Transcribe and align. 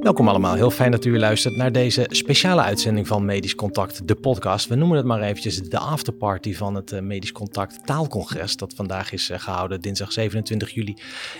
Welkom 0.00 0.28
allemaal, 0.28 0.54
heel 0.54 0.70
fijn 0.70 0.90
dat 0.90 1.04
u 1.04 1.18
luistert 1.18 1.56
naar 1.56 1.72
deze 1.72 2.06
speciale 2.08 2.62
uitzending 2.62 3.06
van 3.06 3.24
Medisch 3.24 3.54
Contact, 3.54 4.08
de 4.08 4.14
podcast. 4.14 4.68
We 4.68 4.74
noemen 4.74 4.96
het 4.96 5.06
maar 5.06 5.22
eventjes 5.22 5.62
de 5.62 5.78
afterparty 5.78 6.54
van 6.54 6.74
het 6.74 6.92
eh, 6.92 7.00
Medisch 7.00 7.32
Contact 7.32 7.86
taalcongres 7.86 8.56
dat 8.56 8.74
vandaag 8.74 9.12
is 9.12 9.30
eh, 9.30 9.38
gehouden, 9.38 9.80
dinsdag 9.80 10.12
27 10.12 10.70
juli, 10.70 10.96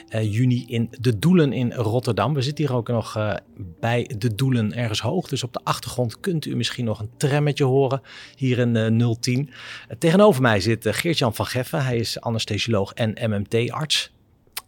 uh, 0.08 0.32
juni 0.32 0.64
in 0.66 0.88
De 1.00 1.18
Doelen 1.18 1.52
in 1.52 1.72
Rotterdam. 1.72 2.34
We 2.34 2.42
zitten 2.42 2.66
hier 2.66 2.74
ook 2.74 2.88
nog 2.88 3.38
bij 3.80 4.10
De 4.18 4.34
Doelen 4.34 4.74
ergens 4.74 5.00
hoog, 5.00 5.28
dus 5.28 5.42
op 5.42 5.52
de 5.52 5.60
achtergrond 5.64 6.20
kunt 6.20 6.44
u 6.44 6.56
misschien 6.56 6.84
nog 6.84 7.00
een 7.00 7.10
trammetje 7.16 7.64
horen 7.64 8.00
hier 8.36 8.58
in 8.58 9.16
010. 9.20 9.50
tegenover 9.98 10.42
mij 10.42 10.60
zit 10.60 10.86
Geert-Jan 10.88 11.34
van 11.34 11.46
Geffen, 11.46 11.84
hij 11.84 11.96
is 11.96 12.20
anesthesioloog 12.20 12.92
en 12.92 13.16
MMT-arts. 13.30 14.12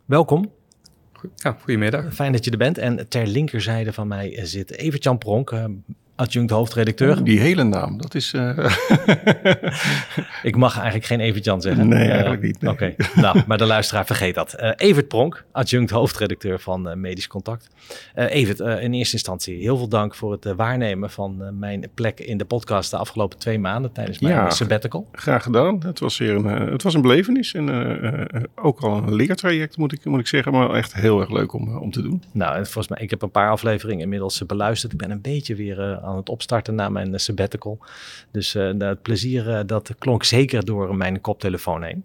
Welkom. 0.04 0.63
Ja, 1.34 1.56
goedemiddag. 1.60 2.14
Fijn 2.14 2.32
dat 2.32 2.44
je 2.44 2.50
er 2.50 2.56
bent. 2.58 2.78
En 2.78 3.08
ter 3.08 3.26
linkerzijde 3.26 3.92
van 3.92 4.08
mij 4.08 4.40
zit 4.42 4.70
Evert-Jan 4.70 5.18
Pronk, 5.18 5.50
eh, 5.50 5.64
adjunct 6.16 6.50
hoofdredacteur. 6.50 7.24
Die 7.24 7.40
hele 7.40 7.62
naam, 7.62 7.98
dat 7.98 8.14
is... 8.14 8.32
Uh... 8.32 8.58
ik 10.42 10.56
mag 10.56 10.74
eigenlijk 10.74 11.04
geen 11.04 11.20
Evert-Jan 11.20 11.60
zeggen. 11.60 11.88
Nee, 11.88 12.08
eigenlijk 12.08 12.42
niet. 12.42 12.66
Oké, 12.66 12.94
nou, 13.14 13.42
maar 13.46 13.58
de 13.58 13.64
luisteraar 13.64 14.06
vergeet 14.06 14.34
dat. 14.34 14.54
Uh, 14.60 14.70
Evert 14.76 15.08
Pronk, 15.08 15.44
adjunct 15.52 15.90
hoofdredacteur 15.90 16.60
van 16.60 16.88
uh, 16.88 16.94
Medisch 16.94 17.26
Contact. 17.26 17.68
Evert, 18.14 18.60
in 18.60 18.92
eerste 18.92 19.14
instantie 19.14 19.56
heel 19.56 19.76
veel 19.76 19.88
dank 19.88 20.14
voor 20.14 20.32
het 20.32 20.44
waarnemen 20.56 21.10
van 21.10 21.58
mijn 21.58 21.88
plek 21.94 22.20
in 22.20 22.38
de 22.38 22.44
podcast 22.44 22.90
de 22.90 22.96
afgelopen 22.96 23.38
twee 23.38 23.58
maanden 23.58 23.92
tijdens 23.92 24.18
mijn 24.18 24.34
ja, 24.34 24.50
sabbatical. 24.50 25.08
Graag 25.12 25.42
gedaan. 25.42 25.82
Het 25.84 26.00
was, 26.00 26.18
weer 26.18 26.34
een, 26.34 26.44
het 26.44 26.82
was 26.82 26.94
een 26.94 27.02
belevenis 27.02 27.54
en 27.54 27.68
ook 28.54 28.80
al 28.80 28.96
een 28.96 29.14
leertraject 29.14 29.76
moet 29.76 29.92
ik, 29.92 30.04
moet 30.04 30.20
ik 30.20 30.26
zeggen, 30.26 30.52
maar 30.52 30.70
echt 30.70 30.94
heel 30.94 31.20
erg 31.20 31.30
leuk 31.30 31.52
om, 31.52 31.76
om 31.76 31.90
te 31.90 32.02
doen. 32.02 32.22
Nou, 32.32 32.54
volgens 32.56 32.88
mij, 32.88 32.98
ik 33.00 33.10
heb 33.10 33.22
een 33.22 33.30
paar 33.30 33.50
afleveringen 33.50 34.02
inmiddels 34.02 34.46
beluisterd. 34.46 34.92
Ik 34.92 34.98
ben 34.98 35.10
een 35.10 35.20
beetje 35.20 35.54
weer 35.54 36.02
aan 36.04 36.16
het 36.16 36.28
opstarten 36.28 36.74
na 36.74 36.88
mijn 36.88 37.20
sabbatical. 37.20 37.78
Dus 38.30 38.54
uh, 38.54 38.72
het 38.78 39.02
plezier 39.02 39.48
uh, 39.48 39.60
dat 39.66 39.94
klonk 39.98 40.24
zeker 40.24 40.64
door 40.64 40.96
mijn 40.96 41.20
koptelefoon 41.20 41.82
heen. 41.82 42.04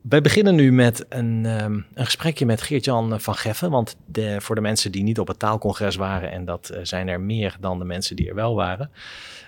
Wij 0.00 0.20
beginnen 0.20 0.54
nu 0.54 0.72
met 0.72 1.06
een, 1.08 1.44
um, 1.44 1.86
een 1.94 2.04
gesprekje 2.04 2.46
met 2.46 2.62
Geert-Jan 2.62 3.20
van 3.20 3.34
Geffen. 3.34 3.70
Want 3.70 3.96
de, 4.06 4.40
voor 4.40 4.54
de 4.54 4.60
mensen 4.60 4.92
die 4.92 5.02
niet 5.02 5.18
op 5.18 5.28
het 5.28 5.38
taalcongres 5.38 5.96
waren, 5.96 6.30
en 6.30 6.44
dat 6.44 6.78
zijn 6.82 7.08
er 7.08 7.20
meer 7.20 7.56
dan 7.60 7.78
de 7.78 7.84
mensen 7.84 8.16
die 8.16 8.28
er 8.28 8.34
wel 8.34 8.54
waren. 8.54 8.90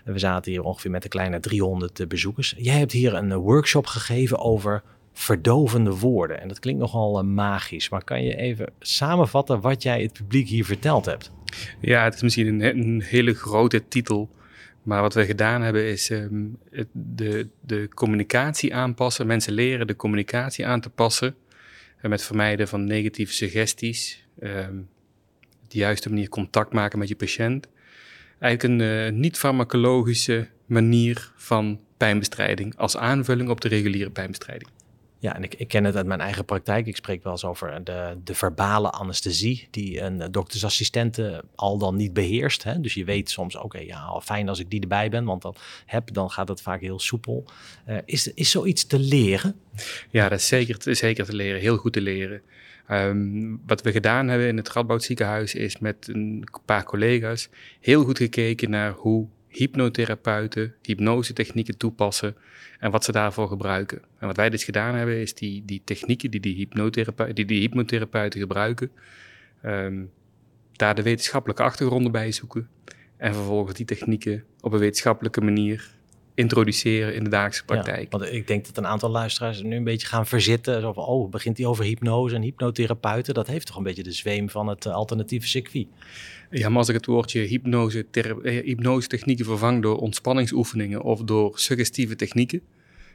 We 0.05 0.19
zaten 0.19 0.53
hier 0.53 0.63
ongeveer 0.63 0.91
met 0.91 1.05
een 1.05 1.11
kleine 1.11 1.41
300 1.41 2.09
bezoekers. 2.09 2.55
Jij 2.57 2.79
hebt 2.79 2.93
hier 2.93 3.15
een 3.15 3.35
workshop 3.35 3.87
gegeven 3.87 4.39
over 4.39 4.83
verdovende 5.13 5.97
woorden. 5.97 6.41
En 6.41 6.49
dat 6.49 6.59
klinkt 6.59 6.81
nogal 6.81 7.25
magisch. 7.25 7.89
Maar 7.89 8.05
kan 8.05 8.23
je 8.23 8.37
even 8.37 8.73
samenvatten 8.79 9.61
wat 9.61 9.83
jij 9.83 10.03
het 10.03 10.13
publiek 10.13 10.49
hier 10.49 10.65
verteld 10.65 11.05
hebt? 11.05 11.33
Ja, 11.81 12.05
het 12.05 12.15
is 12.15 12.23
misschien 12.23 12.61
een, 12.63 13.03
hele 13.03 13.35
grote 13.35 13.89
titel. 13.89 14.31
Maar 14.83 15.01
wat 15.03 15.15
we 15.15 15.25
gedaan 15.25 15.63
hebben 15.63 15.85
is 15.85 16.11
um, 16.11 16.59
het, 16.71 16.89
de, 16.93 17.49
de 17.61 17.89
communicatie 17.95 18.75
aanpassen. 18.75 19.27
Mensen 19.27 19.53
leren 19.53 19.87
de 19.87 19.97
communicatie 19.97 20.67
aan 20.67 20.81
te 20.81 20.91
passen. 20.91 21.35
En 22.01 22.11
met 22.11 22.23
vermijden 22.23 22.69
van 22.69 22.85
negatieve 22.85 23.33
suggesties. 23.33 24.27
Um, 24.43 24.89
de 25.69 25.79
juiste 25.79 26.09
manier 26.09 26.29
contact 26.29 26.73
maken 26.73 26.99
met 26.99 27.09
je 27.09 27.17
patiënt. 27.17 27.69
Eigenlijk 28.39 28.83
een 28.83 28.89
uh, 28.89 29.13
niet-farmacologische 29.13 30.49
manier 30.67 31.33
van 31.37 31.81
pijnbestrijding 31.97 32.77
als 32.77 32.97
aanvulling 32.97 33.49
op 33.49 33.61
de 33.61 33.69
reguliere 33.69 34.11
pijnbestrijding. 34.11 34.71
Ja, 35.21 35.35
en 35.35 35.43
ik, 35.43 35.55
ik, 35.55 35.69
ken 35.69 35.85
het 35.85 35.97
uit 35.97 36.07
mijn 36.07 36.21
eigen 36.21 36.45
praktijk. 36.45 36.87
Ik 36.87 36.97
spreek 36.97 37.23
wel 37.23 37.33
eens 37.33 37.45
over 37.45 37.85
de, 37.85 38.17
de 38.25 38.35
verbale 38.35 38.91
anesthesie, 38.91 39.69
die 39.71 40.01
een 40.01 40.33
doktersassistente 40.33 41.45
al 41.55 41.79
dan 41.79 41.97
niet 41.97 42.13
beheerst. 42.13 42.63
Hè? 42.63 42.81
Dus 42.81 42.95
je 42.95 43.05
weet 43.05 43.31
soms, 43.31 43.57
oké, 43.57 43.79
ja, 43.79 44.21
fijn 44.21 44.49
als 44.49 44.59
ik 44.59 44.71
die 44.71 44.81
erbij 44.81 45.11
ben, 45.11 45.25
want 45.25 45.43
dan 45.43 45.55
heb, 45.87 46.13
dan 46.13 46.31
gaat 46.31 46.49
het 46.49 46.63
vaak 46.63 46.81
heel 46.81 46.99
soepel. 46.99 47.45
Is, 48.05 48.33
is 48.33 48.51
zoiets 48.51 48.87
te 48.87 48.99
leren? 48.99 49.55
Ja, 50.11 50.29
dat 50.29 50.39
is 50.39 50.47
zeker, 50.47 50.97
zeker 50.97 51.25
te 51.25 51.35
leren, 51.35 51.61
heel 51.61 51.77
goed 51.77 51.93
te 51.93 52.01
leren. 52.01 52.43
Um, 52.91 53.61
wat 53.67 53.83
we 53.83 53.93
gedaan 53.93 54.29
hebben 54.29 54.49
in 54.49 54.57
het 54.57 54.69
Radboud 54.69 55.03
ziekenhuis 55.03 55.55
is 55.55 55.79
met 55.79 56.09
een 56.13 56.49
paar 56.65 56.85
collega's 56.85 57.49
heel 57.81 58.05
goed 58.05 58.19
gekeken 58.19 58.71
naar 58.71 58.93
hoe 58.93 59.27
hypnotherapeuten 59.51 60.75
hypnose 60.83 61.33
technieken 61.33 61.77
toepassen 61.77 62.37
en 62.79 62.91
wat 62.91 63.05
ze 63.05 63.13
daarvoor 63.13 63.49
gebruiken. 63.49 64.03
En 64.19 64.27
wat 64.27 64.37
wij 64.37 64.51
dus 64.51 64.65
gedaan 64.65 64.95
hebben, 64.95 65.21
is 65.21 65.35
die, 65.35 65.65
die 65.65 65.83
technieken 65.85 66.31
die 66.31 66.41
die, 66.41 66.55
hypnotherapeuten, 66.55 67.35
die 67.35 67.45
die 67.45 67.61
hypnotherapeuten 67.61 68.41
gebruiken, 68.41 68.91
um, 69.65 70.11
daar 70.73 70.95
de 70.95 71.03
wetenschappelijke 71.03 71.63
achtergronden 71.63 72.13
bij 72.13 72.33
zoeken. 72.33 72.69
En 73.17 73.35
vervolgens 73.35 73.77
die 73.77 73.87
technieken 73.87 74.45
op 74.61 74.73
een 74.73 74.79
wetenschappelijke 74.79 75.41
manier 75.41 75.91
introduceren 76.41 77.15
in 77.15 77.25
de 77.25 77.31
dagelijkse 77.31 77.65
praktijk. 77.65 78.11
want 78.11 78.33
ik 78.33 78.47
denk 78.47 78.67
dat 78.67 78.77
een 78.77 78.87
aantal 78.87 79.11
luisteraars 79.11 79.63
nu 79.63 79.77
een 79.77 79.85
beetje 79.85 80.07
gaan 80.07 80.27
verzitten. 80.27 80.81
Zo 80.81 80.93
van, 80.93 81.05
oh, 81.05 81.31
begint 81.31 81.57
hij 81.59 81.67
over 81.67 81.85
hypnose 81.85 82.35
en 82.35 82.43
hypnotherapeuten? 82.43 83.35
Dat 83.35 83.47
heeft 83.47 83.67
toch 83.67 83.77
een 83.77 83.83
beetje 83.83 84.03
de 84.03 84.13
zweem 84.13 84.51
van 84.51 84.67
het 84.67 84.85
uh, 84.85 84.93
alternatieve 84.93 85.47
circuit? 85.47 85.87
Ja, 86.51 86.69
maar 86.69 86.79
als 86.79 86.89
ik 86.89 86.95
het 86.95 87.07
woordje 87.07 87.41
hypnose, 87.41 88.07
eh, 88.11 88.65
hypnose 88.65 89.09
technieken 89.09 89.45
vervang 89.45 89.83
door 89.83 89.97
ontspanningsoefeningen 89.97 91.03
of 91.03 91.21
door 91.21 91.59
suggestieve 91.59 92.17
technieken, 92.17 92.61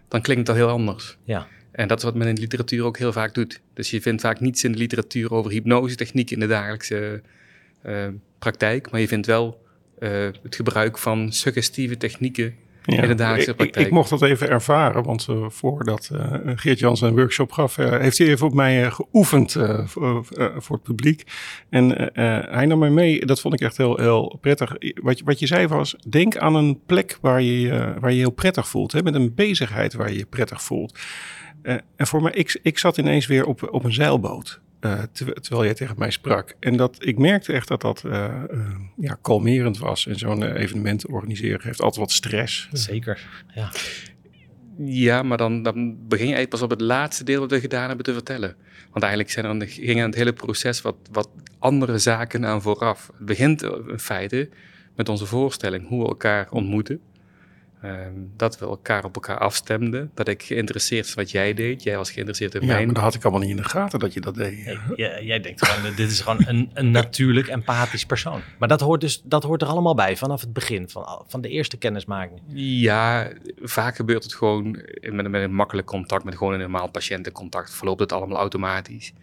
dan 0.08 0.22
klinkt 0.22 0.46
dat 0.46 0.56
heel 0.56 0.70
anders. 0.70 1.18
Ja. 1.24 1.48
En 1.72 1.88
dat 1.88 1.98
is 1.98 2.04
wat 2.04 2.16
men 2.16 2.28
in 2.28 2.36
de 2.36 2.42
literatuur 2.42 2.84
ook 2.84 2.98
heel 2.98 3.12
vaak 3.12 3.34
doet. 3.34 3.62
Dus 3.74 3.90
je 3.90 4.02
vindt 4.02 4.22
vaak 4.22 4.40
niets 4.40 4.64
in 4.64 4.72
de 4.72 4.78
literatuur 4.78 5.32
over 5.32 5.52
hypnose 5.52 5.96
technieken 5.96 6.34
in 6.34 6.40
de 6.40 6.48
dagelijkse 6.48 7.22
uh, 7.86 8.08
praktijk, 8.40 8.92
maar 8.92 9.00
je 9.00 9.08
vindt 9.08 9.28
wel 9.28 9.64
uh, 10.00 10.10
het 10.44 10.56
gebruik 10.56 10.98
van 10.98 11.32
suggestieve 11.32 11.98
technieken 11.98 12.56
ja, 12.86 13.02
in 13.02 13.08
de 13.08 13.16
dagelijkse 13.16 13.54
praktijk. 13.54 13.86
Ik, 13.86 13.86
ik, 13.86 13.92
mocht 13.92 14.10
dat 14.10 14.22
even 14.22 14.50
ervaren, 14.50 15.04
want 15.04 15.28
uh, 15.30 15.46
voordat 15.50 16.10
uh, 16.14 16.34
Geert 16.56 16.80
Jans 16.80 17.02
een 17.02 17.16
workshop 17.16 17.52
gaf, 17.52 17.78
uh, 17.78 17.90
heeft 17.90 18.18
hij 18.18 18.28
even 18.28 18.48
op 18.48 18.54
mij 18.54 18.92
geoefend 18.92 19.52
voor, 19.86 20.26
voor 20.58 20.76
het 20.76 20.84
publiek. 20.84 21.24
En 21.70 22.12
hij 22.50 22.66
nam 22.66 22.80
mij 22.80 22.90
mee, 22.90 23.26
dat 23.26 23.42
vond 23.42 23.54
ik 23.54 23.60
echt 23.60 23.78
heel, 23.78 23.98
heel 23.98 24.38
prettig. 24.42 24.76
Wat, 25.02 25.22
wat 25.22 25.40
je 25.40 25.48
zei 25.48 25.68
was, 25.68 25.96
denk 26.10 26.38
aan 26.38 26.56
een 26.56 26.80
plek 26.86 27.18
waar 27.22 27.42
je 27.42 27.94
waar 28.00 28.12
je 28.12 28.20
heel 28.20 28.32
prettig 28.32 28.68
voelt, 28.68 28.92
hè, 28.92 29.04
met 29.04 29.16
een 29.16 29.34
bezigheid 29.36 29.94
waar 29.94 30.12
je 30.12 30.18
je 30.18 30.26
prettig 30.26 30.62
voelt. 30.62 31.00
en 31.62 32.08
voor 32.08 32.22
mij, 32.22 32.32
ik, 32.32 32.60
ik 32.62 32.78
zat 32.78 32.98
ineens 32.98 33.28
weer 33.28 33.46
op, 33.46 33.74
op 33.74 33.84
een 33.84 33.94
zeilboot. 33.94 34.62
Uh, 34.86 35.02
terwijl 35.42 35.64
jij 35.64 35.74
tegen 35.74 35.96
mij 35.98 36.12
sprak. 36.12 36.56
En 36.60 36.78
dat, 36.78 36.98
ik 37.00 37.18
merkte 37.18 37.54
echt 37.54 37.68
dat 37.68 37.82
dat 37.82 38.04
uh, 38.06 38.12
uh, 38.52 38.76
ja, 38.98 39.18
kalmerend 39.22 39.78
was. 39.78 40.08
En 40.08 40.16
zo'n 40.16 40.44
evenement 40.44 41.08
organiseren 41.08 41.60
heeft 41.64 41.82
altijd 41.82 42.00
wat 42.00 42.12
stress. 42.12 42.70
Zeker, 42.72 43.28
ja. 43.56 43.72
Ja, 44.78 45.24
maar 45.24 45.38
dan, 45.38 45.64
dan 45.64 46.08
begin 46.08 46.28
je 46.28 46.34
eigenlijk 46.34 46.50
pas 46.50 46.62
op 46.62 46.70
het 46.70 46.82
laatste 46.82 47.24
deel 47.24 47.40
wat 47.40 47.52
we 47.52 47.60
gedaan 47.60 47.88
hebben 47.88 48.06
te 48.06 48.14
vertellen. 48.14 48.56
Want 48.92 49.04
eigenlijk 49.04 49.32
zijn 49.32 49.62
er, 49.62 49.68
ging 49.68 50.00
aan 50.02 50.10
het 50.10 50.16
hele 50.16 50.34
proces 50.34 50.82
wat, 50.82 50.96
wat 51.12 51.30
andere 51.60 51.98
zaken 51.98 52.46
aan 52.46 52.62
vooraf. 52.62 53.10
Het 53.18 53.26
begint 53.26 53.64
in 53.64 54.00
feite 54.00 54.50
met 54.96 55.10
onze 55.10 55.26
voorstelling, 55.26 55.88
hoe 55.88 56.02
we 56.02 56.08
elkaar 56.08 56.48
ontmoeten. 56.52 57.00
Um, 57.86 58.32
dat 58.38 58.60
we 58.60 58.66
elkaar 58.66 59.04
op 59.04 59.16
elkaar 59.16 59.38
afstemden. 59.38 60.12
Dat 60.14 60.28
ik 60.28 60.44
geïnteresseerd 60.44 61.06
was 61.06 61.14
wat 61.14 61.32
jij 61.32 61.54
deed. 61.54 61.84
Jij 61.84 61.98
was 61.98 62.12
geïnteresseerd 62.12 62.56
in 62.56 62.66
mij. 62.66 62.80
Ja, 62.80 62.86
maar 62.86 62.94
dat 62.94 63.04
had 63.04 63.16
ik 63.16 63.24
allemaal 63.24 63.42
niet 63.42 63.50
in 63.50 63.56
de 63.56 63.64
gaten 63.64 64.00
dat 64.00 64.14
je 64.14 64.22
dat 64.22 64.36
deed. 64.36 64.78
Jij, 64.96 65.24
jij 65.24 65.40
denkt 65.40 65.66
gewoon, 65.66 65.96
dit 65.96 66.12
is 66.12 66.22
gewoon 66.22 66.44
een, 66.46 66.70
een 66.74 66.92
natuurlijk 66.92 67.48
empathisch 67.48 68.06
persoon. 68.06 68.42
Maar 68.60 68.68
dat 68.68 68.82
hoort, 68.82 69.02
dus, 69.02 69.22
dat 69.24 69.44
hoort 69.44 69.62
er 69.62 69.68
allemaal 69.68 69.96
bij 69.96 70.18
vanaf 70.18 70.42
het 70.42 70.54
begin, 70.54 70.90
van, 70.90 71.24
van 71.28 71.42
de 71.42 71.50
eerste 71.50 71.78
kennismaking. 71.78 72.42
Ja, 72.54 73.32
vaak 73.62 73.96
gebeurt 73.96 74.24
het 74.24 74.36
gewoon 74.36 74.72
met, 75.02 75.30
met 75.30 75.42
een 75.42 75.54
makkelijk 75.54 75.88
contact, 75.88 76.24
met 76.24 76.36
gewoon 76.36 76.54
een 76.54 76.60
normaal 76.60 76.90
patiëntencontact. 76.90 77.76
Verloopt 77.76 78.00
het 78.00 78.12
allemaal 78.12 78.38
automatisch. 78.38 79.14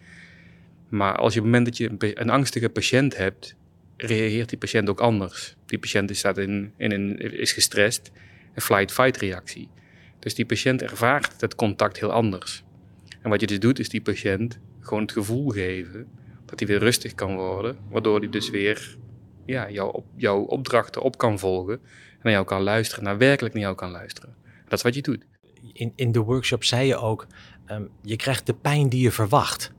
Maar 0.89 1.15
als 1.15 1.33
je 1.33 1.39
op 1.39 1.45
het 1.45 1.53
moment 1.53 1.65
dat 1.65 1.77
je 1.77 1.89
een, 1.89 2.21
een 2.21 2.29
angstige 2.29 2.69
patiënt 2.69 3.17
hebt, 3.17 3.55
reageert 3.97 4.49
die 4.49 4.57
patiënt 4.57 4.89
ook 4.89 4.99
anders. 4.99 5.55
Die 5.65 5.79
patiënt 5.79 6.17
staat 6.17 6.37
in, 6.37 6.73
in 6.77 6.91
een, 6.91 7.17
is 7.17 7.51
gestrest 7.51 8.11
een 8.53 8.61
flight-fight 8.61 9.17
reactie. 9.17 9.69
Dus 10.19 10.35
die 10.35 10.45
patiënt 10.45 10.81
ervaart 10.81 11.41
het 11.41 11.55
contact 11.55 11.99
heel 11.99 12.11
anders. 12.11 12.63
En 13.21 13.29
wat 13.29 13.39
je 13.41 13.47
dus 13.47 13.59
doet, 13.59 13.79
is 13.79 13.89
die 13.89 14.01
patiënt 14.01 14.59
gewoon 14.79 15.01
het 15.01 15.11
gevoel 15.11 15.49
geven 15.49 16.07
dat 16.45 16.59
hij 16.59 16.67
weer 16.67 16.79
rustig 16.79 17.15
kan 17.15 17.35
worden, 17.35 17.77
waardoor 17.89 18.19
hij 18.19 18.29
dus 18.29 18.49
weer 18.49 18.97
ja, 19.45 19.71
jouw, 19.71 20.05
jouw 20.15 20.41
opdrachten 20.41 21.01
op 21.01 21.17
kan 21.17 21.39
volgen 21.39 21.73
en 21.73 22.19
naar 22.21 22.33
jou 22.33 22.45
kan 22.45 22.61
luisteren, 22.61 23.03
naar 23.03 23.17
werkelijk 23.17 23.53
naar 23.53 23.63
jou 23.63 23.75
kan 23.75 23.91
luisteren. 23.91 24.35
Dat 24.63 24.73
is 24.73 24.81
wat 24.81 24.95
je 24.95 25.01
doet. 25.01 25.25
In, 25.73 25.93
in 25.95 26.11
de 26.11 26.19
workshop 26.19 26.63
zei 26.63 26.87
je 26.87 26.97
ook, 26.97 27.27
um, 27.71 27.89
je 28.01 28.15
krijgt 28.15 28.45
de 28.45 28.53
pijn 28.53 28.89
die 28.89 29.01
je 29.01 29.11
verwacht. 29.11 29.71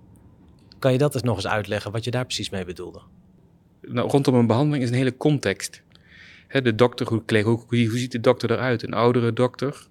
Kan 0.79 0.93
je 0.93 0.99
dat 0.99 1.15
eens 1.15 1.23
nog 1.23 1.37
eens 1.37 1.47
uitleggen, 1.47 1.93
wat 1.93 2.05
je 2.05 2.11
daar 2.11 2.25
precies 2.25 2.51
mee 2.51 2.65
bedoelde? 2.65 3.03
Nou, 3.81 4.09
rondom 4.11 4.35
een 4.35 4.47
behandeling 4.47 4.83
is 4.83 4.91
een 4.91 4.97
hele 4.97 5.17
context 5.17 5.83
de 6.63 6.75
dokter, 6.75 7.07
hoe, 7.07 7.23
hoe, 7.43 7.65
hoe 7.69 7.99
ziet 7.99 8.13
de 8.13 8.21
dokter 8.21 8.51
eruit? 8.51 8.83
Een 8.83 8.95
oudere 8.95 9.33
dokter 9.33 9.87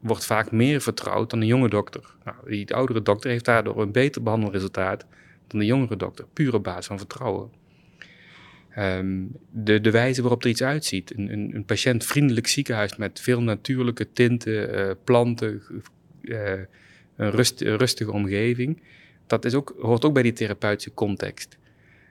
wordt 0.00 0.26
vaak 0.26 0.52
meer 0.52 0.80
vertrouwd 0.80 1.30
dan 1.30 1.40
een 1.40 1.46
jonge 1.46 1.68
dokter. 1.68 2.14
Nou, 2.24 2.36
die 2.46 2.74
oudere 2.74 3.02
dokter 3.02 3.30
heeft 3.30 3.44
daardoor 3.44 3.82
een 3.82 3.92
beter 3.92 4.22
behandelresultaat 4.22 5.06
dan 5.46 5.60
de 5.60 5.66
jongere 5.66 5.96
dokter, 5.96 6.26
puur 6.32 6.54
op 6.54 6.64
basis 6.64 6.86
van 6.86 6.98
vertrouwen. 6.98 7.50
Ehm, 8.76 9.24
de, 9.50 9.80
de 9.80 9.90
wijze 9.90 10.20
waarop 10.22 10.42
er 10.42 10.48
iets 10.48 10.62
uitziet. 10.62 11.16
Een, 11.16 11.32
een, 11.32 11.54
een 11.54 11.64
patiëntvriendelijk 11.64 12.46
ziekenhuis 12.46 12.96
met 12.96 13.20
veel 13.20 13.42
natuurlijke 13.42 14.12
tinten, 14.12 14.74
uh, 14.74 14.90
planten, 15.04 15.62
uh, 16.22 16.50
een, 17.16 17.30
rust, 17.30 17.60
rustige 17.60 18.12
omgeving. 18.12 18.82
Dat 19.26 19.44
is 19.44 19.54
ook, 19.54 19.74
hoort 19.80 20.04
ook 20.04 20.14
bij 20.14 20.22
die 20.22 20.32
therapeutische 20.32 20.94
context. 20.94 21.58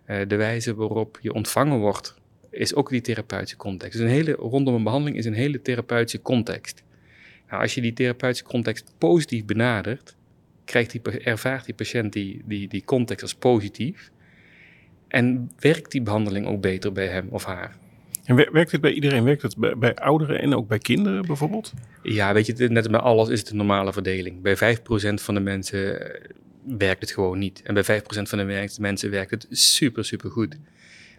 Uh, 0.07 0.17
de 0.27 0.35
wijze 0.35 0.75
waarop 0.75 1.17
je 1.21 1.33
ontvangen 1.33 1.79
wordt, 1.79 2.15
is 2.55 2.75
ook 2.75 2.89
die 2.89 3.01
therapeutische 3.01 3.57
context. 3.57 3.97
Dus 3.97 4.07
een 4.07 4.13
hele, 4.13 4.31
rondom 4.31 4.75
een 4.75 4.83
behandeling 4.83 5.17
is 5.17 5.25
een 5.25 5.33
hele 5.33 5.61
therapeutische 5.61 6.21
context. 6.21 6.83
Nou, 7.49 7.61
als 7.61 7.73
je 7.73 7.81
die 7.81 7.93
therapeutische 7.93 8.45
context 8.45 8.93
positief 8.97 9.45
benadert, 9.45 10.15
krijgt 10.65 10.91
die, 10.91 11.01
ervaart 11.01 11.65
die 11.65 11.73
patiënt 11.73 12.13
die, 12.13 12.41
die, 12.45 12.67
die 12.67 12.83
context 12.85 13.21
als 13.21 13.35
positief. 13.35 14.11
En 15.07 15.51
werkt 15.59 15.91
die 15.91 16.01
behandeling 16.01 16.47
ook 16.47 16.61
beter 16.61 16.91
bij 16.91 17.07
hem 17.07 17.27
of 17.29 17.45
haar? 17.45 17.77
En 18.25 18.35
werkt 18.35 18.71
het 18.71 18.81
bij 18.81 18.91
iedereen? 18.91 19.23
Werkt 19.23 19.41
het 19.41 19.57
bij, 19.57 19.77
bij, 19.77 19.95
ouderen 19.95 20.41
en 20.41 20.55
ook 20.55 20.67
bij 20.67 20.77
kinderen 20.77 21.25
bijvoorbeeld? 21.25 21.73
Ja, 22.03 22.33
weet 22.33 22.45
je, 22.45 22.67
net 22.69 22.91
bij 22.91 22.99
alles 22.99 23.29
is 23.29 23.39
het 23.39 23.49
een 23.49 23.57
normale 23.57 23.93
verdeling. 23.93 24.41
Bij 24.41 24.77
5% 24.77 24.79
van 25.13 25.33
de 25.33 25.39
mensen 25.39 26.01
eh, 26.01 26.31
werkt 26.77 27.01
het 27.01 27.11
gewoon 27.11 27.39
niet. 27.39 27.61
En 27.63 27.73
bij 27.73 27.83
5% 27.83 28.03
van 28.05 28.37
de 28.37 28.69
mensen 28.79 29.11
werkt 29.11 29.31
het 29.31 29.47
super, 29.49 30.05
super 30.05 30.31
goed. 30.31 30.57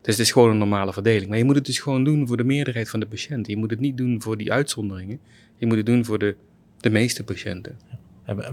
Dus 0.07 0.17
het 0.17 0.27
is 0.27 0.33
gewoon 0.33 0.51
een 0.51 0.59
normale 0.59 0.93
verdeling. 0.93 1.29
Maar 1.29 1.39
je 1.39 1.45
moet 1.45 1.55
het 1.55 1.67
dus 1.67 1.79
gewoon 1.79 2.05
doen 2.05 2.27
voor 2.27 2.37
de 2.37 2.45
meerderheid 2.45 2.89
van 2.89 3.01
de 3.01 3.07
patiënten. 3.07 3.53
Je 3.53 3.59
moet 3.59 3.71
het 3.71 3.81
niet 3.81 3.97
doen 3.97 4.23
voor 4.23 4.37
die 4.37 4.53
uitzonderingen. 4.53 5.21
Je 5.57 5.67
moet 5.67 5.77
het 5.77 5.87
doen 5.87 6.05
voor 6.05 6.19
de, 6.19 6.37
de 6.81 6.91
meeste 6.91 7.25
patiënten. 7.25 7.79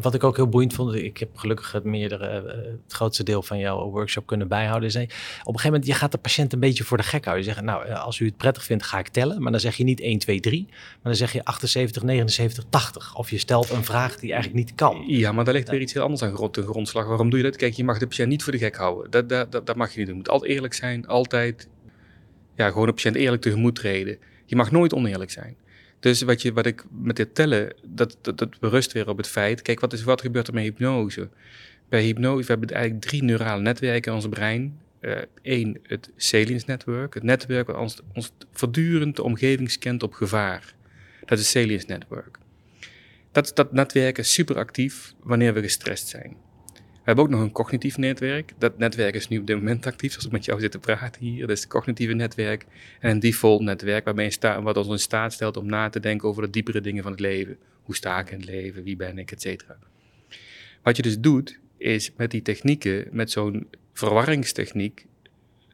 Wat 0.02 0.14
ik 0.14 0.24
ook 0.24 0.36
heel 0.36 0.50
boeiend 0.50 0.74
vond, 0.74 0.96
ik 0.96 1.18
heb 1.18 1.38
gelukkig 1.38 1.72
het, 1.72 1.84
meerdere, 1.84 2.28
eh, 2.28 2.44
het 2.86 2.94
grootste 2.94 3.24
deel 3.24 3.44
van 3.44 3.58
jouw 3.58 3.90
workshop 3.90 4.26
kunnen 4.26 4.48
bijhouden. 4.48 4.90
Is, 4.90 4.96
op 4.96 5.02
een 5.02 5.10
gegeven 5.46 5.66
moment, 5.66 5.86
je 5.86 5.94
gaat 5.94 6.12
de 6.12 6.18
patiënt 6.18 6.54
een 6.54 6.60
beetje 6.60 6.84
voor 6.84 6.98
de 6.98 7.04
gek 7.04 7.26
houden. 7.26 7.46
Je 7.46 7.52
zegt, 7.54 7.66
nou, 7.66 7.86
eh, 7.86 8.04
als 8.04 8.20
u 8.20 8.26
het 8.26 8.38
prettig 8.38 8.64
vindt, 8.64 8.84
ga 8.84 9.00
ik 9.00 9.08
tellen. 9.08 9.42
Maar 9.42 9.52
dan 9.52 9.62
zeg 9.62 9.76
je 9.76 9.84
niet 9.84 10.02
1, 10.02 10.20
2, 10.20 10.40
3. 10.40 10.66
Maar 10.70 10.78
dan 11.02 11.16
zeg 11.16 11.34
je 11.34 11.46
78, 11.46 12.04
79, 12.04 12.64
80. 12.70 13.16
Of 13.16 13.30
je 13.30 13.38
stelt 13.38 13.70
een 13.70 13.84
vraag 13.84 14.20
die 14.20 14.32
eigenlijk 14.32 14.66
niet 14.66 14.76
kan. 14.76 15.04
Ja, 15.08 15.32
maar 15.32 15.46
daar 15.46 15.54
ligt 15.54 15.70
weer 15.70 15.82
iets 15.82 15.94
heel 15.94 16.04
anders 16.04 16.22
aan 16.22 16.36
grond, 16.36 16.58
grondslag. 16.58 17.06
Waarom 17.08 17.30
doe 17.30 17.40
je 17.40 17.46
dat? 17.46 17.56
Kijk, 17.56 17.74
je 17.74 17.84
mag 17.84 17.98
de 17.98 18.08
patiënt 18.08 18.30
niet 18.30 18.44
voor 18.44 18.52
de 18.52 18.58
gek 18.58 18.76
houden. 18.76 19.12
Dat, 19.12 19.30
dat, 19.30 19.52
dat, 19.52 19.66
dat 19.66 19.76
mag 19.76 19.92
je 19.92 19.98
niet 19.98 20.08
doen. 20.08 20.16
Je 20.16 20.22
moet 20.22 20.32
altijd 20.32 20.52
eerlijk 20.52 20.74
zijn, 20.74 21.08
altijd. 21.08 21.68
Ja, 22.56 22.68
gewoon 22.68 22.86
de 22.86 22.94
patiënt 22.94 23.16
eerlijk 23.16 23.42
tegemoet 23.42 23.76
treden. 23.76 24.18
Je 24.46 24.56
mag 24.56 24.72
nooit 24.72 24.94
oneerlijk 24.94 25.32
zijn. 25.32 25.56
Dus 26.04 26.22
wat, 26.22 26.42
je, 26.42 26.54
wat 26.54 26.66
ik 26.66 26.84
met 26.90 27.16
dit 27.16 27.36
tellen, 27.36 27.74
dat, 27.84 28.18
dat, 28.22 28.38
dat 28.38 28.60
berust 28.60 28.92
weer 28.92 29.10
op 29.10 29.18
het 29.18 29.28
feit. 29.28 29.62
Kijk, 29.62 29.80
wat, 29.80 29.94
is, 29.94 30.04
wat 30.04 30.22
gebeurt 30.22 30.48
er 30.48 30.54
met 30.54 30.64
hypnose? 30.64 31.30
Bij 31.90 32.04
hypnose, 32.04 32.42
we 32.42 32.52
hebben 32.52 32.70
eigenlijk 32.70 33.06
drie 33.06 33.24
neurale 33.24 33.62
netwerken 33.62 34.12
in 34.12 34.18
ons 34.18 34.28
brein. 34.28 34.80
Eén, 35.42 35.70
uh, 35.70 35.76
het 35.84 36.10
salience-netwerk. 36.16 37.14
Het 37.14 37.24
netwerk 37.24 37.68
dat 37.68 37.76
ons, 37.76 38.02
ons 38.14 38.32
voortdurend 38.52 39.16
de 39.16 39.24
omgeving 39.24 39.72
scant 39.72 40.04
op 40.04 40.14
gevaar. 40.14 40.74
Dat 41.20 41.38
is 41.38 41.54
het 41.54 41.64
salience-netwerk. 41.64 42.38
Dat, 43.32 43.52
dat 43.54 43.72
netwerk 43.72 44.18
is 44.18 44.34
super 44.34 44.56
actief 44.56 45.14
wanneer 45.20 45.54
we 45.54 45.62
gestrest 45.62 46.08
zijn. 46.08 46.36
We 47.04 47.10
hebben 47.10 47.26
ook 47.26 47.32
nog 47.32 47.42
een 47.42 47.52
cognitief 47.52 47.98
netwerk. 47.98 48.54
Dat 48.58 48.78
netwerk 48.78 49.16
is 49.16 49.28
nu 49.28 49.38
op 49.38 49.48
dit 49.48 49.56
moment 49.56 49.86
actief, 49.86 50.12
zoals 50.12 50.26
ik 50.26 50.32
met 50.32 50.46
jou 50.46 50.60
zit 50.60 50.72
te 50.72 50.80
praten 50.80 51.22
hier. 51.22 51.40
Dat 51.40 51.56
is 51.56 51.60
het 51.60 51.70
cognitieve 51.70 52.14
netwerk. 52.14 52.66
En 53.00 53.10
een 53.10 53.20
default 53.20 53.62
netwerk, 53.62 54.06
waarbij 54.06 54.30
sta, 54.30 54.62
wat 54.62 54.78
ons 54.78 54.88
in 54.88 55.00
staat 55.00 55.34
stelt 55.34 55.58
om 55.58 55.66
na 55.66 55.90
te 55.90 56.00
denken 56.00 56.28
over 56.28 56.42
de 56.42 56.50
diepere 56.50 56.82
dingen 56.82 57.04
van 57.04 57.12
het 57.12 57.22
leven. 57.22 57.58
Hoe 57.84 57.96
sta 57.96 58.20
ik 58.20 58.32
in 58.32 58.38
het 58.38 58.50
leven? 58.50 58.84
Wie 58.84 58.96
ben 58.96 59.18
ik? 59.18 59.32
Etcetera. 59.32 59.78
Wat 60.84 60.96
je 60.96 61.02
dus 61.02 61.20
doet, 61.20 61.60
is 61.78 62.12
met 62.18 62.32
die 62.32 62.42
technieken, 62.42 63.08
met 63.12 63.32
zo'n 63.32 63.68
verwarringstechniek, 63.94 65.06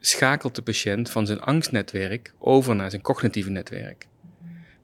schakelt 0.00 0.54
de 0.54 0.62
patiënt 0.62 1.10
van 1.10 1.26
zijn 1.26 1.40
angstnetwerk 1.40 2.32
over 2.38 2.76
naar 2.76 2.90
zijn 2.90 3.02
cognitieve 3.02 3.50
netwerk. 3.50 4.06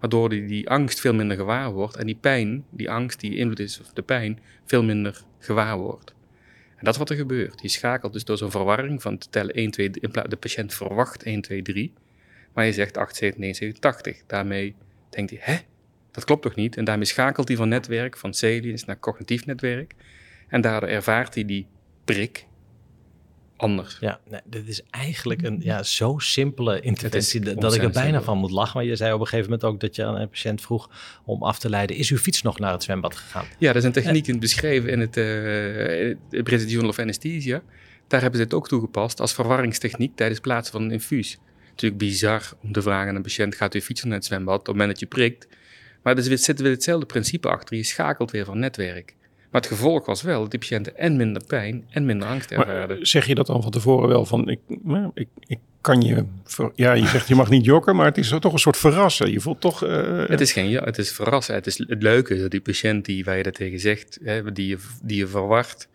Waardoor 0.01 0.29
hij 0.29 0.47
die 0.47 0.71
angst 0.71 1.01
veel 1.01 1.15
minder 1.15 1.37
gewaar 1.37 1.73
wordt 1.73 1.97
en 1.97 2.07
die 2.07 2.19
pijn, 2.21 2.65
die 2.71 2.91
angst 2.91 3.21
die 3.21 3.37
invloed 3.37 3.59
is 3.59 3.81
op 3.81 3.95
de 3.95 4.03
pijn, 4.03 4.39
veel 4.65 4.83
minder 4.83 5.23
gewaar 5.39 5.79
wordt. 5.79 6.15
Dat 6.87 6.97
wat 6.97 7.11
er 7.11 7.17
gebeurt. 7.17 7.62
Je 7.62 7.69
schakelt 7.69 8.12
dus 8.12 8.25
door 8.25 8.37
zo'n 8.37 8.50
verwarring 8.50 9.03
van 9.03 9.19
te 9.19 9.29
tellen 9.31 9.55
1, 9.55 9.71
2, 9.71 9.91
3. 9.91 10.29
De 10.29 10.37
patiënt 10.37 10.75
verwacht 10.75 11.23
1, 11.23 11.41
2, 11.41 11.62
3. 11.62 11.93
Maar 12.53 12.67
je 12.67 12.73
zegt 12.73 12.97
8, 12.97 13.17
7, 13.17 13.41
9, 13.41 13.56
7, 13.56 13.81
80. 13.81 14.23
Daarmee 14.27 14.75
denkt 15.11 15.31
hij, 15.31 15.41
hè? 15.43 15.56
Dat 16.11 16.25
klopt 16.25 16.43
toch 16.43 16.55
niet? 16.55 16.77
En 16.77 16.85
daarmee 16.85 17.06
schakelt 17.06 17.49
hij 17.49 17.56
van 17.56 17.69
netwerk, 17.69 18.17
van 18.17 18.35
salience 18.35 18.85
naar 18.87 18.99
cognitief 18.99 19.47
netwerk. 19.47 19.94
En 20.49 20.61
daardoor 20.61 20.88
ervaart 20.88 21.35
hij 21.35 21.44
die 21.44 21.67
prik 22.05 22.47
anders. 23.56 23.97
Ja, 24.00 24.20
nee, 24.29 24.41
dit 24.44 24.69
is 24.69 24.82
eigenlijk 24.91 25.43
een 25.43 25.61
ja, 25.62 25.82
zo 25.82 26.19
simpele 26.19 26.81
interventie 26.81 27.41
dat 27.41 27.75
ik 27.75 27.82
er 27.82 27.91
bijna 27.91 28.03
simpel. 28.03 28.23
van 28.23 28.38
moet 28.38 28.50
lachen. 28.50 28.76
Maar 28.76 28.85
je 28.87 28.97
zei 28.97 29.12
op 29.12 29.20
een 29.20 29.26
gegeven 29.26 29.50
moment 29.50 29.69
ook 29.69 29.81
dat 29.81 29.97
je 29.97 30.05
aan 30.05 30.17
een 30.17 30.29
patiënt 30.29 30.61
vroeg 30.61 30.91
om 31.25 31.43
af 31.43 31.58
te 31.58 31.69
leiden, 31.70 31.97
is 31.97 32.11
uw 32.11 32.19
fiets 32.19 32.43
nog 32.43 32.58
naar 32.58 32.73
het 32.73 32.82
zwembad 32.82 33.17
gegaan? 33.17 33.44
Ja, 33.58 33.67
dat 33.67 33.76
is 33.76 33.85
een 33.85 33.93
techniek 33.93 34.26
in 34.26 34.38
beschreven 34.38 34.91
in 34.91 35.00
het, 35.00 35.17
uh, 35.17 36.17
het 36.31 36.44
British 36.44 36.70
Journal 36.70 36.91
of 36.91 36.99
Anesthesia. 36.99 37.62
Daar 38.06 38.20
hebben 38.20 38.38
ze 38.38 38.44
het 38.44 38.55
ook 38.55 38.69
toegepast 38.69 39.20
als 39.20 39.35
verwarringstechniek 39.35 40.17
tijdens 40.17 40.38
het 40.38 40.49
plaatsen 40.49 40.73
van 40.73 40.82
een 40.82 40.91
infuus. 40.91 41.38
Natuurlijk 41.70 42.00
bizar 42.00 42.52
om 42.62 42.73
te 42.73 42.82
vragen 42.82 43.09
aan 43.09 43.17
een 43.17 43.23
patiënt, 43.23 43.55
gaat 43.55 43.75
u 43.75 43.81
fietsen 43.81 44.09
naar 44.09 44.17
het 44.17 44.26
zwembad 44.26 44.59
op 44.59 44.67
het 44.67 44.75
moment 44.75 44.91
dat 44.91 45.00
je 45.00 45.06
prikt? 45.06 45.49
Maar 46.02 46.17
er 46.17 46.38
zit 46.38 46.61
weer 46.61 46.70
hetzelfde 46.70 47.06
principe 47.06 47.49
achter. 47.49 47.76
Je 47.76 47.82
schakelt 47.82 48.31
weer 48.31 48.44
van 48.44 48.59
netwerk. 48.59 49.14
Maar 49.51 49.61
het 49.61 49.71
gevolg 49.71 50.07
was 50.07 50.23
wel 50.23 50.41
dat 50.41 50.51
die 50.51 50.61
patiënten 50.61 50.97
en 50.97 51.17
minder 51.17 51.45
pijn 51.47 51.85
en 51.91 52.05
minder 52.05 52.29
angst 52.29 52.51
ervaren. 52.51 53.07
zeg 53.07 53.27
je 53.27 53.35
dat 53.35 53.47
dan 53.47 53.63
van 53.63 53.71
tevoren 53.71 54.09
wel 54.09 54.25
van, 54.25 54.49
ik, 54.49 54.61
nou, 54.83 55.11
ik, 55.15 55.29
ik 55.47 55.59
kan 55.81 56.01
je, 56.01 56.25
ver, 56.45 56.73
ja 56.75 56.93
je 56.93 57.07
zegt 57.07 57.29
je 57.29 57.35
mag 57.35 57.51
niet 57.51 57.65
jokken, 57.65 57.97
maar 57.97 58.07
het 58.07 58.19
is 58.19 58.29
toch 58.41 58.53
een 58.53 58.59
soort 58.59 58.77
verrassen. 58.77 59.31
Je 59.31 59.41
voelt 59.41 59.61
toch... 59.61 59.85
Uh, 59.85 60.29
het 60.29 60.41
is 60.41 60.53
geen, 60.53 60.69
ja, 60.69 60.85
het 60.85 60.99
is 60.99 61.13
verrassen. 61.13 61.55
Het 61.55 61.67
is 61.67 61.79
het 61.79 62.03
leuke 62.03 62.41
dat 62.41 62.51
die 62.51 62.61
patiënt 62.61 63.05
die, 63.05 63.25
waar 63.25 63.37
je 63.37 63.43
dat 63.43 63.55
tegen 63.55 63.81
zegt, 63.81 64.19
hè, 64.23 64.53
die, 64.53 64.69
je, 64.69 64.79
die 65.03 65.17
je 65.17 65.27
verwacht, 65.27 65.89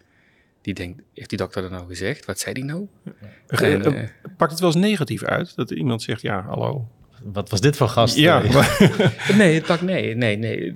die 0.62 0.74
denkt, 0.74 1.02
heeft 1.14 1.30
die 1.30 1.38
dokter 1.38 1.62
dat 1.62 1.72
nou 1.72 1.88
gezegd? 1.88 2.26
Wat 2.26 2.40
zei 2.40 2.54
die 2.54 2.64
nou? 2.64 2.88
Ja. 3.50 3.58
En, 3.58 3.94
uh, 3.94 4.04
pakt 4.38 4.52
het 4.52 4.60
wel 4.60 4.70
eens 4.70 4.82
negatief 4.82 5.24
uit 5.24 5.56
dat 5.56 5.72
iemand 5.72 6.02
zegt, 6.02 6.22
ja 6.22 6.42
hallo. 6.42 6.88
Wat 7.24 7.50
was 7.50 7.62
dit 7.62 7.78
voor 7.78 7.88
gast? 7.88 8.16
Ja, 8.16 8.40
maar... 8.54 8.78
nee, 9.38 9.54
het 9.54 9.66
pakt, 9.66 9.82
nee, 9.82 10.16
nee, 10.16 10.38
nee 10.38 10.76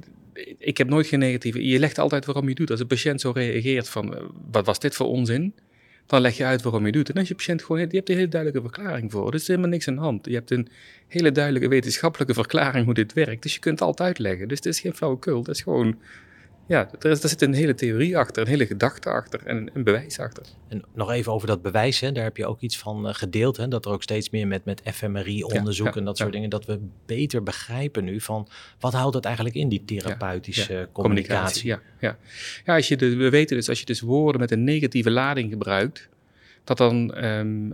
ik 0.57 0.77
heb 0.77 0.89
nooit 0.89 1.07
geen 1.07 1.19
negatieve. 1.19 1.67
Je 1.67 1.79
legt 1.79 1.99
altijd 1.99 2.25
waarom 2.25 2.49
je 2.49 2.55
doet. 2.55 2.71
Als 2.71 2.79
een 2.79 2.87
patiënt 2.87 3.21
zo 3.21 3.31
reageert 3.31 3.89
van, 3.89 4.31
wat 4.51 4.65
was 4.65 4.79
dit 4.79 4.95
voor 4.95 5.07
onzin? 5.07 5.53
Dan 6.05 6.21
leg 6.21 6.37
je 6.37 6.45
uit 6.45 6.61
waarom 6.61 6.85
je 6.85 6.91
doet. 6.91 7.09
En 7.09 7.15
als 7.15 7.27
je 7.27 7.35
patiënt 7.35 7.63
gewoon, 7.63 7.81
je 7.81 7.87
hebt 7.91 8.09
een 8.09 8.15
hele 8.15 8.27
duidelijke 8.27 8.69
verklaring 8.69 9.12
voor. 9.12 9.27
Er 9.27 9.33
is 9.33 9.48
helemaal 9.48 9.69
niks 9.69 9.88
aan 9.88 9.95
de 9.95 10.01
hand. 10.01 10.25
Je 10.25 10.33
hebt 10.33 10.51
een 10.51 10.67
hele 11.07 11.31
duidelijke 11.31 11.67
wetenschappelijke 11.67 12.33
verklaring 12.33 12.86
hoe 12.86 12.93
dit 12.93 13.13
werkt. 13.13 13.43
Dus 13.43 13.53
je 13.53 13.60
kunt 13.60 13.79
het 13.79 13.88
altijd 13.88 14.07
uitleggen. 14.07 14.48
Dus 14.48 14.57
het 14.57 14.65
is 14.65 14.79
geen 14.79 14.95
flauwekul. 14.95 15.39
Het 15.39 15.48
is 15.48 15.62
gewoon 15.62 16.00
ja, 16.67 16.89
er, 17.00 17.12
is, 17.12 17.24
er 17.24 17.29
zit 17.29 17.41
een 17.41 17.53
hele 17.53 17.74
theorie 17.74 18.17
achter, 18.17 18.41
een 18.41 18.48
hele 18.50 18.65
gedachte 18.65 19.10
achter 19.10 19.45
en 19.45 19.69
een 19.74 19.84
bewijs 19.84 20.19
achter. 20.19 20.45
En 20.67 20.84
nog 20.93 21.12
even 21.12 21.31
over 21.31 21.48
dat 21.48 21.62
bewijs, 21.62 22.00
hè, 22.00 22.12
daar 22.12 22.24
heb 22.24 22.38
je 22.38 22.45
ook 22.45 22.62
iets 22.62 22.77
van 22.77 23.07
uh, 23.07 23.13
gedeeld. 23.13 23.57
Hè, 23.57 23.67
dat 23.67 23.86
er 23.86 23.91
ook 23.91 24.03
steeds 24.03 24.29
meer 24.29 24.48
met, 24.48 24.65
met 24.65 24.81
fMRI-onderzoek 24.84 25.86
ja, 25.86 25.91
ja, 25.91 26.00
en 26.00 26.05
dat 26.05 26.17
soort 26.17 26.31
dingen, 26.31 26.50
dat 26.50 26.65
we 26.65 26.79
beter 27.05 27.43
begrijpen 27.43 28.03
nu 28.03 28.22
van 28.22 28.48
wat 28.79 28.93
houdt 28.93 29.15
het 29.15 29.25
eigenlijk 29.25 29.55
in, 29.55 29.69
die 29.69 29.86
therapeutische 29.86 30.89
communicatie. 30.91 31.67
Ja, 31.67 31.81
ja. 32.00 32.17
ja 32.65 32.75
als 32.75 32.88
je 32.88 32.98
de, 32.98 33.15
we 33.15 33.29
weten 33.29 33.55
dus, 33.55 33.69
als 33.69 33.79
je 33.79 33.86
dus 33.86 34.01
woorden 34.01 34.41
met 34.41 34.51
een 34.51 34.63
negatieve 34.63 35.12
lading 35.12 35.51
gebruikt, 35.51 36.10
dat 36.63 36.77
dan, 36.77 37.25
um, 37.25 37.74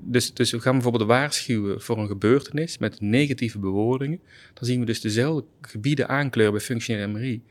dus, 0.00 0.34
dus 0.34 0.50
we 0.50 0.60
gaan 0.60 0.72
bijvoorbeeld 0.72 1.04
waarschuwen 1.04 1.80
voor 1.80 1.98
een 1.98 2.06
gebeurtenis 2.06 2.78
met 2.78 3.00
negatieve 3.00 3.58
bewoordingen, 3.58 4.20
dan 4.54 4.64
zien 4.64 4.80
we 4.80 4.86
dus 4.86 5.00
dezelfde 5.00 5.44
gebieden 5.60 6.08
aankleuren 6.08 6.54
bij 6.54 6.62
functionele 6.62 7.06
MRI 7.06 7.42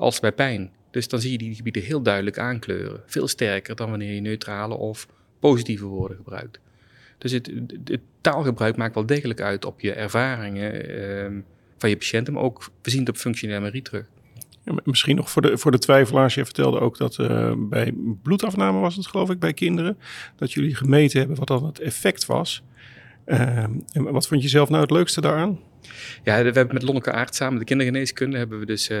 als 0.00 0.20
bij 0.20 0.32
pijn. 0.32 0.70
Dus 0.90 1.08
dan 1.08 1.20
zie 1.20 1.32
je 1.32 1.38
die 1.38 1.54
gebieden 1.54 1.82
heel 1.82 2.02
duidelijk 2.02 2.38
aankleuren. 2.38 3.02
Veel 3.06 3.28
sterker 3.28 3.76
dan 3.76 3.90
wanneer 3.90 4.14
je 4.14 4.20
neutrale 4.20 4.74
of 4.74 5.06
positieve 5.38 5.84
woorden 5.84 6.16
gebruikt. 6.16 6.60
Dus 7.18 7.32
het, 7.32 7.50
taalgebruik 8.20 8.76
maakt 8.76 8.94
wel 8.94 9.06
degelijk 9.06 9.40
uit 9.40 9.64
op 9.64 9.80
je 9.80 9.92
ervaringen 9.92 10.88
eh, 10.88 11.42
van 11.78 11.90
je 11.90 11.96
patiënten, 11.96 12.32
maar 12.32 12.42
ook 12.42 12.70
we 12.82 12.90
zien 12.90 13.00
het 13.00 13.08
op 13.08 13.16
functionele 13.16 13.60
MRI 13.60 13.82
terug. 13.82 14.06
Ja, 14.64 14.74
misschien 14.84 15.16
nog 15.16 15.30
voor 15.30 15.42
de, 15.42 15.58
voor 15.58 15.70
de 15.70 15.78
twijfelaars. 15.78 16.34
Je 16.34 16.44
vertelde 16.44 16.80
ook 16.80 16.98
dat 16.98 17.18
uh, 17.18 17.52
bij 17.56 17.94
bloedafname 18.22 18.80
was 18.80 18.96
het 18.96 19.06
geloof 19.06 19.30
ik 19.30 19.38
bij 19.38 19.52
kinderen. 19.52 19.98
Dat 20.36 20.52
jullie 20.52 20.74
gemeten 20.74 21.18
hebben 21.18 21.36
wat 21.36 21.48
dan 21.48 21.64
het 21.64 21.80
effect 21.80 22.26
was. 22.26 22.62
Uh, 23.26 23.58
en 23.92 24.12
wat 24.12 24.26
vond 24.28 24.42
je 24.42 24.48
zelf 24.48 24.68
nou 24.68 24.82
het 24.82 24.90
leukste 24.90 25.20
daaraan? 25.20 25.60
Ja, 26.24 26.42
we 26.42 26.50
hebben 26.50 26.74
met 26.74 26.82
Lonneke 26.82 27.12
Aert 27.12 27.34
samen, 27.34 27.58
de 27.58 27.64
kindergeneeskunde, 27.64 28.38
hebben 28.38 28.58
we 28.58 28.66
dus... 28.66 28.90
Uh, 28.90 28.98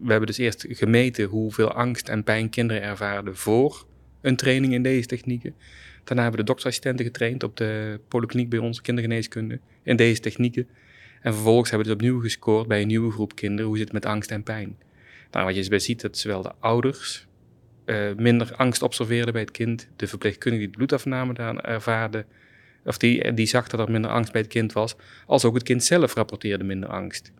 we 0.00 0.10
hebben 0.10 0.26
dus 0.26 0.38
eerst 0.38 0.64
gemeten 0.68 1.24
hoeveel 1.24 1.72
angst 1.72 2.08
en 2.08 2.24
pijn 2.24 2.50
kinderen 2.50 2.82
ervaren 2.82 3.36
voor 3.36 3.86
een 4.20 4.36
training 4.36 4.72
in 4.72 4.82
deze 4.82 5.06
technieken. 5.06 5.54
Daarna 6.04 6.22
hebben 6.22 6.40
we 6.40 6.46
de 6.46 6.52
doktersassistenten 6.52 7.04
getraind 7.04 7.42
op 7.42 7.56
de 7.56 8.00
polykliniek 8.08 8.48
bij 8.48 8.58
ons, 8.58 8.80
kindergeneeskunde, 8.80 9.60
in 9.82 9.96
deze 9.96 10.20
technieken. 10.20 10.68
En 11.22 11.32
vervolgens 11.34 11.70
hebben 11.70 11.88
we 11.88 11.94
dus 11.94 12.02
opnieuw 12.02 12.22
gescoord 12.22 12.68
bij 12.68 12.80
een 12.80 12.86
nieuwe 12.86 13.12
groep 13.12 13.34
kinderen 13.34 13.66
hoe 13.66 13.76
zit 13.76 13.84
het 13.84 13.94
met 13.94 14.06
angst 14.06 14.30
en 14.30 14.42
pijn. 14.42 14.76
Nou, 15.30 15.44
wat 15.44 15.54
je 15.54 15.60
dus 15.60 15.68
bij 15.68 15.78
ziet, 15.78 16.00
dat 16.00 16.18
zowel 16.18 16.42
de 16.42 16.52
ouders 16.60 17.26
uh, 17.86 18.14
minder 18.16 18.54
angst 18.56 18.82
observeerde 18.82 19.32
bij 19.32 19.40
het 19.40 19.50
kind. 19.50 19.88
De 19.96 20.06
verpleegkundige 20.06 20.64
die 20.64 20.76
bloedafname 20.76 21.34
daar 21.34 21.56
ervaarde, 21.56 22.24
of 22.86 22.98
die, 22.98 23.34
die 23.34 23.46
zag 23.46 23.68
dat 23.68 23.80
er 23.80 23.90
minder 23.90 24.10
angst 24.10 24.32
bij 24.32 24.40
het 24.40 24.50
kind 24.50 24.72
was. 24.72 24.96
Als 25.26 25.44
ook 25.44 25.54
het 25.54 25.62
kind 25.62 25.84
zelf 25.84 26.14
rapporteerde 26.14 26.64
minder 26.64 26.88
angst. 26.88 27.32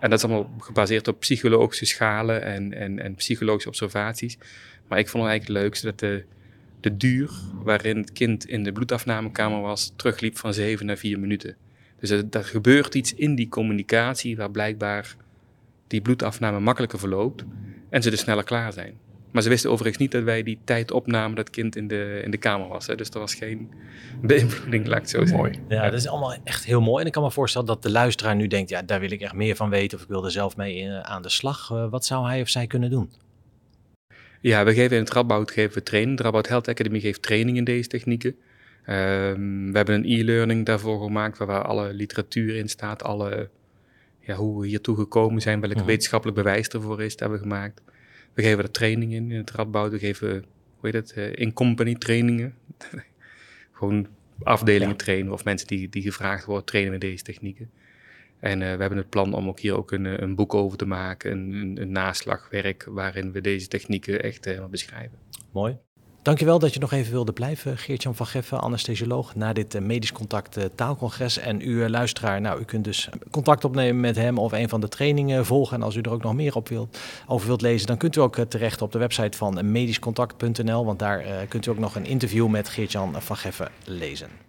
En 0.00 0.10
dat 0.10 0.18
is 0.18 0.24
allemaal 0.24 0.54
gebaseerd 0.58 1.08
op 1.08 1.20
psychologische 1.20 1.86
schalen 1.86 2.42
en, 2.42 2.74
en, 2.74 2.98
en 2.98 3.14
psychologische 3.14 3.68
observaties. 3.68 4.38
Maar 4.88 4.98
ik 4.98 5.08
vond 5.08 5.22
het 5.22 5.32
eigenlijk 5.32 5.58
het 5.58 5.64
leukste 5.64 5.86
dat 5.86 5.98
de, 5.98 6.24
de 6.80 6.96
duur 6.96 7.30
waarin 7.62 7.96
het 7.96 8.12
kind 8.12 8.48
in 8.48 8.62
de 8.62 8.72
bloedafnamekamer 8.72 9.60
was, 9.60 9.92
terugliep 9.96 10.38
van 10.38 10.54
7 10.54 10.86
naar 10.86 10.96
4 10.96 11.18
minuten. 11.18 11.56
Dus 12.00 12.10
er, 12.10 12.24
er 12.30 12.44
gebeurt 12.44 12.94
iets 12.94 13.14
in 13.14 13.34
die 13.34 13.48
communicatie 13.48 14.36
waar 14.36 14.50
blijkbaar 14.50 15.16
die 15.86 16.00
bloedafname 16.00 16.60
makkelijker 16.60 16.98
verloopt 16.98 17.44
en 17.90 18.02
ze 18.02 18.10
dus 18.10 18.20
sneller 18.20 18.44
klaar 18.44 18.72
zijn. 18.72 18.98
Maar 19.30 19.42
ze 19.42 19.48
wisten 19.48 19.70
overigens 19.70 20.02
niet 20.02 20.12
dat 20.12 20.22
wij 20.22 20.42
die 20.42 20.58
tijd 20.64 20.90
opnamen 20.90 21.36
dat 21.36 21.46
het 21.46 21.54
kind 21.54 21.76
in 21.76 21.88
de, 21.88 22.20
in 22.24 22.30
de 22.30 22.36
kamer 22.36 22.68
was. 22.68 22.86
Hè. 22.86 22.94
Dus 22.94 23.08
er 23.08 23.18
was 23.18 23.34
geen 23.34 23.70
beïnvloeding, 24.22 24.86
laat 24.86 24.96
ik 24.96 25.02
het 25.02 25.10
zo 25.10 25.18
zeggen. 25.18 25.36
Mooi. 25.36 25.60
Ja, 25.68 25.84
dat 25.90 26.00
is 26.00 26.08
allemaal 26.08 26.36
echt 26.44 26.64
heel 26.64 26.80
mooi. 26.80 27.00
En 27.00 27.06
ik 27.06 27.12
kan 27.12 27.22
me 27.22 27.30
voorstellen 27.30 27.66
dat 27.66 27.82
de 27.82 27.90
luisteraar 27.90 28.36
nu 28.36 28.46
denkt, 28.46 28.70
ja, 28.70 28.82
daar 28.82 29.00
wil 29.00 29.10
ik 29.10 29.20
echt 29.20 29.34
meer 29.34 29.56
van 29.56 29.70
weten. 29.70 29.98
Of 29.98 30.04
ik 30.04 30.10
wil 30.10 30.24
er 30.24 30.30
zelf 30.30 30.56
mee 30.56 30.76
in, 30.76 31.04
aan 31.04 31.22
de 31.22 31.28
slag. 31.28 31.70
Uh, 31.72 31.90
wat 31.90 32.04
zou 32.04 32.26
hij 32.26 32.40
of 32.40 32.48
zij 32.48 32.66
kunnen 32.66 32.90
doen? 32.90 33.12
Ja, 34.40 34.64
we 34.64 34.74
geven 34.74 34.96
in 34.96 35.02
het 35.02 35.12
Radboud 35.12 35.50
geven 35.50 35.74
we 35.74 35.82
training. 35.82 36.16
De 36.16 36.22
Radboud 36.22 36.48
Health 36.48 36.68
Academy 36.68 37.00
geeft 37.00 37.22
training 37.22 37.56
in 37.56 37.64
deze 37.64 37.88
technieken. 37.88 38.36
Um, 38.86 39.70
we 39.70 39.76
hebben 39.76 39.94
een 39.94 40.04
e-learning 40.04 40.66
daarvoor 40.66 41.02
gemaakt, 41.02 41.38
waar 41.38 41.62
alle 41.62 41.92
literatuur 41.92 42.56
in 42.56 42.68
staat. 42.68 43.02
Alle, 43.02 43.50
ja, 44.20 44.34
hoe 44.34 44.60
we 44.60 44.66
hiertoe 44.66 44.96
gekomen 44.96 45.40
zijn, 45.40 45.60
welk 45.60 45.74
mm 45.74 45.84
wetenschappelijk 45.84 46.36
bewijs 46.36 46.68
ervoor 46.68 47.02
is, 47.02 47.10
dat 47.10 47.20
hebben 47.20 47.38
we 47.38 47.44
gemaakt. 47.44 47.82
We 48.38 48.44
geven 48.44 48.64
er 48.64 48.70
training 48.70 49.12
in, 49.12 49.30
in 49.30 49.36
het 49.36 49.50
Radboud. 49.50 49.90
We 49.90 49.98
geven, 49.98 50.30
hoe 50.76 50.90
heet 50.90 50.92
het, 50.92 51.14
uh, 51.16 51.32
in-company 51.34 51.94
trainingen. 51.94 52.54
Gewoon 53.72 54.06
afdelingen 54.42 54.96
trainen 54.96 55.32
of 55.32 55.44
mensen 55.44 55.66
die, 55.66 55.88
die 55.88 56.02
gevraagd 56.02 56.44
worden 56.44 56.64
trainen 56.64 56.92
met 56.92 57.00
deze 57.00 57.22
technieken. 57.22 57.70
En 58.40 58.60
uh, 58.60 58.74
we 58.74 58.80
hebben 58.80 58.98
het 58.98 59.08
plan 59.08 59.34
om 59.34 59.48
ook 59.48 59.60
hier 59.60 59.76
ook 59.76 59.92
een, 59.92 60.06
eh, 60.06 60.18
een 60.18 60.34
boek 60.34 60.54
over 60.54 60.78
te 60.78 60.86
maken, 60.86 61.32
een, 61.32 61.52
een, 61.52 61.80
een 61.80 61.92
naslagwerk 61.92 62.84
waarin 62.84 63.32
we 63.32 63.40
deze 63.40 63.68
technieken 63.68 64.22
echt 64.22 64.44
helemaal 64.44 64.68
beschrijven. 64.68 65.18
Mooi. 65.52 65.78
Dankjewel 66.28 66.58
dat 66.58 66.74
je 66.74 66.80
nog 66.80 66.92
even 66.92 67.12
wilde 67.12 67.32
blijven, 67.32 67.78
Geert-Jan 67.78 68.14
van 68.14 68.26
Geffen, 68.26 68.60
anesthesioloog, 68.60 69.34
na 69.34 69.52
dit 69.52 69.74
uh, 69.74 69.82
medisch 69.82 70.12
contact 70.12 70.58
uh, 70.58 70.64
taalcongres. 70.74 71.38
En 71.38 71.60
u 71.60 71.64
uh, 71.64 71.88
luisteraar, 71.88 72.40
nou, 72.40 72.60
u 72.60 72.64
kunt 72.64 72.84
dus 72.84 73.08
contact 73.30 73.64
opnemen 73.64 74.00
met 74.00 74.16
hem 74.16 74.38
of 74.38 74.52
een 74.52 74.68
van 74.68 74.80
de 74.80 74.88
trainingen 74.88 75.46
volgen. 75.46 75.76
En 75.76 75.82
als 75.82 75.94
u 75.94 76.00
er 76.00 76.10
ook 76.10 76.22
nog 76.22 76.34
meer 76.34 76.54
op 76.54 76.68
wilt, 76.68 76.98
over 77.26 77.46
wilt 77.46 77.60
lezen, 77.60 77.86
dan 77.86 77.96
kunt 77.96 78.16
u 78.16 78.20
ook 78.20 78.36
terecht 78.36 78.82
op 78.82 78.92
de 78.92 78.98
website 78.98 79.36
van 79.36 79.70
medischcontact.nl, 79.70 80.84
want 80.84 80.98
daar 80.98 81.24
kunt 81.48 81.66
u 81.66 81.70
ook 81.70 81.78
nog 81.78 81.94
een 81.94 82.06
interview 82.06 82.48
met 82.48 82.68
Geert-Jan 82.68 83.14
van 83.18 83.36
Geffen 83.36 83.68
lezen. 83.84 84.47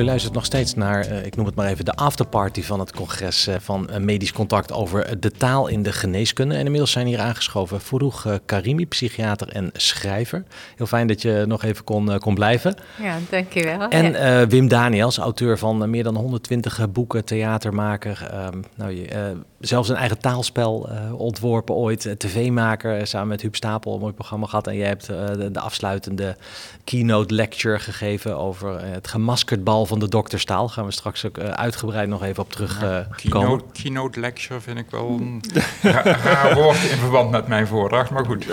U 0.00 0.04
luistert 0.04 0.34
nog 0.34 0.44
steeds 0.44 0.74
naar, 0.74 1.08
uh, 1.08 1.24
ik 1.24 1.36
noem 1.36 1.46
het 1.46 1.54
maar 1.54 1.66
even, 1.66 1.84
de 1.84 1.94
afterparty 1.94 2.62
van 2.62 2.80
het 2.80 2.92
congres 2.92 3.48
uh, 3.48 3.54
van 3.58 3.88
uh, 3.90 3.96
Medisch 3.96 4.32
Contact 4.32 4.72
over 4.72 5.20
de 5.20 5.30
taal 5.30 5.66
in 5.68 5.82
de 5.82 5.92
geneeskunde. 5.92 6.54
En 6.54 6.64
inmiddels 6.64 6.90
zijn 6.90 7.06
hier 7.06 7.20
aangeschoven 7.20 7.80
Farouk 7.80 8.40
Karimi, 8.44 8.86
psychiater 8.86 9.48
en 9.48 9.70
schrijver. 9.72 10.44
Heel 10.76 10.86
fijn 10.86 11.06
dat 11.06 11.22
je 11.22 11.44
nog 11.46 11.62
even 11.64 11.84
kon, 11.84 12.18
kon 12.18 12.34
blijven. 12.34 12.74
Ja, 13.02 13.18
dankjewel. 13.30 13.88
En. 13.88 14.48
Wim 14.48 14.68
Daniels, 14.68 15.18
auteur 15.18 15.58
van 15.58 15.90
meer 15.90 16.04
dan 16.04 16.16
120 16.16 16.90
boeken, 16.90 17.24
theatermaker. 17.24 18.28
Ehm, 18.30 18.60
nou, 18.74 18.90
je, 18.90 19.36
zelfs 19.60 19.88
een 19.88 19.96
eigen 19.96 20.18
taalspel 20.18 20.88
ontworpen 21.16 21.74
ooit. 21.74 22.14
tv-maker, 22.18 23.06
samen 23.06 23.28
met 23.28 23.40
Huub 23.40 23.56
Stapel, 23.56 23.94
een 23.94 24.00
mooi 24.00 24.12
programma 24.12 24.46
gehad. 24.46 24.66
En 24.66 24.76
jij 24.76 24.86
hebt 24.86 25.06
de, 25.06 25.48
de 25.52 25.60
afsluitende 25.60 26.36
keynote 26.84 27.34
lecture 27.34 27.78
gegeven 27.78 28.38
over 28.38 28.84
het 28.84 29.08
gemaskerd 29.08 29.64
bal 29.64 29.86
van 29.86 29.98
de 29.98 30.08
dokterstaal. 30.08 30.68
Gaan 30.68 30.84
we 30.84 30.90
straks 30.90 31.26
ook 31.26 31.38
uh, 31.38 31.48
uitgebreid 31.48 32.08
nog 32.08 32.22
even 32.22 32.42
op 32.42 32.52
terug 32.52 32.82
uh, 32.82 32.98
keynote, 33.16 33.64
keynote, 33.72 34.20
lecture 34.20 34.60
vind 34.60 34.78
ik 34.78 34.90
wel 34.90 35.08
een 35.08 35.42
raar 35.82 36.54
woord 36.54 36.82
in 36.82 36.96
verband 36.96 37.30
met 37.30 37.46
mijn 37.46 37.66
voordracht, 37.66 38.10
maar 38.10 38.24
goed. 38.24 38.46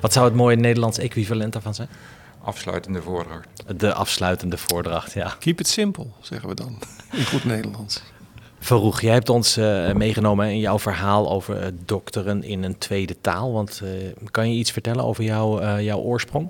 Wat 0.00 0.12
zou 0.12 0.24
het 0.24 0.34
mooie 0.34 0.56
Nederlands 0.56 0.98
equivalent 0.98 1.52
daarvan 1.52 1.74
zijn? 1.74 1.88
Afsluitende 2.42 3.02
voordracht. 3.02 3.48
De 3.76 3.92
afsluitende 3.92 4.58
voordracht, 4.58 5.12
ja. 5.12 5.34
Keep 5.38 5.60
it 5.60 5.68
simple, 5.68 6.06
zeggen 6.20 6.48
we 6.48 6.54
dan, 6.54 6.78
in 7.12 7.24
goed 7.24 7.44
Nederlands. 7.44 8.02
Verroeg, 8.58 9.00
jij 9.00 9.12
hebt 9.12 9.28
ons 9.28 9.58
uh, 9.58 9.92
meegenomen 9.92 10.50
in 10.50 10.58
jouw 10.58 10.78
verhaal 10.78 11.30
over 11.30 11.72
dokteren 11.84 12.42
in 12.42 12.62
een 12.62 12.78
tweede 12.78 13.16
taal. 13.20 13.52
Want 13.52 13.82
kan 14.30 14.50
je 14.50 14.58
iets 14.58 14.70
vertellen 14.70 15.04
over 15.04 15.24
jou, 15.24 15.64
jouw 15.82 15.98
oorsprong? 15.98 16.48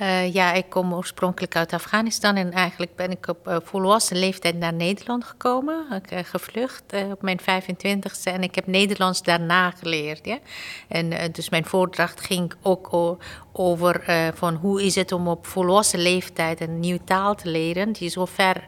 Uh, 0.00 0.32
ja, 0.32 0.52
ik 0.52 0.68
kom 0.68 0.94
oorspronkelijk 0.94 1.56
uit 1.56 1.72
Afghanistan 1.72 2.36
en 2.36 2.52
eigenlijk 2.52 2.96
ben 2.96 3.10
ik 3.10 3.28
op 3.28 3.48
uh, 3.48 3.56
volwassen 3.62 4.16
leeftijd 4.18 4.58
naar 4.58 4.72
Nederland 4.72 5.24
gekomen. 5.24 5.86
Ik 6.04 6.12
uh, 6.12 6.18
gevlucht 6.22 6.84
op 7.10 7.22
mijn 7.22 7.40
25ste 7.40 8.32
en 8.32 8.42
ik 8.42 8.54
heb 8.54 8.66
Nederlands 8.66 9.22
daarna 9.22 9.70
geleerd. 9.70 10.26
Ja? 10.26 10.38
En 10.88 11.32
dus 11.32 11.48
mijn 11.50 11.64
voordracht 11.64 12.20
ging 12.20 12.52
ook 12.62 13.16
over 13.52 14.04
van 14.34 14.54
hoe 14.54 14.82
is 14.82 14.94
het 14.94 15.12
om 15.12 15.28
op 15.28 15.46
volwassen 15.46 15.98
leeftijd 15.98 16.60
een 16.60 16.80
nieuwe 16.80 17.04
taal 17.04 17.34
te 17.34 17.48
leren 17.48 17.92
die 17.92 18.08
zo 18.08 18.24
ver, 18.24 18.66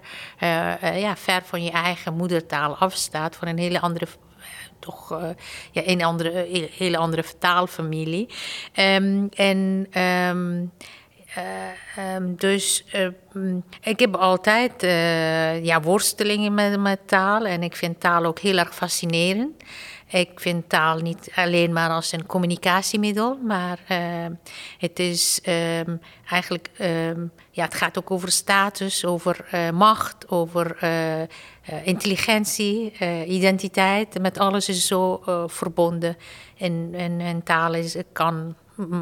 ja, 0.81 1.17
ver 1.17 1.43
van 1.45 1.65
je 1.65 1.71
eigen 1.71 2.15
moedertaal 2.15 2.77
afstaat, 2.77 3.37
van 3.37 3.49
een 3.49 3.59
hele 3.59 3.81
andere 3.81 4.07
toch 4.85 5.13
uh, 5.13 5.29
ja, 5.73 5.83
een 5.85 6.05
andere, 6.05 6.47
hele 6.77 6.97
andere 6.97 7.23
vertaalfamilie. 7.23 8.29
Um, 8.75 9.29
en 9.29 9.87
um, 10.01 10.73
uh, 11.39 12.15
um, 12.15 12.37
dus 12.37 12.85
uh, 12.95 13.55
ik 13.81 14.01
heb 14.01 14.17
altijd 14.17 14.83
ja, 15.65 15.81
worstelingen 15.81 16.55
met, 16.55 16.81
met 16.81 17.01
taal 17.07 17.45
en 17.45 17.63
ik 17.63 17.77
vind 17.77 18.01
taal 18.01 18.25
ook 18.25 18.39
heel 18.39 18.59
erg 18.59 18.75
fascinerend. 18.75 19.63
Ik 20.09 20.31
vind 20.35 20.69
taal 20.69 20.99
niet 20.99 21.31
alleen 21.35 21.73
maar 21.73 21.91
als 21.91 22.13
een 22.13 22.27
communicatiemiddel, 22.27 23.39
maar 23.47 23.79
het 24.79 24.99
is 24.99 25.41
eigenlijk, 26.31 26.71
ja, 27.51 27.65
het 27.65 27.75
gaat 27.75 27.99
ook 27.99 28.11
over 28.11 28.31
status, 28.31 29.05
over 29.05 29.45
macht, 29.73 30.29
over 30.29 30.77
intelligentie, 31.85 32.93
identiteit. 33.27 34.21
Met 34.21 34.39
alles 34.39 34.69
is 34.69 34.87
zo 34.87 35.23
verbonden. 35.47 36.17
En, 36.59 36.91
en, 36.93 37.21
en 37.21 37.43
taal 37.43 37.75
is, 37.75 37.97
kan, 38.13 38.55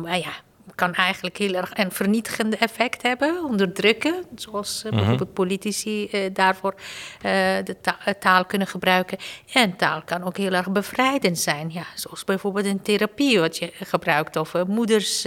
ja, 0.04 0.33
kan 0.75 0.95
eigenlijk 0.95 1.37
heel 1.37 1.55
erg 1.55 1.71
een 1.75 1.93
vernietigende 1.93 2.57
effect 2.57 3.02
hebben, 3.02 3.45
onderdrukken. 3.45 4.14
Zoals 4.35 4.83
uh, 4.87 4.93
bijvoorbeeld 4.93 5.33
politici 5.33 6.09
uh, 6.12 6.21
daarvoor 6.33 6.75
uh, 6.75 7.31
de 7.64 7.76
ta 7.81 7.97
taal 8.19 8.45
kunnen 8.45 8.67
gebruiken. 8.67 9.19
En 9.52 9.76
taal 9.76 10.02
kan 10.05 10.23
ook 10.23 10.37
heel 10.37 10.52
erg 10.52 10.71
bevrijdend 10.71 11.38
zijn. 11.38 11.71
Ja, 11.73 11.85
zoals 11.95 12.25
bijvoorbeeld 12.25 12.67
in 12.67 12.83
therapie 12.83 13.41
wat 13.41 13.59
je 13.59 13.73
gebruikt. 13.83 14.37
Of 14.37 14.55
moeders 14.67 15.26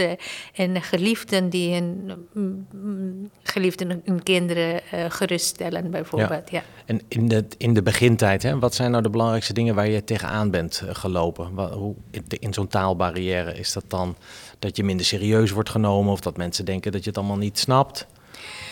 en 0.53 0.81
geliefden 0.81 1.49
die 1.49 1.73
hun, 1.73 2.13
mm, 2.33 3.29
geliefden 3.43 4.01
hun 4.05 4.23
kinderen 4.23 4.81
geruststellen 5.09 5.91
bijvoorbeeld. 5.91 6.49
Ja. 6.49 6.57
ja. 6.59 6.63
En 6.85 7.01
in 7.07 7.27
de, 7.27 7.45
in 7.57 7.73
de 7.73 7.81
begintijd, 7.81 8.43
hè, 8.43 8.59
wat 8.59 8.75
zijn 8.75 8.91
nou 8.91 9.03
de 9.03 9.09
belangrijkste 9.09 9.53
dingen 9.53 9.75
waar 9.75 9.89
je 9.89 10.03
tegenaan 10.03 10.51
bent 10.51 10.83
gelopen? 10.89 11.53
Wat, 11.53 11.73
hoe, 11.73 11.95
in 12.27 12.53
zo'n 12.53 12.67
taalbarrière 12.67 13.53
is 13.53 13.73
dat 13.73 13.83
dan 13.87 14.15
dat 14.59 14.77
je 14.77 14.83
minder 14.83 15.05
serieus 15.05 15.51
wordt 15.51 15.69
genomen 15.69 16.11
of 16.11 16.19
dat 16.19 16.37
mensen 16.37 16.65
denken 16.65 16.91
dat 16.91 17.03
je 17.03 17.09
het 17.09 17.17
allemaal 17.17 17.37
niet 17.37 17.59
snapt? 17.59 18.07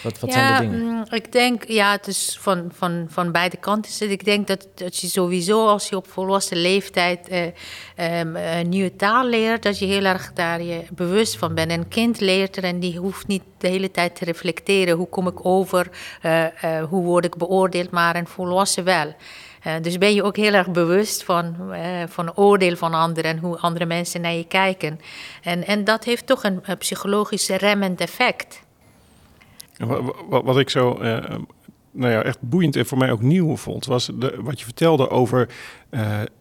Wat, 0.04 0.20
wat 0.20 0.34
ja, 0.34 0.36
zijn 0.36 0.72
de 0.72 0.78
dingen? 0.78 0.94
Mm, 0.94 1.06
ik 1.10 1.32
denk, 1.32 1.68
ja, 1.68 1.92
het 1.92 2.08
is 2.08 2.38
van, 2.42 2.72
van, 2.74 3.06
van 3.10 3.32
beide 3.32 3.58
kanten. 3.58 4.12
Ik 4.12 4.26
denk 4.26 4.48
dat, 4.48 4.68
dat 4.76 4.98
je 4.98 5.08
sowieso 5.08 5.68
als 5.68 5.90
je 5.90 5.96
op 5.96 6.08
volwassen 6.08 6.58
leeftijd 6.58 7.32
uh, 7.32 8.20
um, 8.20 8.36
een 8.36 8.70
nieuwe 8.70 8.96
taal 8.96 9.28
leert, 9.28 9.64
dat 9.64 9.80
je 9.80 9.86
heel 9.86 10.04
erg 10.04 10.34
daar 10.34 10.62
je 10.62 10.82
bewust 10.94 11.38
van 11.38 11.54
bent. 11.54 11.72
Een 11.72 11.88
kind 11.88 12.20
leert 12.20 12.58
er 12.58 12.64
en 12.64 12.80
die 12.80 12.98
hoeft 12.98 13.28
niet 13.28 13.44
de 13.58 13.68
hele 13.68 13.92
tijd 13.92 14.16
te 14.16 14.26
reflecteren. 14.26 14.98
Hoe 14.98 15.10
kom 15.10 15.28
ik 15.28 15.46
over? 15.46 15.90
Uh, 16.26 16.42
uh, 16.42 16.84
hoe 16.84 17.04
word 17.04 17.26
ik 17.26 17.38
beoordeeld? 17.38 17.92
Maar 17.92 18.16
een 18.16 18.28
volwassen 18.28 18.84
wel. 18.84 19.16
Uh, 19.68 19.74
dus 19.82 19.98
ben 19.98 20.14
je 20.14 20.24
ook 20.24 20.38
heel 20.38 20.54
erg 20.54 20.72
bewust 20.72 21.24
van, 21.24 21.56
uh, 21.72 22.04
van 22.08 22.36
oordeel 22.36 22.76
van 22.76 22.94
anderen 22.94 23.32
en 23.32 23.38
hoe 23.38 23.58
andere 23.58 23.86
mensen 23.86 24.22
naar 24.22 24.34
je 24.34 24.48
kijken. 24.48 25.00
En, 25.42 25.66
en 25.66 25.84
dat 25.84 26.04
heeft 26.04 26.28
toch 26.28 26.44
een, 26.44 26.62
psychologisch 26.78 27.50
remmend 27.50 28.02
effect. 28.02 28.62
Wat, 30.30 30.58
ik 30.58 30.70
zo 30.70 31.02
uh, 31.02 31.18
nou 31.92 32.12
ja, 32.12 32.24
echt 32.24 32.42
boeiend 32.42 32.76
en 32.76 32.86
voor 32.86 32.98
mij 32.98 33.12
ook 33.12 33.22
nieuw 33.22 33.56
vond, 33.58 33.86
was 33.86 34.10
wat 34.38 34.60
je 34.60 34.66
vertelde 34.66 35.10
over 35.10 35.50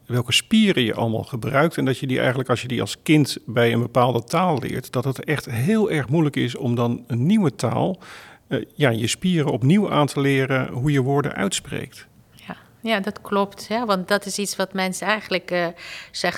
welke 0.07 0.33
spieren 0.33 0.83
je 0.83 0.95
allemaal 0.95 1.23
gebruikt. 1.23 1.77
En 1.77 1.85
dat 1.85 1.99
je 1.99 2.07
die 2.07 2.19
eigenlijk, 2.19 2.49
als 2.49 2.63
je 2.63 2.69
die 2.69 2.81
als 2.81 3.03
kind 3.03 3.39
bij 3.47 3.73
een 3.73 3.81
bepaalde 3.81 4.25
taal 4.25 4.59
leert, 4.59 4.93
dat 4.93 5.05
het 5.05 5.25
echt 5.25 5.51
heel 5.51 5.91
erg 5.91 6.09
moeilijk 6.09 6.37
is 6.37 6.57
om 6.57 6.75
dan 6.75 7.05
een 7.07 7.27
nieuwe 7.27 7.55
taal, 7.55 7.99
ja, 8.75 8.91
je 8.91 9.07
spieren 9.07 9.53
opnieuw 9.53 9.91
aan 9.91 10.07
te 10.07 10.21
leren 10.21 10.69
hoe 10.73 10.93
je 10.93 11.03
woorden 11.03 11.35
uitspreekt. 11.35 12.07
Ja, 12.83 13.01
dat 13.01 13.21
klopt. 13.21 13.67
Ja, 13.69 13.87
want 13.87 14.09
dat 14.09 14.27
is 14.27 14.39
iets 14.39 14.57
wat 14.57 14.73
mensen 14.73 15.07
eigenlijk 15.07 15.51
uh, 15.51 15.67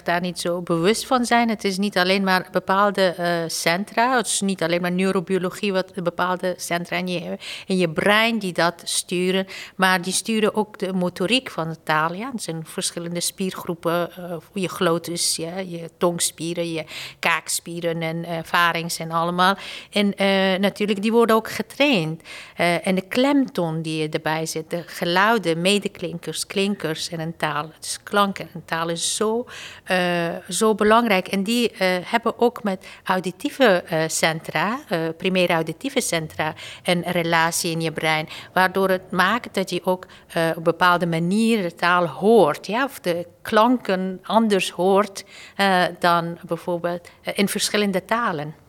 daar 0.04 0.20
niet 0.20 0.40
zo 0.40 0.62
bewust 0.62 1.06
van 1.06 1.24
zijn. 1.24 1.48
Het 1.48 1.64
is 1.64 1.78
niet 1.78 1.98
alleen 1.98 2.24
maar 2.24 2.48
bepaalde 2.52 3.14
uh, 3.18 3.26
centra. 3.46 4.16
Het 4.16 4.26
is 4.26 4.40
niet 4.40 4.62
alleen 4.62 4.80
maar 4.80 4.92
neurobiologie, 4.92 5.72
wat 5.72 6.02
bepaalde 6.02 6.54
centra 6.56 6.96
in 6.96 7.08
je, 7.08 7.38
in 7.66 7.76
je 7.76 7.90
brein 7.90 8.38
die 8.38 8.52
dat 8.52 8.82
sturen. 8.84 9.46
Maar 9.76 10.02
die 10.02 10.12
sturen 10.12 10.54
ook 10.54 10.78
de 10.78 10.92
motoriek 10.92 11.50
van 11.50 11.68
de 11.68 11.76
taal. 11.82 12.12
Ja. 12.12 12.30
Het 12.32 12.42
zijn 12.42 12.66
verschillende 12.66 13.20
spiergroepen. 13.20 14.10
Uh, 14.18 14.36
je 14.52 14.68
glotus, 14.68 15.36
je 15.36 15.90
tongspieren, 15.98 16.72
je 16.72 16.84
kaakspieren 17.18 18.02
en 18.02 18.44
varings 18.44 18.98
en 18.98 19.10
allemaal. 19.10 19.56
En 19.90 20.14
natuurlijk, 20.60 21.02
die 21.02 21.12
worden 21.12 21.36
ook 21.36 21.50
getraind. 21.50 22.22
en 22.56 22.94
de 22.94 23.06
klemtoon 23.08 23.82
die 23.82 24.08
erbij 24.08 24.46
zit, 24.46 24.70
de 24.70 24.82
geluiden, 24.86 25.60
medeklinkers 25.60 26.33
klinkers 26.46 27.08
en 27.08 27.20
een 27.20 27.36
taal. 27.36 27.70
Dus 27.80 27.98
klanken 28.02 28.48
en 28.54 28.62
taal 28.64 28.88
is 28.88 29.16
zo, 29.16 29.46
uh, 29.90 30.28
zo 30.48 30.74
belangrijk. 30.74 31.28
En 31.28 31.42
die 31.42 31.72
uh, 31.72 31.78
hebben 32.02 32.38
ook 32.38 32.62
met 32.62 32.86
auditieve 33.04 33.84
uh, 33.92 34.02
centra, 34.06 34.78
primaire 35.16 35.52
auditieve 35.52 36.00
centra, 36.00 36.54
een 36.82 37.02
relatie 37.06 37.70
in 37.70 37.80
je 37.80 37.92
brein. 37.92 38.28
Waardoor 38.52 38.88
het 38.88 39.10
maakt 39.10 39.54
dat 39.54 39.70
je 39.70 39.80
ook 39.84 40.04
op 40.04 40.56
een 40.56 40.62
bepaalde 40.62 41.06
manier 41.06 41.62
de 41.62 41.74
taal 41.74 42.06
hoort. 42.06 42.66
Ja? 42.66 42.84
Of 42.84 43.00
de 43.00 43.26
klanken 43.42 44.20
anders 44.22 44.70
hoort 44.70 45.24
dan 45.98 46.38
bijvoorbeeld 46.46 47.10
in 47.34 47.48
verschillende 47.48 48.04
talen. 48.04 48.63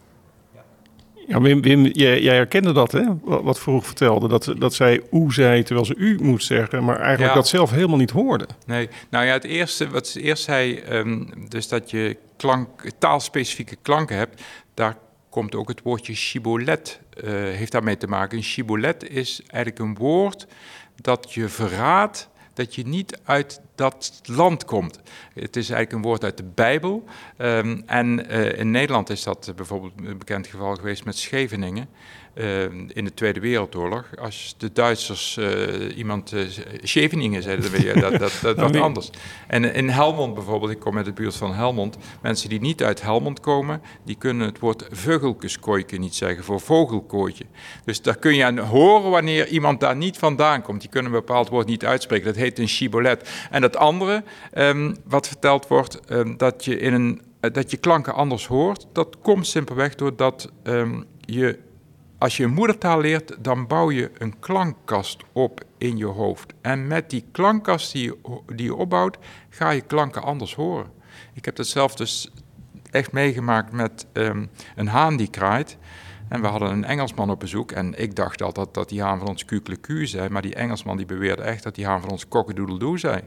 Ja, 1.27 1.41
Wim, 1.41 1.61
Wim 1.61 1.85
jij, 1.85 2.21
jij, 2.21 2.35
herkende 2.35 2.71
dat, 2.71 2.91
hè? 2.91 3.03
Wat 3.23 3.59
Vroeg 3.59 3.85
vertelde. 3.85 4.27
Dat, 4.27 4.53
dat 4.57 4.73
zij 4.73 5.01
oe 5.11 5.33
zei 5.33 5.63
terwijl 5.63 5.85
ze 5.85 5.95
u 5.95 6.23
moet 6.23 6.43
zeggen, 6.43 6.83
maar 6.83 6.99
eigenlijk 6.99 7.33
dat 7.33 7.47
zelf 7.47 7.71
helemaal 7.71 7.97
niet 7.97 8.11
hoorde. 8.11 8.47
Nee, 8.65 8.89
nou 9.09 9.25
ja, 9.25 9.33
het 9.33 9.43
eerste 9.43 9.89
wat 9.89 10.07
ze 10.07 10.21
eerst 10.21 10.43
zei, 10.43 10.83
um, 10.89 11.29
dus 11.49 11.67
dat 11.67 11.91
je 11.91 12.17
klank, 12.37 12.91
taalspecifieke 12.97 13.77
klanken 13.81 14.17
hebt, 14.17 14.41
daar 14.73 14.97
komt 15.29 15.55
ook 15.55 15.67
het 15.67 15.81
woordje 15.81 16.15
shibboleth, 16.15 16.99
uh, 17.23 17.31
heeft 17.31 17.71
daarmee 17.71 17.97
te 17.97 18.07
maken. 18.07 18.37
Een 18.37 18.43
shibboleth 18.43 19.09
is 19.09 19.41
eigenlijk 19.47 19.79
een 19.79 19.95
woord 19.95 20.47
dat 20.95 21.33
je 21.33 21.49
verraadt 21.49 22.29
dat 22.55 22.75
je 22.75 22.87
niet 22.87 23.19
uit 23.23 23.61
dat 23.75 24.21
land 24.23 24.65
komt. 24.65 24.99
Het 25.33 25.55
is 25.55 25.69
eigenlijk 25.69 25.91
een 25.91 26.09
woord 26.09 26.23
uit 26.23 26.37
de 26.37 26.43
Bijbel. 26.43 27.03
Um, 27.37 27.83
en 27.85 28.31
uh, 28.31 28.59
in 28.59 28.71
Nederland 28.71 29.09
is 29.09 29.23
dat 29.23 29.53
bijvoorbeeld 29.55 29.93
een 29.97 30.17
bekend 30.17 30.47
geval 30.47 30.75
geweest 30.75 31.05
met 31.05 31.17
Scheveningen. 31.17 31.89
Uh, 32.37 32.63
in 32.87 33.05
de 33.05 33.13
Tweede 33.13 33.39
Wereldoorlog. 33.39 34.05
Als 34.19 34.55
de 34.57 34.71
Duitsers 34.73 35.37
uh, 35.39 35.97
iemand 35.97 36.33
uh, 36.33 36.41
Scheveningen 36.83 37.43
zeiden, 37.43 37.71
dan 37.71 38.11
dat, 38.11 38.39
dat, 38.41 38.57
dat 38.57 38.75
anders. 38.89 39.09
En 39.47 39.73
in 39.73 39.89
Helmond 39.89 40.33
bijvoorbeeld, 40.33 40.71
ik 40.71 40.79
kom 40.79 40.97
uit 40.97 41.05
de 41.05 41.13
buurt 41.13 41.35
van 41.35 41.53
Helmond. 41.53 41.97
Mensen 42.21 42.49
die 42.49 42.59
niet 42.59 42.83
uit 42.83 43.01
Helmond 43.01 43.39
komen, 43.39 43.81
die 44.03 44.15
kunnen 44.15 44.47
het 44.47 44.59
woord 44.59 44.87
veugelkeskooike 44.91 45.97
niet 45.97 46.15
zeggen 46.15 46.43
voor 46.43 46.59
vogelkooitje. 46.59 47.45
Dus 47.85 48.01
daar 48.01 48.17
kun 48.17 48.35
je 48.35 48.45
aan 48.45 48.57
horen 48.57 49.11
wanneer 49.11 49.47
iemand 49.47 49.79
daar 49.79 49.95
niet 49.95 50.17
vandaan 50.17 50.61
komt. 50.61 50.81
Die 50.81 50.89
kunnen 50.89 51.11
een 51.11 51.19
bepaald 51.19 51.49
woord 51.49 51.67
niet 51.67 51.85
uitspreken. 51.85 52.25
Dat 52.25 52.35
heet 52.35 52.59
een 52.59 52.69
shibboleth. 52.69 53.29
En 53.51 53.61
dat 53.61 53.75
andere, 53.75 54.23
um, 54.53 54.95
wat 55.05 55.27
verteld 55.27 55.67
wordt, 55.67 55.99
um, 56.09 56.37
dat 56.37 56.65
je 56.65 56.79
in 56.79 56.93
een 56.93 57.21
dat 57.51 57.71
je 57.71 57.77
klanken 57.77 58.13
anders 58.13 58.47
hoort, 58.47 58.87
dat 58.93 59.17
komt 59.21 59.47
simpelweg 59.47 59.95
doordat 59.95 60.51
um, 60.63 61.05
je 61.19 61.59
als 62.17 62.37
je 62.37 62.43
een 62.43 62.53
moedertaal 62.53 62.99
leert, 63.01 63.43
dan 63.43 63.67
bouw 63.67 63.91
je 63.91 64.11
een 64.17 64.39
klankkast 64.39 65.23
op 65.31 65.63
in 65.77 65.97
je 65.97 66.05
hoofd. 66.05 66.53
En 66.61 66.87
met 66.87 67.09
die 67.09 67.25
klankkast 67.31 67.91
die 67.91 68.03
je, 68.03 68.41
die 68.55 68.65
je 68.65 68.75
opbouwt, 68.75 69.17
ga 69.49 69.69
je 69.69 69.81
klanken 69.81 70.23
anders 70.23 70.55
horen. 70.55 70.91
Ik 71.33 71.45
heb 71.45 71.55
dat 71.55 71.67
zelf 71.67 71.95
dus 71.95 72.31
echt 72.91 73.11
meegemaakt 73.11 73.71
met 73.71 74.05
um, 74.13 74.49
een 74.75 74.87
haan 74.87 75.17
die 75.17 75.29
kraait. 75.29 75.77
En 76.27 76.41
we 76.41 76.47
hadden 76.47 76.71
een 76.71 76.85
Engelsman 76.85 77.29
op 77.29 77.39
bezoek 77.39 77.71
en 77.71 78.01
ik 78.01 78.15
dacht 78.15 78.41
altijd 78.41 78.73
dat 78.73 78.89
die 78.89 79.01
haan 79.01 79.19
van 79.19 79.27
ons 79.27 79.45
kukeleku 79.45 80.07
zei, 80.07 80.29
maar 80.29 80.41
die 80.41 80.55
Engelsman 80.55 80.97
die 80.97 81.05
beweerde 81.05 81.41
echt 81.41 81.63
dat 81.63 81.75
die 81.75 81.85
haan 81.85 82.01
van 82.01 82.09
ons 82.09 82.27
kokkedoedeldoe 82.27 82.99
zei. 82.99 83.21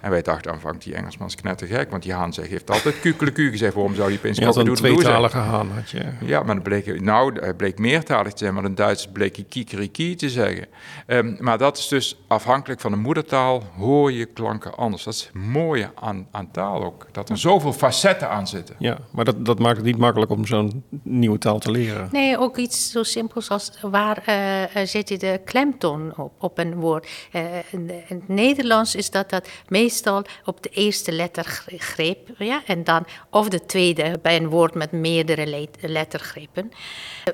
En 0.00 0.10
wij 0.10 0.22
dachten 0.22 0.52
aanvankelijk, 0.52 0.84
die 0.84 0.94
Engelsman 0.94 1.26
is 1.26 1.34
knettergek, 1.34 1.90
want 1.90 2.02
die 2.02 2.12
haan 2.12 2.32
zegt, 2.32 2.48
heeft 2.48 2.70
altijd 2.70 3.00
kukeleku 3.00 3.50
gezegd. 3.50 3.74
Waarom 3.74 3.94
zou 3.94 4.08
die 4.08 4.18
opeens 4.18 4.38
een 4.38 4.74
tweetalige 4.74 5.38
haan, 5.38 5.70
had 5.74 5.90
je. 5.90 6.04
Ja, 6.20 6.42
maar 6.42 6.54
dan 6.54 6.64
bleek, 6.64 7.00
nou, 7.00 7.40
hij 7.40 7.54
bleek 7.54 7.78
meertalig 7.78 8.32
te 8.32 8.38
zijn, 8.38 8.54
maar 8.54 8.64
in 8.64 8.74
Duits 8.74 9.08
bleek 9.08 9.36
hij 9.36 9.44
kikeriki 9.48 10.14
te 10.14 10.30
zeggen. 10.30 10.66
Um, 11.06 11.36
maar 11.40 11.58
dat 11.58 11.78
is 11.78 11.88
dus 11.88 12.18
afhankelijk 12.28 12.80
van 12.80 12.90
de 12.90 12.96
moedertaal, 12.96 13.62
hoor 13.76 14.12
je 14.12 14.24
klanken 14.24 14.76
anders. 14.76 15.04
Dat 15.04 15.14
is 15.14 15.22
het 15.22 15.34
mooie 15.34 15.90
aan, 15.94 16.26
aan 16.30 16.50
taal 16.50 16.84
ook, 16.84 17.06
dat 17.12 17.28
er 17.28 17.38
zoveel 17.38 17.72
facetten 17.72 18.30
aan 18.30 18.46
zitten. 18.46 18.74
Ja, 18.78 18.98
maar 19.10 19.24
dat, 19.24 19.44
dat 19.44 19.58
maakt 19.58 19.76
het 19.76 19.86
niet 19.86 19.98
makkelijk 19.98 20.30
om 20.30 20.46
zo'n 20.46 20.84
nieuwe 21.02 21.38
taal 21.38 21.58
te 21.58 21.70
leren. 21.70 22.08
Nee, 22.12 22.38
ook 22.38 22.56
iets 22.56 22.90
zo 22.90 23.02
simpels 23.02 23.48
als 23.48 23.72
waar 23.80 24.22
uh, 24.28 24.84
zet 24.86 25.08
je 25.08 25.18
de 25.18 25.40
klemtoon 25.44 26.12
op, 26.16 26.32
op 26.38 26.58
een 26.58 26.74
woord. 26.74 27.08
Uh, 27.32 27.42
in, 27.70 27.90
in, 27.90 28.02
het 28.06 28.28
Nederlands 28.28 28.94
is 28.94 29.10
dat 29.10 29.30
dat 29.30 29.48
meest 29.68 29.87
meestal 29.88 30.24
op 30.44 30.62
de 30.62 30.68
eerste 30.68 31.12
lettergreep. 31.12 32.28
Ja? 32.38 32.62
En 32.66 32.84
dan 32.84 33.06
of 33.30 33.48
de 33.48 33.66
tweede 33.66 34.18
bij 34.22 34.36
een 34.36 34.48
woord 34.48 34.74
met 34.74 34.92
meerdere 34.92 35.68
lettergrepen. 35.80 36.72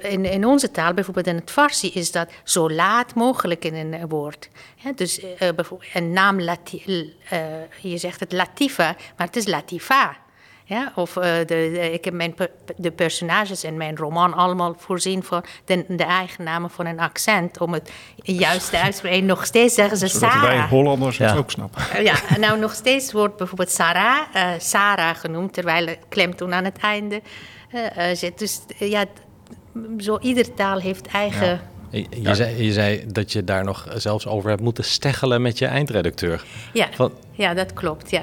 In, 0.01 0.25
in 0.25 0.47
onze 0.47 0.71
taal, 0.71 0.95
bijvoorbeeld 0.95 1.27
in 1.27 1.37
het 1.37 1.51
Farsi, 1.51 1.91
is 1.95 2.13
dat 2.13 2.31
zo 2.45 2.71
laat 2.71 3.15
mogelijk 3.15 3.65
in 3.65 3.75
een 3.75 4.09
woord. 4.09 4.49
Ja, 4.77 4.93
dus 4.93 5.19
uh, 5.19 5.49
een 5.93 6.13
naam, 6.13 6.41
Lati 6.41 6.83
je 7.81 7.99
zegt 7.99 8.21
het 8.21 8.33
Latifa, 8.33 8.97
maar 9.17 9.27
het 9.27 9.37
is 9.37 9.47
Latifa. 9.47 10.17
Ja, 10.67 10.93
of 10.95 11.17
uh, 11.17 11.25
de, 11.47 11.91
ik 11.93 12.05
heb 12.05 12.15
mijn, 12.15 12.35
de 12.77 12.91
personages 12.91 13.65
in 13.65 13.77
mijn 13.77 13.97
roman 13.97 14.35
allemaal 14.35 14.75
voorzien 14.79 15.23
van 15.23 15.45
de, 15.65 15.85
de 15.89 16.05
eigen 16.05 16.45
namen 16.45 16.71
van 16.71 16.87
een 16.87 17.01
accent. 17.01 17.61
Om 17.61 17.73
het 17.73 17.93
juiste 18.17 18.81
uit 18.81 19.01
te 19.01 19.21
Nog 19.21 19.45
steeds 19.45 19.75
zeggen 19.75 19.97
ze 19.97 20.07
Zodat 20.07 20.31
Sarah. 20.31 20.43
wij 20.43 20.69
Hollanders 20.69 21.17
ja. 21.17 21.29
het 21.29 21.37
ook 21.37 21.51
snappen. 21.51 21.83
Uh, 21.95 22.05
ja, 22.05 22.15
nou 22.39 22.59
nog 22.59 22.73
steeds 22.73 23.13
wordt 23.13 23.37
bijvoorbeeld 23.37 23.71
Sarah, 23.71 24.19
uh, 24.37 24.49
Sarah 24.59 25.17
genoemd, 25.17 25.53
terwijl 25.53 25.87
de 25.87 25.99
klemtoon 26.09 26.55
aan 26.55 26.65
het 26.65 26.79
einde 26.79 27.23
zit. 28.13 28.39
Dus 28.39 28.61
ja, 28.79 29.05
zo 29.99 30.19
iedere 30.19 30.55
taal 30.55 30.79
heeft 30.79 31.07
eigen... 31.07 31.47
Ja. 31.47 31.61
Je, 31.91 32.07
je, 32.23 32.35
zei, 32.35 32.65
je, 32.65 32.73
zei, 32.73 33.05
dat 33.07 33.33
je 33.33 33.45
daar 33.45 33.65
nog 33.65 33.87
zelfs 33.95 34.27
over 34.27 34.51
hebt 34.51 34.63
moeten 34.63 34.85
steggelen 34.85 35.43
met 35.43 35.59
je 35.59 35.67
eindredacteur. 35.67 36.45
Ja, 36.73 36.89
van... 36.95 37.13
ja 37.33 37.55
dat 37.55 37.73
klopt, 37.73 38.11
ja. 38.11 38.23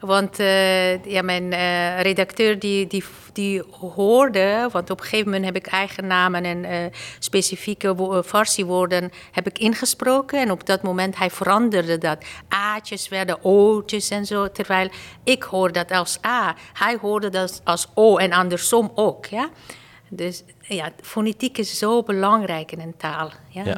Want 0.00 0.40
uh, 0.40 1.04
ja, 1.04 1.22
mijn 1.22 1.52
uh, 1.52 2.00
redacteur 2.00 2.58
die, 2.58 2.86
die, 2.86 3.04
die 3.32 3.62
hoorde, 3.80 4.68
want 4.72 4.90
op 4.90 4.98
een 5.00 5.04
gegeven 5.04 5.26
moment 5.26 5.44
heb 5.44 5.56
ik 5.56 5.66
eigen 5.66 6.06
namen 6.06 6.44
en 6.44 6.64
uh, 6.64 6.70
specifieke 7.18 7.94
wo 7.94 8.22
Farsi-woorden 8.22 9.10
heb 9.32 9.46
ik 9.46 9.58
ingesproken. 9.58 10.40
En 10.40 10.50
op 10.50 10.66
dat 10.66 10.82
moment 10.82 11.18
hij 11.18 11.30
veranderde 11.30 11.98
dat. 11.98 12.24
A'tjes 12.48 13.08
werden 13.08 13.44
O'tjes 13.44 14.10
en 14.10 14.26
zo. 14.26 14.50
Terwijl 14.50 14.90
ik 15.24 15.42
hoorde 15.42 15.72
dat 15.72 15.90
als 15.90 16.18
A. 16.26 16.54
Hij 16.72 16.96
hoorde 17.00 17.28
dat 17.28 17.60
als 17.64 17.86
O 17.94 18.16
en 18.16 18.32
andersom 18.32 18.92
ook. 18.94 19.26
Ja? 19.26 19.48
Dus 20.08 20.42
ja, 20.60 20.90
fonetiek 21.02 21.58
is 21.58 21.78
zo 21.78 22.02
belangrijk 22.02 22.72
in 22.72 22.80
een 22.80 22.96
taal. 22.96 23.30
Ja. 23.48 23.76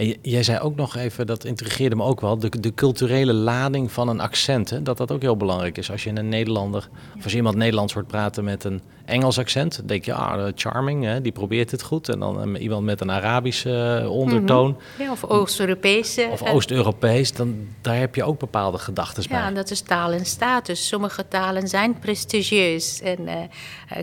En 0.00 0.16
jij 0.22 0.42
zei 0.42 0.58
ook 0.58 0.76
nog 0.76 0.96
even, 0.96 1.26
dat 1.26 1.44
intrigeerde 1.44 1.96
me 1.96 2.02
ook 2.02 2.20
wel, 2.20 2.38
de, 2.38 2.60
de 2.60 2.74
culturele 2.74 3.32
lading 3.32 3.92
van 3.92 4.08
een 4.08 4.20
accent. 4.20 4.70
Hè? 4.70 4.82
Dat 4.82 4.96
dat 4.96 5.10
ook 5.10 5.22
heel 5.22 5.36
belangrijk 5.36 5.78
is. 5.78 5.90
Als 5.90 6.04
je 6.04 6.10
een 6.10 6.28
Nederlander, 6.28 6.88
of 7.16 7.24
als 7.24 7.34
iemand 7.34 7.56
Nederlands 7.56 7.92
hoort 7.92 8.06
praten 8.06 8.44
met 8.44 8.64
een 8.64 8.80
Engels 9.10 9.38
accent, 9.38 9.76
dan 9.76 9.86
denk 9.86 10.04
je, 10.04 10.14
ah, 10.14 10.52
charming, 10.54 11.04
hè? 11.04 11.20
die 11.20 11.32
probeert 11.32 11.70
het 11.70 11.82
goed. 11.82 12.08
En 12.08 12.18
dan 12.18 12.54
uh, 12.54 12.62
iemand 12.62 12.84
met 12.84 13.00
een 13.00 13.10
Arabische 13.10 14.00
uh, 14.02 14.10
ondertoon. 14.10 14.70
Mhm. 14.70 15.02
Ja, 15.02 15.10
of 15.10 15.24
Oost-Europese. 15.24 16.28
Of 16.32 16.42
Oost-Europees, 16.42 17.32
dan 17.32 17.68
daar 17.80 17.96
heb 17.96 18.14
je 18.14 18.24
ook 18.24 18.38
bepaalde 18.38 18.78
gedachten 18.78 19.24
bij. 19.28 19.38
Ja, 19.38 19.46
en 19.46 19.54
dat 19.54 19.70
is 19.70 19.80
taal 19.80 20.12
en 20.12 20.26
status. 20.26 20.88
Sommige 20.88 21.28
talen 21.28 21.68
zijn 21.68 21.98
prestigieus. 21.98 23.00
En 23.00 23.20
uh, 23.20 23.34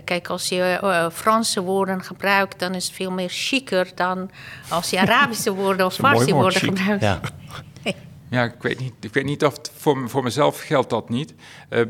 kijk, 0.04 0.28
als 0.28 0.48
je 0.48 1.10
Franse 1.12 1.62
woorden 1.62 2.02
gebruikt, 2.02 2.58
dan 2.58 2.74
is 2.74 2.86
het 2.86 2.94
veel 2.94 3.10
meer 3.10 3.30
chiquer 3.30 3.90
dan 3.94 4.30
als 4.68 4.90
je 4.90 5.00
Arabische 5.00 5.54
woorden 5.60 5.86
of 5.86 5.94
Farsi 5.94 6.32
woorden 6.32 6.60
gebruikt. 6.60 7.02
Ja. 7.02 7.20
Ja, 8.30 8.44
ik 8.44 8.62
weet 8.62 8.80
niet, 8.80 8.92
ik 9.00 9.12
weet 9.12 9.24
niet 9.24 9.44
of 9.44 9.56
het 9.56 9.70
voor, 9.76 10.08
voor 10.08 10.22
mezelf 10.22 10.60
geldt 10.60 10.90
dat 10.90 11.08
niet. 11.08 11.34
Uh, 11.70 11.80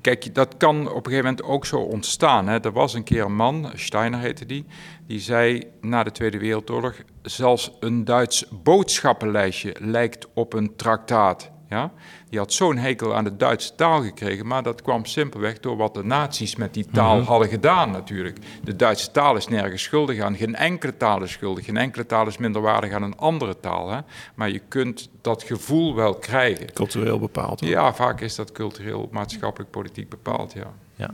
kijk, 0.00 0.34
dat 0.34 0.56
kan 0.56 0.80
op 0.80 1.06
een 1.06 1.12
gegeven 1.12 1.24
moment 1.24 1.42
ook 1.42 1.66
zo 1.66 1.76
ontstaan. 1.76 2.48
Hè. 2.48 2.60
Er 2.60 2.72
was 2.72 2.94
een 2.94 3.04
keer 3.04 3.24
een 3.24 3.36
man, 3.36 3.70
Steiner 3.74 4.20
heette 4.20 4.46
die, 4.46 4.64
die 5.06 5.20
zei 5.20 5.62
na 5.80 6.02
de 6.02 6.10
Tweede 6.10 6.38
Wereldoorlog: 6.38 6.94
zelfs 7.22 7.72
een 7.80 8.04
Duits 8.04 8.44
boodschappenlijstje 8.62 9.76
lijkt 9.78 10.26
op 10.34 10.52
een 10.52 10.76
traktaat. 10.76 11.50
Ja? 11.72 11.92
Die 12.28 12.38
had 12.38 12.52
zo'n 12.52 12.76
hekel 12.76 13.14
aan 13.14 13.24
de 13.24 13.36
Duitse 13.36 13.74
taal 13.74 14.02
gekregen, 14.02 14.46
maar 14.46 14.62
dat 14.62 14.82
kwam 14.82 15.04
simpelweg 15.04 15.60
door 15.60 15.76
wat 15.76 15.94
de 15.94 16.04
nazi's 16.04 16.56
met 16.56 16.74
die 16.74 16.86
taal 16.92 17.16
Mhm. 17.16 17.26
hadden 17.26 17.48
gedaan 17.48 17.90
natuurlijk. 17.90 18.38
De 18.64 18.76
Duitse 18.76 19.10
taal 19.10 19.36
is 19.36 19.48
nergens 19.48 19.82
schuldig 19.82 20.20
aan, 20.20 20.36
geen 20.36 20.54
enkele 20.54 20.96
taal 20.96 21.22
is 21.22 21.30
schuldig, 21.32 21.64
geen 21.64 21.76
enkele 21.76 22.06
taal 22.06 22.26
is 22.26 22.36
minderwaardig 22.38 22.92
aan 22.92 23.02
een 23.02 23.16
andere 23.18 23.60
taal. 23.60 23.90
Hè? 23.90 23.98
Maar 24.34 24.50
je 24.50 24.58
kunt 24.68 25.08
dat 25.20 25.42
gevoel 25.42 25.94
wel 25.94 26.14
krijgen. 26.14 26.72
Cultureel 26.72 27.18
bepaald. 27.18 27.60
hoor. 27.60 27.68
Ja, 27.70 27.94
vaak 27.94 28.20
is 28.20 28.34
dat 28.34 28.52
cultureel, 28.52 29.08
maatschappelijk, 29.10 29.70
politiek 29.70 30.08
bepaald, 30.08 30.52
ja. 30.52 30.72
Ja. 30.96 31.10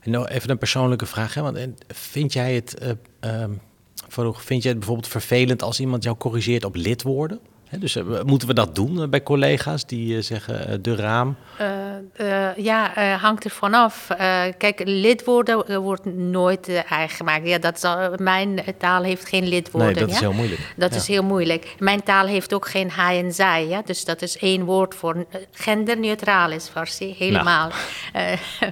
En 0.00 0.10
nou 0.10 0.26
even 0.26 0.50
een 0.50 0.58
persoonlijke 0.58 1.06
vraag. 1.06 1.34
Hè? 1.34 1.42
Want 1.42 1.56
eh, 1.56 1.66
vind 1.88 2.32
jij 2.32 2.54
het, 2.54 2.96
Farouk, 4.08 4.36
vind 4.40 4.60
jij 4.62 4.70
het 4.70 4.78
bijvoorbeeld 4.80 5.08
vervelend 5.12 5.62
als 5.62 5.80
iemand 5.80 6.02
jou 6.02 6.16
corrigeert 6.16 6.64
op 6.64 6.74
lidwoorden? 6.74 7.40
Dus 7.78 7.96
eh, 7.96 8.04
moeten 8.24 8.48
we 8.48 8.54
dat 8.54 8.74
doen 8.74 9.02
eh, 9.02 9.08
bij 9.08 9.22
collega's 9.22 9.86
die 9.86 10.16
eh, 10.16 10.22
zeggen 10.22 10.82
de 10.82 10.94
raam? 10.94 11.36
Ja, 12.56 12.90
hangt 13.20 13.44
er 13.44 13.50
vanaf. 13.50 14.06
Kijk, 14.58 14.80
lidwoorden 14.84 15.82
wordt 15.82 16.04
nooit 16.14 16.68
eigen 16.68 17.16
gemaakt. 17.16 17.46
Ja, 17.46 17.58
dat 17.58 17.80
zal, 17.80 18.12
mijn 18.16 18.60
taal 18.78 19.02
heeft 19.02 19.28
geen 19.28 19.48
lidwoorden. 19.48 19.92
Nee, 19.92 20.00
dat 20.00 20.08
ja? 20.08 20.14
is 20.14 20.20
heel 20.20 20.32
moeilijk. 20.32 20.74
Dat 20.76 20.90
Ja. 20.92 20.96
is 20.96 21.06
heel 21.06 21.22
moeilijk. 21.22 21.74
Mijn 21.78 22.02
taal 22.02 22.26
heeft 22.26 22.54
ook 22.54 22.68
geen 22.68 22.90
hij 22.90 23.18
en 23.24 23.32
zij. 23.32 23.66
Ja? 23.66 23.82
Dus 23.84 24.04
dat 24.04 24.22
is 24.22 24.38
één 24.38 24.64
woord 24.64 24.94
voor 24.94 25.26
genderneutraal 25.50 26.50
is 26.50 26.68
Farsi, 26.68 27.14
helemaal. 27.18 27.70
Eh, 28.12 28.32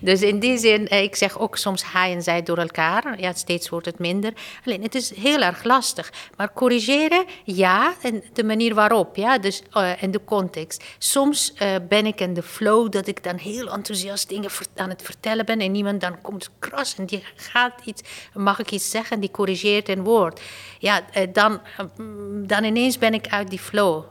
dus 0.00 0.22
in 0.22 0.38
die 0.38 0.58
zin, 0.58 0.88
ik 0.88 1.16
zeg 1.16 1.38
ook 1.38 1.56
soms 1.56 1.92
hij 1.92 2.12
en 2.12 2.22
zij 2.22 2.42
door 2.42 2.58
elkaar. 2.58 3.20
Ja, 3.20 3.32
steeds 3.32 3.68
wordt 3.68 3.86
het 3.86 3.98
minder. 3.98 4.32
Alleen, 4.64 4.82
het 4.82 4.94
is 4.94 5.16
heel 5.16 5.40
erg 5.42 5.64
lastig. 5.64 6.12
Maar 6.36 6.52
corrigeren, 6.52 7.24
ja, 7.44 7.94
en 8.02 8.22
de 8.38 8.44
manier 8.44 8.74
waarop, 8.74 9.16
ja, 9.16 9.38
dus 9.38 9.62
eh, 9.72 10.02
en 10.02 10.10
de 10.10 10.24
context. 10.24 10.84
Soms 10.98 11.52
eh, 11.54 11.74
ben 11.88 12.06
ik 12.06 12.20
in 12.20 12.34
de 12.34 12.42
flow 12.42 12.92
dat 12.92 13.06
ik 13.06 13.22
dan 13.22 13.36
heel 13.36 13.72
enthousiast 13.72 14.28
dingen 14.28 14.50
aan 14.76 14.88
het 14.88 15.02
vertellen 15.02 15.46
ben 15.46 15.60
en 15.60 15.74
iemand 15.74 16.00
dan 16.00 16.20
komt 16.20 16.50
kras 16.58 16.94
en 16.98 17.06
die 17.06 17.22
gaat 17.34 17.74
iets, 17.84 18.02
mag 18.34 18.58
ik 18.58 18.70
iets 18.70 18.90
zeggen, 18.90 19.20
die 19.20 19.30
corrigeert 19.30 19.88
een 19.88 20.02
woord. 20.02 20.40
Ja, 20.78 21.00
eh, 21.12 21.28
dan, 21.32 21.60
mm, 21.96 22.46
dan 22.46 22.64
ineens 22.64 22.98
ben 22.98 23.14
ik 23.14 23.28
uit 23.28 23.50
die 23.50 23.58
flow. 23.58 24.04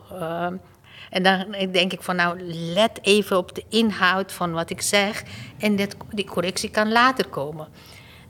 En 1.09 1.23
dan 1.23 1.55
denk 1.71 1.93
ik 1.93 2.01
van 2.01 2.15
nou, 2.15 2.39
let 2.73 2.99
even 3.01 3.37
op 3.37 3.55
de 3.55 3.63
inhoud 3.69 4.31
van 4.31 4.51
wat 4.51 4.69
ik 4.69 4.81
zeg 4.81 5.23
en 5.59 5.75
dit, 5.75 5.95
die 6.11 6.25
correctie 6.25 6.69
kan 6.69 6.91
later 6.91 7.27
komen. 7.27 7.67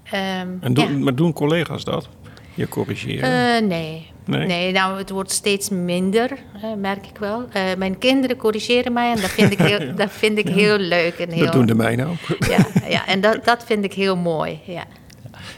Ehm, 0.04 0.58
En 0.60 0.74
doen, 0.74 0.92
ja. 0.92 1.04
Maar 1.04 1.16
doen 1.16 1.34
collega's 1.34 1.84
dat? 1.84 2.10
Je 2.54 2.68
corrigeren? 2.68 3.68
Nee. 3.68 4.16
Nee? 4.28 4.48
nee. 4.48 4.72
nou, 4.72 4.98
het 4.98 5.10
wordt 5.10 5.32
steeds 5.32 5.70
minder, 5.70 6.38
merk 6.78 7.08
ik 7.08 7.18
wel. 7.18 7.46
Eh, 7.52 7.64
mijn 7.78 7.98
kinderen 7.98 8.38
corrigeren 8.38 8.94
mij 8.94 9.12
en 9.12 9.22
dat 9.22 9.30
vind 9.30 9.52
ik 9.52 9.60
heel, 9.60 9.96
dat 9.96 10.12
vind 10.12 10.38
ik 10.38 10.48
heel 10.48 10.78
leuk. 10.78 11.14
En 11.14 11.30
heel, 11.30 11.44
dat 11.44 11.54
doen 11.54 11.66
de 11.66 11.76
mijnen 11.76 12.08
ook. 12.08 12.48
ja, 12.50 12.90
ja, 12.90 13.08
en 13.08 13.22
dat, 13.22 13.46
dat 13.46 13.64
vind 13.66 13.84
ik 13.84 13.94
heel 13.94 14.16
mooi. 14.16 14.60
Ja. 14.66 14.84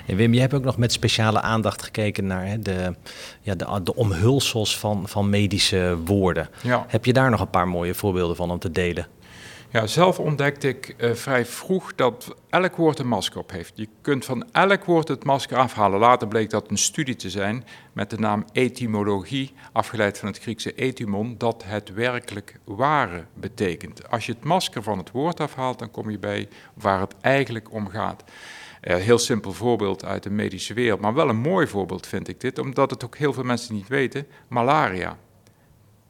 En 0.06 0.16
Wim, 0.16 0.34
jij 0.34 0.42
hebt 0.42 0.54
ook 0.54 0.64
nog 0.64 0.78
met 0.78 0.92
speciale 0.92 1.42
aandacht 1.42 1.84
gekeken 1.84 2.26
naar 2.26 2.48
hè, 2.48 2.60
de, 2.60 2.96
ja, 3.42 3.56
de, 3.56 3.80
de 3.84 3.96
omhulsels 3.96 4.78
van, 4.78 5.04
van 5.08 5.30
medische 5.30 5.98
woorden. 6.06 6.50
Ja. 6.62 6.86
Heb 6.88 7.06
je 7.06 7.14
daar 7.14 7.30
nog 7.30 7.42
een 7.42 7.50
paar 7.50 7.68
mooie 7.68 7.94
voorbeelden 7.94 8.36
van 8.36 8.52
om 8.52 8.60
te 8.60 8.72
delen? 8.72 9.08
Ja, 9.72 9.88
zelf 9.88 10.20
ontdekte 10.20 10.68
ik 10.68 10.94
eh, 10.98 11.14
vrij 11.14 11.46
vroeg 11.46 11.96
dat 11.96 12.36
elk 12.50 12.76
woord 12.76 13.00
een 13.00 13.08
masker 13.08 13.40
op 13.40 13.52
heeft. 13.52 13.72
Je 13.76 13.88
kunt 14.02 14.26
van 14.26 14.52
elk 14.52 14.86
woord 14.86 15.08
het 15.08 15.24
masker 15.24 15.58
afhalen. 15.58 16.00
Later 16.00 16.28
bleek 16.28 16.50
dat 16.50 16.70
een 16.70 16.78
studie 16.78 17.16
te 17.16 17.30
zijn 17.30 17.66
met 17.94 18.10
de 18.10 18.18
naam 18.18 18.46
etymologie, 18.52 19.54
afgeleid 19.72 20.18
van 20.18 20.28
het 20.28 20.40
Griekse 20.40 20.74
etymon, 20.74 21.36
dat 21.38 21.64
het 21.66 21.94
werkelijk 21.94 22.60
ware 22.64 23.26
betekent. 23.34 24.10
Als 24.10 24.26
je 24.26 24.32
het 24.32 24.44
masker 24.44 24.84
van 24.84 24.98
het 24.98 25.12
woord 25.12 25.40
afhaalt, 25.40 25.80
dan 25.80 25.92
kom 25.92 26.10
je 26.10 26.20
bij 26.20 26.48
waar 26.74 27.00
het 27.00 27.16
eigenlijk 27.22 27.74
om 27.74 27.90
gaat. 27.90 28.24
Een 28.82 29.02
heel 29.02 29.20
simpel 29.20 29.52
voorbeeld 29.52 30.06
uit 30.06 30.24
de 30.24 30.30
medische 30.30 30.74
wereld, 30.74 31.00
maar 31.00 31.14
wel 31.14 31.30
een 31.30 31.42
mooi 31.42 31.68
voorbeeld 31.68 32.08
vind 32.08 32.28
ik 32.28 32.40
dit, 32.40 32.60
omdat 32.60 32.90
het 32.90 33.06
ook 33.06 33.18
heel 33.18 33.34
veel 33.34 33.44
mensen 33.44 33.76
niet 33.76 33.88
weten. 33.88 34.28
Malaria. 34.48 35.18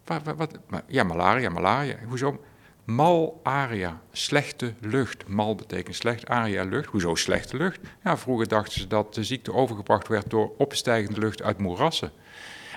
Wat, 0.06 0.22
wat, 0.38 0.60
ja, 0.88 1.04
malaria, 1.04 1.50
malaria. 1.50 1.98
Hoezo? 2.08 2.40
Malaria, 2.90 4.02
slechte 4.12 4.74
lucht. 4.80 5.28
Mal 5.28 5.56
betekent 5.56 5.96
slecht, 5.96 6.28
aria 6.28 6.64
lucht. 6.64 6.90
Hoezo 6.90 7.16
slechte 7.16 7.58
lucht? 7.58 7.80
Ja, 8.04 8.18
vroeger 8.18 8.48
dachten 8.48 8.80
ze 8.80 8.88
dat 8.88 9.14
de 9.14 9.24
ziekte 9.24 9.54
overgebracht 9.54 10.08
werd 10.08 10.30
door 10.30 10.52
opstijgende 10.58 11.20
lucht 11.20 11.42
uit 11.42 11.58
moerassen. 11.58 12.12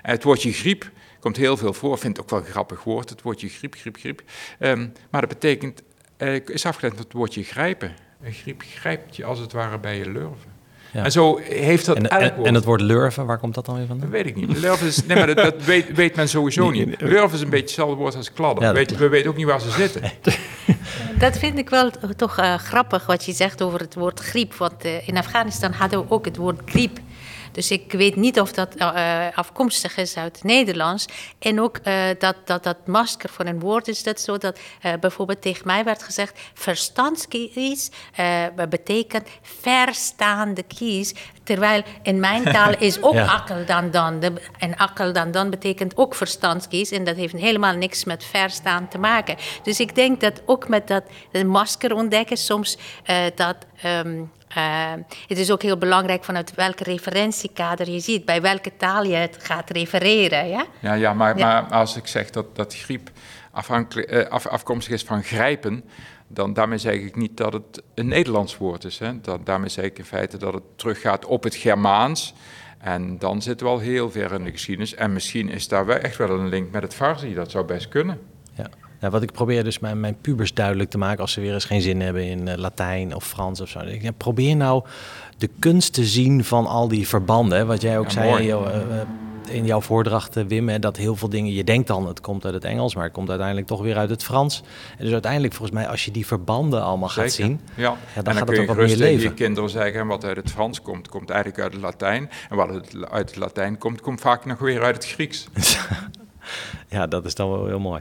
En 0.02 0.10
het 0.10 0.22
woordje 0.22 0.52
griep 0.52 0.90
komt 1.20 1.36
heel 1.36 1.56
veel 1.56 1.72
voor. 1.72 1.98
Vind 1.98 2.20
ook 2.20 2.30
wel 2.30 2.38
een 2.38 2.44
grappig 2.44 2.84
woord, 2.84 3.08
het 3.08 3.22
woordje 3.22 3.48
griep, 3.48 3.74
griep, 3.74 3.96
griep. 3.96 4.22
Ehm, 4.58 4.88
maar 5.10 5.20
dat 5.20 5.30
betekent, 5.30 5.82
eh, 6.16 6.46
is 6.46 6.66
afgeleid 6.66 6.94
van 6.94 7.02
het 7.02 7.12
woordje 7.12 7.42
grijpen. 7.42 7.94
Een 8.22 8.32
griep 8.32 8.62
grijpt 8.62 9.16
je 9.16 9.24
als 9.24 9.38
het 9.38 9.52
ware 9.52 9.78
bij 9.78 9.98
je 9.98 10.10
lurven. 10.10 10.51
Ja. 10.92 11.04
En 11.04 11.12
zo 11.12 11.38
heeft 11.42 11.86
dat 11.86 11.96
En, 11.96 12.08
elk 12.10 12.20
en, 12.36 12.44
en 12.44 12.54
het 12.54 12.64
woord 12.64 12.80
lurven, 12.80 13.26
waar 13.26 13.38
komt 13.38 13.54
dat 13.54 13.66
dan 13.66 13.74
weer 13.74 13.86
Dat 13.86 13.96
vandaan? 13.98 14.10
weet 14.10 14.26
ik 14.26 14.36
niet. 14.36 14.58
Lurven 14.58 14.86
is, 14.86 15.06
nee, 15.06 15.16
maar 15.16 15.26
dat, 15.26 15.36
dat 15.36 15.64
weet, 15.64 15.92
weet 15.94 16.16
men 16.16 16.28
sowieso 16.28 16.70
niet. 16.70 17.00
Lurven 17.00 17.32
is 17.36 17.40
een 17.40 17.48
beetje 17.50 17.64
hetzelfde 17.64 17.96
woord 17.96 18.16
als 18.16 18.32
kladden. 18.32 18.62
Ja, 18.64 18.72
dat 18.72 18.76
weet, 18.88 18.98
we 18.98 19.08
weten 19.08 19.30
ook 19.30 19.36
niet 19.36 19.46
waar 19.46 19.60
ze 19.60 19.70
zitten. 19.70 20.02
Dat 21.18 21.38
vind 21.38 21.58
ik 21.58 21.70
wel 21.70 21.90
t- 21.90 21.98
toch 22.16 22.38
eh, 22.38 22.54
grappig 22.54 23.06
wat 23.06 23.24
je 23.24 23.32
zegt 23.32 23.62
over 23.62 23.80
het 23.80 23.94
woord 23.94 24.20
griep. 24.20 24.54
Want 24.54 24.84
eh, 24.84 25.08
in 25.08 25.16
Afghanistan 25.16 25.72
hadden 25.72 25.98
we 26.00 26.04
ook 26.10 26.24
het 26.24 26.36
woord 26.36 26.60
griep. 26.66 26.98
Dus 27.52 27.70
ik 27.70 27.92
weet 27.92 28.16
niet 28.16 28.40
of 28.40 28.52
dat 28.52 28.74
eh, 28.74 29.26
afkomstig 29.34 29.96
is 29.96 30.16
uit 30.16 30.34
het 30.34 30.44
Nederlands. 30.44 31.06
En 31.38 31.60
ook 31.60 31.76
eh, 31.76 32.04
dat, 32.18 32.36
dat 32.44 32.64
dat 32.64 32.86
masker 32.86 33.28
van 33.28 33.46
een 33.46 33.60
woord 33.60 33.88
is 33.88 34.02
dat 34.02 34.20
zo 34.20 34.38
dat 34.38 34.58
eh, 34.80 34.92
bijvoorbeeld 35.00 35.42
tegen 35.42 35.66
mij 35.66 35.84
werd 35.84 36.02
gezegd... 36.02 36.40
verstandskies 36.54 37.90
eh, 38.14 38.44
betekent 38.68 39.28
verstaande 39.42 40.62
kies. 40.62 41.14
Terwijl 41.52 41.82
in 42.02 42.20
mijn 42.20 42.42
taal 42.44 42.72
is 42.78 43.02
ook 43.02 43.14
Ja. 43.22 43.24
akkel 43.26 43.64
dan 43.66 43.90
dan. 43.90 44.20
De- 44.20 44.32
En 44.58 44.76
akkel 44.76 45.12
dan 45.12 45.30
dan 45.30 45.50
betekent 45.50 45.96
ook 45.96 46.14
verstandskies. 46.14 46.90
En 46.90 47.04
dat 47.04 47.16
heeft 47.16 47.34
helemaal 47.34 47.74
niks 47.74 48.04
met 48.04 48.24
verstaan 48.24 48.88
te 48.88 48.98
maken. 48.98 49.36
Dus 49.62 49.80
ik 49.80 49.94
denk 49.94 50.20
dat 50.20 50.42
ook 50.46 50.68
met 50.68 50.86
dat 50.88 51.02
masker 51.46 51.94
ontdekken 51.94 52.36
soms 52.36 52.78
eh, 53.04 53.16
dat... 53.34 53.56
ehm, 53.82 54.20
eh, 54.48 54.92
het 55.28 55.38
is 55.38 55.50
ook 55.50 55.62
heel 55.62 55.76
belangrijk 55.78 56.24
vanuit 56.24 56.54
welke 56.54 56.82
referentiekader 56.84 57.90
je 57.90 58.00
ziet, 58.00 58.24
bij 58.24 58.40
welke 58.40 58.76
taal 58.76 59.02
je 59.04 59.14
het 59.14 59.36
gaat 59.40 59.70
refereren. 59.70 60.48
Ja? 60.48 60.64
Ja, 60.80 60.94
ja, 60.94 61.12
maar, 61.14 61.38
Ja. 61.38 61.60
maar 61.60 61.70
als 61.70 61.96
ik 61.96 62.06
zeg 62.06 62.30
dat, 62.30 62.56
dat 62.56 62.74
griep 62.74 63.10
afhankelijk, 63.50 64.08
eh, 64.10 64.30
af, 64.30 64.46
afkomstig 64.46 64.92
is 64.92 65.02
van 65.02 65.22
grijpen, 65.22 65.84
dan 66.32 66.52
daarmee 66.52 66.78
zeg 66.78 66.94
ik 66.94 67.16
niet 67.16 67.36
dat 67.36 67.52
het 67.52 67.82
een 67.94 68.08
Nederlands 68.08 68.56
woord 68.56 68.84
is. 68.84 68.98
Hè. 68.98 69.20
Dat, 69.20 69.46
daarmee 69.46 69.68
zeg 69.68 69.84
ik 69.84 69.98
in 69.98 70.04
feite 70.04 70.36
dat 70.36 70.54
het 70.54 70.62
teruggaat 70.76 71.24
op 71.24 71.42
het 71.42 71.54
Germaans. 71.54 72.34
En 72.78 73.18
dan 73.18 73.42
zitten 73.42 73.66
we 73.66 73.72
al 73.72 73.78
heel 73.78 74.10
ver 74.10 74.32
in 74.32 74.44
de 74.44 74.50
geschiedenis. 74.50 74.94
En 74.94 75.12
misschien 75.12 75.48
is 75.48 75.68
daar 75.68 75.86
wel 75.86 75.96
echt 75.96 76.16
wel 76.16 76.30
een 76.30 76.48
link 76.48 76.70
met 76.70 76.82
het 76.82 76.94
Farsi. 76.94 77.34
Dat 77.34 77.50
zou 77.50 77.64
best 77.64 77.88
kunnen. 77.88 78.18
Ja. 78.54 79.10
Wat 79.10 79.22
ik 79.22 79.32
probeer 79.32 79.64
dus 79.64 79.78
mijn, 79.78 80.00
mijn 80.00 80.16
pubers 80.20 80.54
duidelijk 80.54 80.90
te 80.90 80.98
maken 80.98 81.20
als 81.20 81.32
ze 81.32 81.40
weer 81.40 81.54
eens 81.54 81.64
geen 81.64 81.80
zin 81.80 82.00
hebben 82.00 82.24
in 82.24 82.48
eh, 82.48 82.56
Latijn 82.56 83.14
of 83.14 83.26
Frans 83.26 83.60
of 83.60 83.68
zo. 83.68 83.78
Ik 83.78 84.02
ja, 84.02 84.10
probeer 84.10 84.56
nou 84.56 84.84
de 85.38 85.50
kunst 85.58 85.92
te 85.92 86.04
zien 86.04 86.44
van 86.44 86.66
al 86.66 86.88
die 86.88 87.08
verbanden. 87.08 87.58
Hè, 87.58 87.64
wat 87.64 87.82
jij 87.82 87.98
ook 87.98 88.04
Ja, 88.04 88.10
zei 88.10 88.46
jouw, 88.46 88.64
eh, 88.66 89.00
eh, 89.00 89.08
in 89.52 89.64
jouw 89.64 89.80
voordracht, 89.80 90.36
eh, 90.36 90.44
Wim, 90.44 90.68
hè, 90.68 90.78
dat 90.78 90.96
heel 90.96 91.16
veel 91.16 91.28
dingen, 91.28 91.52
je 91.52 91.64
denkt 91.64 91.86
dan 91.86 92.06
het 92.06 92.20
komt 92.20 92.44
uit 92.44 92.54
het 92.54 92.64
Engels, 92.64 92.94
maar 92.94 93.04
het 93.04 93.12
komt 93.12 93.28
uiteindelijk 93.28 93.66
toch 93.66 93.80
weer 93.82 93.96
uit 93.96 94.10
het 94.10 94.24
Frans. 94.24 94.62
En 94.98 95.04
dus 95.04 95.12
uiteindelijk 95.12 95.54
volgens 95.54 95.78
mij, 95.78 95.88
als 95.88 96.04
je 96.04 96.10
die 96.10 96.26
verbanden 96.26 96.82
allemaal 96.82 97.08
gaat 97.08 97.32
Zeker. 97.32 97.44
zien, 97.50 97.60
Ja. 97.74 97.88
dan 97.88 97.96
en 97.96 97.98
gaat 98.14 98.24
dan 98.24 98.36
het 98.36 98.58
ook 98.58 98.66
wat 98.66 98.76
meer 98.76 98.86
tegen 98.86 99.06
je 99.10 99.16
leven. 99.16 99.34
kinderen 99.34 99.70
zeggen, 99.70 100.06
wat 100.06 100.24
uit 100.24 100.36
het 100.36 100.50
Frans 100.50 100.82
komt, 100.82 101.08
komt 101.08 101.30
eigenlijk 101.30 101.62
uit 101.62 101.72
het 101.72 101.82
Latijn. 101.82 102.30
En 102.50 102.56
wat 102.56 102.70
uit- 103.10 103.28
het 103.30 103.36
Latijn 103.36 103.78
komt, 103.78 104.00
komt 104.00 104.20
vaak 104.20 104.44
nog 104.44 104.58
weer 104.58 104.82
uit 104.82 104.94
het 104.94 105.06
Grieks. 105.06 105.46
ja, 106.88 107.06
dat 107.06 107.24
is 107.24 107.34
dan 107.34 107.50
wel 107.50 107.66
heel 107.66 107.80
mooi. 107.80 108.00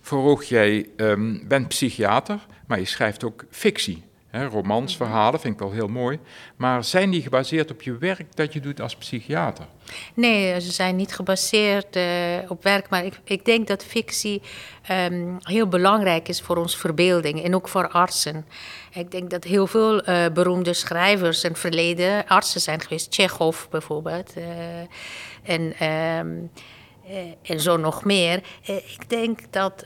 Vroeg, 0.00 0.44
jij 0.44 0.86
ehm, 0.96 1.38
bent 1.48 1.68
psychiater, 1.68 2.38
maar 2.66 2.78
je 2.78 2.84
schrijft 2.84 3.24
ook 3.24 3.44
fictie. 3.50 4.02
Hè, 4.30 4.44
romans, 4.46 4.96
verhalen, 4.96 5.40
vind 5.40 5.54
ik 5.54 5.60
wel 5.60 5.70
heel 5.70 5.88
mooi. 5.88 6.18
Maar 6.56 6.84
zijn 6.84 7.10
die 7.10 7.22
gebaseerd 7.22 7.70
op 7.70 7.82
je 7.82 7.98
werk 7.98 8.36
dat 8.36 8.52
je 8.52 8.60
doet 8.60 8.80
als 8.80 8.96
psychiater? 8.96 9.66
Nee, 10.14 10.60
ze 10.60 10.72
zijn 10.72 10.96
niet 10.96 11.14
gebaseerd 11.14 11.96
eh, 11.96 12.04
op 12.48 12.62
werk, 12.62 12.88
maar 12.88 13.04
ik, 13.04 13.20
ik 13.24 13.44
denk 13.44 13.66
dat 13.66 13.84
fictie 13.84 14.42
ehm, 14.82 15.36
heel 15.38 15.68
belangrijk 15.68 16.28
is 16.28 16.40
voor 16.40 16.56
onze 16.56 16.78
verbeelding 16.78 17.44
en 17.44 17.54
ook 17.54 17.68
voor 17.68 17.88
artsen. 17.88 18.46
Ik 18.92 19.10
denk 19.10 19.30
dat 19.30 19.44
heel 19.44 19.66
veel 19.66 20.00
eh, 20.02 20.32
beroemde 20.32 20.72
schrijvers 20.72 21.42
het 21.42 21.58
verleden 21.58 22.26
artsen 22.26 22.60
zijn 22.60 22.80
geweest, 22.80 23.14
Chekhov 23.14 23.66
bijvoorbeeld. 23.70 24.32
eh, 24.34 24.44
en, 25.42 25.72
ehm, 25.78 26.36
eh, 27.06 27.50
en 27.52 27.60
zo 27.60 27.76
nog 27.76 28.04
meer. 28.04 28.42
Ik 28.62 29.08
denk 29.08 29.40
dat. 29.50 29.84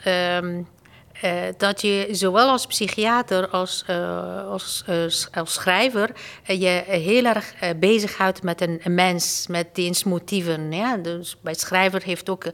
Ehm, 1.20 1.53
dat 1.57 1.81
je 1.81 2.09
zowel 2.11 2.48
als 2.48 2.66
psychiater 2.66 3.48
als, 3.48 3.85
uh, 3.90 4.48
als, 4.48 4.85
uh, 4.88 5.05
als 5.33 5.53
schrijver 5.53 6.11
je 6.46 6.83
heel 6.87 7.24
erg 7.24 7.55
bezighoudt 7.77 8.42
met 8.42 8.61
een, 8.61 8.81
mens, 8.85 9.46
met 9.46 9.74
diensmotieven. 9.74 10.72
Ja? 10.72 10.96
Dus 10.96 11.37
bij 11.40 11.55
schrijver 11.55 12.03
heeft 12.03 12.29
ook 12.29 12.44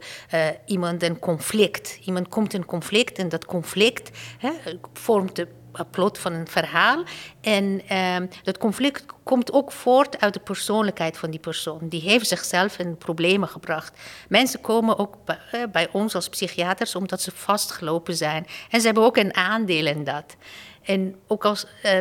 iemand 0.65 1.03
een 1.03 1.19
conflict. 1.19 1.99
Iemand 2.05 2.27
komt 2.27 2.53
in 2.53 2.65
conflict 2.65 3.17
en 3.17 3.29
dat 3.29 3.45
conflict 3.45 4.09
hè, 4.37 4.51
vormt 4.93 5.35
de 5.35 5.47
plot 5.91 6.17
van 6.17 6.33
een 6.33 6.47
verhaal. 6.47 7.03
En 7.41 7.81
uh, 7.91 8.15
dat 8.43 8.57
conflict 8.57 9.05
komt 9.23 9.51
ook 9.51 9.71
voort 9.71 10.19
uit 10.19 10.33
de 10.33 10.39
persoonlijkheid 10.39 11.17
van 11.17 11.29
die 11.29 11.39
persoon. 11.39 11.79
Die 11.81 12.01
heeft 12.01 12.27
zichzelf 12.27 12.79
in 12.79 12.97
problemen 12.97 13.47
gebracht. 13.47 13.99
Mensen 14.27 14.61
komen 14.61 14.97
ook 14.97 15.17
bij, 15.25 15.69
bij 15.71 15.87
ons 15.91 16.15
als 16.15 16.29
psychiaters 16.29 16.95
omdat 16.95 17.21
ze 17.21 17.31
vastgelopen 17.31 18.15
zijn. 18.15 18.47
En 18.69 18.79
ze 18.79 18.85
hebben 18.85 19.03
ook 19.03 19.17
een 19.17 19.35
aandeel 19.35 19.85
in 19.85 20.03
dat. 20.03 20.35
En 20.91 21.15
ook 21.27 21.45
als. 21.45 21.65
Uh, 21.85 21.99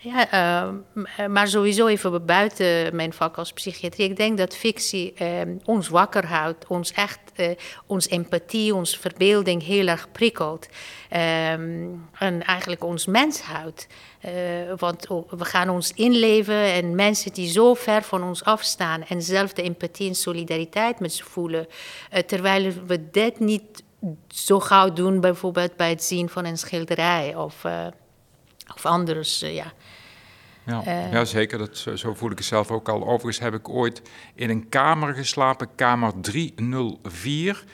ja, 0.00 0.72
uh, 1.18 1.26
maar 1.26 1.48
sowieso 1.48 1.86
even 1.86 2.26
buiten 2.26 2.96
mijn 2.96 3.12
vak 3.12 3.36
als 3.36 3.52
psychiatrie. 3.52 4.08
Ik 4.08 4.16
denk 4.16 4.38
dat 4.38 4.56
fictie 4.56 5.14
uh, 5.22 5.40
ons 5.64 5.88
wakker 5.88 6.26
houdt, 6.26 6.66
ons 6.66 6.92
echt, 6.92 7.18
uh, 7.36 7.48
ons 7.86 8.08
empathie, 8.08 8.74
onze 8.74 8.98
verbeelding 8.98 9.62
heel 9.62 9.86
erg 9.86 10.12
prikkelt. 10.12 10.68
En 11.08 12.42
eigenlijk 12.46 12.84
ons 12.84 13.06
mens 13.06 13.40
houdt. 13.40 13.86
Uh, 14.24 14.32
want 14.76 15.06
we 15.28 15.44
gaan 15.44 15.68
ons 15.68 15.92
inleven 15.92 16.72
en 16.72 16.94
mensen 16.94 17.32
die 17.32 17.50
zo 17.50 17.74
ver 17.74 18.02
van 18.02 18.22
ons 18.22 18.44
afstaan 18.44 19.04
en 19.04 19.22
zelf 19.22 19.52
de 19.52 19.62
empathie 19.62 20.08
en 20.08 20.14
solidariteit 20.14 21.00
met 21.00 21.12
ze 21.12 21.24
voelen. 21.24 21.66
Terwijl 22.26 22.72
we 22.86 23.10
dit 23.10 23.38
niet 23.38 23.82
zo 24.28 24.60
gauw 24.60 24.92
doen, 24.92 25.20
bijvoorbeeld 25.20 25.76
bij 25.76 25.90
het 25.90 26.04
zien 26.04 26.28
van 26.28 26.44
een 26.44 26.58
schilderij 26.58 27.34
of, 27.34 27.64
of 28.74 28.86
anders. 28.86 29.40
ja. 29.40 29.72
Ja, 30.68 31.08
ja, 31.12 31.24
zeker. 31.24 31.58
Dat, 31.58 31.86
zo 31.94 32.14
voel 32.14 32.30
ik 32.30 32.38
het 32.38 32.46
zelf 32.46 32.70
ook 32.70 32.88
al. 32.88 33.02
Overigens 33.02 33.38
heb 33.38 33.54
ik 33.54 33.68
ooit 33.68 34.02
in 34.34 34.50
een 34.50 34.68
kamer 34.68 35.14
geslapen, 35.14 35.68
kamer 35.74 36.12
304, 36.20 37.64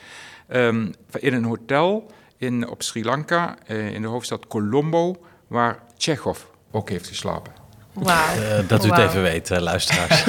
um, 0.47 0.93
in 1.19 1.33
een 1.33 1.43
hotel 1.43 2.11
in, 2.37 2.69
op 2.69 2.83
Sri 2.83 3.03
Lanka, 3.03 3.55
uh, 3.67 3.93
in 3.93 4.01
de 4.01 4.07
hoofdstad 4.07 4.47
Colombo, 4.47 5.15
waar 5.47 5.79
Tsjechov 5.97 6.39
ook 6.71 6.89
heeft 6.89 7.07
geslapen. 7.07 7.53
Wow. 7.93 8.07
Uh, 8.07 8.67
dat 8.67 8.85
u 8.85 8.89
het 8.89 8.97
even 8.97 9.21
weet, 9.21 9.49
uh, 9.49 9.59
luisteraars. 9.59 10.25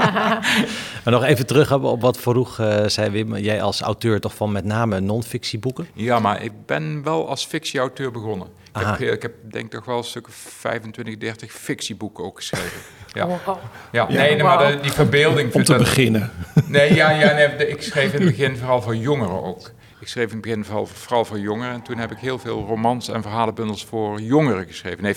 maar 1.02 1.12
nog 1.12 1.24
even 1.24 1.46
terug 1.46 1.72
op 1.72 2.00
wat 2.00 2.18
Vroeg 2.18 2.58
uh, 2.58 2.86
zei 2.86 3.10
Wim. 3.10 3.36
Jij 3.36 3.62
als 3.62 3.80
auteur 3.80 4.20
toch 4.20 4.34
van 4.34 4.52
met 4.52 4.64
name 4.64 5.00
non-fictieboeken? 5.00 5.86
Ja, 5.94 6.18
maar 6.18 6.42
ik 6.42 6.66
ben 6.66 7.02
wel 7.02 7.28
als 7.28 7.44
fictieauteur 7.44 8.10
begonnen. 8.10 8.48
Ik 8.74 8.98
heb, 8.98 9.00
ik 9.00 9.22
heb, 9.22 9.34
denk 9.42 9.70
toch 9.70 9.84
wel 9.84 9.98
een 9.98 10.04
stuk 10.04 10.26
25, 10.30 11.16
30 11.16 11.52
fictieboeken 11.52 12.24
ook 12.24 12.36
geschreven. 12.36 12.80
Ja, 13.14 13.26
wow. 13.26 13.58
ja. 13.90 14.08
nee, 14.08 14.34
nee 14.34 14.42
maar 14.42 14.72
de, 14.72 14.80
die 14.80 14.92
verbeelding... 14.92 15.54
Om 15.54 15.64
te 15.64 15.72
dat, 15.72 15.80
beginnen. 15.80 16.30
Nee, 16.66 16.94
ja, 16.94 17.10
ja 17.10 17.32
nee, 17.34 17.68
ik 17.68 17.82
schreef 17.82 18.12
in 18.12 18.20
het 18.20 18.30
begin 18.36 18.56
vooral 18.56 18.82
voor 18.82 18.96
jongeren 18.96 19.42
ook. 19.42 19.70
Ik 20.00 20.08
schreef 20.08 20.26
in 20.26 20.32
het 20.32 20.40
begin 20.40 20.64
vooral, 20.64 20.86
vooral 20.86 21.24
voor 21.24 21.38
jongeren. 21.38 21.72
En 21.72 21.82
toen 21.82 21.98
heb 21.98 22.10
ik 22.10 22.18
heel 22.18 22.38
veel 22.38 22.64
romans 22.66 23.08
en 23.08 23.22
verhalenbundels 23.22 23.84
voor 23.84 24.20
jongeren 24.20 24.66
geschreven. 24.66 25.02
Nee, 25.02 25.14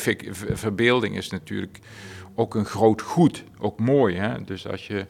verbeelding 0.54 1.18
is 1.18 1.30
natuurlijk 1.30 1.80
ook 2.36 2.56
een 2.56 2.66
groot 2.66 3.02
goed. 3.02 3.44
Ook 3.60 3.80
mooi, 3.80 4.18
hè? 4.18 4.44
Dus 4.44 4.68
als 4.68 4.88
je... 4.88 5.06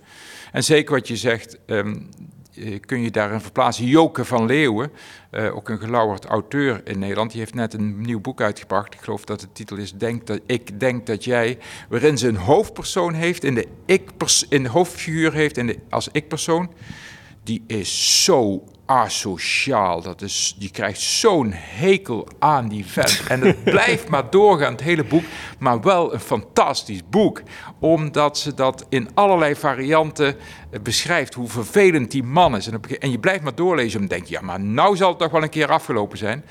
En 0.51 0.63
zeker 0.63 0.95
wat 0.95 1.07
je 1.07 1.15
zegt, 1.15 1.57
um, 1.65 2.09
kun 2.85 3.01
je 3.01 3.11
daarin 3.11 3.41
verplaatsen. 3.41 3.85
Joke 3.85 4.25
van 4.25 4.45
Leeuwen, 4.45 4.91
uh, 5.31 5.55
ook 5.55 5.69
een 5.69 5.79
gelauwerd 5.79 6.25
auteur 6.25 6.81
in 6.83 6.99
Nederland, 6.99 7.31
die 7.31 7.39
heeft 7.39 7.53
net 7.53 7.73
een 7.73 8.01
nieuw 8.01 8.19
boek 8.19 8.41
uitgebracht. 8.41 8.93
Ik 8.93 8.99
geloof 8.99 9.25
dat 9.25 9.39
de 9.39 9.51
titel 9.51 9.77
is 9.77 9.93
Denk 9.93 10.27
dat, 10.27 10.39
Ik 10.45 10.79
denk 10.79 11.05
dat 11.05 11.23
jij, 11.23 11.57
waarin 11.89 12.17
ze 12.17 12.27
een 12.27 12.35
hoofdpersoon 12.35 13.13
heeft, 13.13 13.43
in 13.43 13.55
de, 13.55 13.67
ik 13.85 14.09
in 14.49 14.63
de 14.63 14.69
hoofdfiguur 14.69 15.33
heeft 15.33 15.57
in 15.57 15.67
de, 15.67 15.79
als 15.89 16.09
ik-persoon. 16.11 16.69
Die 17.45 17.63
is 17.67 18.23
zo 18.23 18.63
asociaal. 18.85 20.01
Dat 20.01 20.21
is, 20.21 20.55
je 20.59 20.71
krijgt 20.71 20.99
zo'n 20.99 21.51
hekel 21.53 22.27
aan 22.39 22.67
die 22.67 22.85
vent. 22.85 23.23
En 23.29 23.41
het 23.41 23.63
blijft 23.63 24.09
maar 24.09 24.29
doorgaan, 24.29 24.71
het 24.71 24.81
hele 24.81 25.03
boek. 25.03 25.23
Maar 25.59 25.81
wel 25.81 26.13
een 26.13 26.19
fantastisch 26.19 27.09
boek. 27.09 27.41
Omdat 27.79 28.37
ze 28.37 28.53
dat 28.53 28.85
in 28.89 29.09
allerlei 29.13 29.55
varianten 29.55 30.35
eh, 30.69 30.79
beschrijft. 30.81 31.33
Hoe 31.33 31.49
vervelend 31.49 32.11
die 32.11 32.23
man 32.23 32.55
is. 32.55 32.67
En, 32.99 33.11
je 33.11 33.19
blijft 33.19 33.43
maar 33.43 33.55
doorlezen. 33.55 34.01
En 34.01 34.07
denk 34.07 34.25
je, 34.25 34.33
ja, 34.33 34.41
maar 34.41 34.59
nou 34.59 34.95
zal 34.95 35.09
het 35.09 35.19
toch 35.19 35.31
wel 35.31 35.43
een 35.43 35.49
keer 35.49 35.71
afgelopen 35.71 36.17
zijn. 36.17 36.45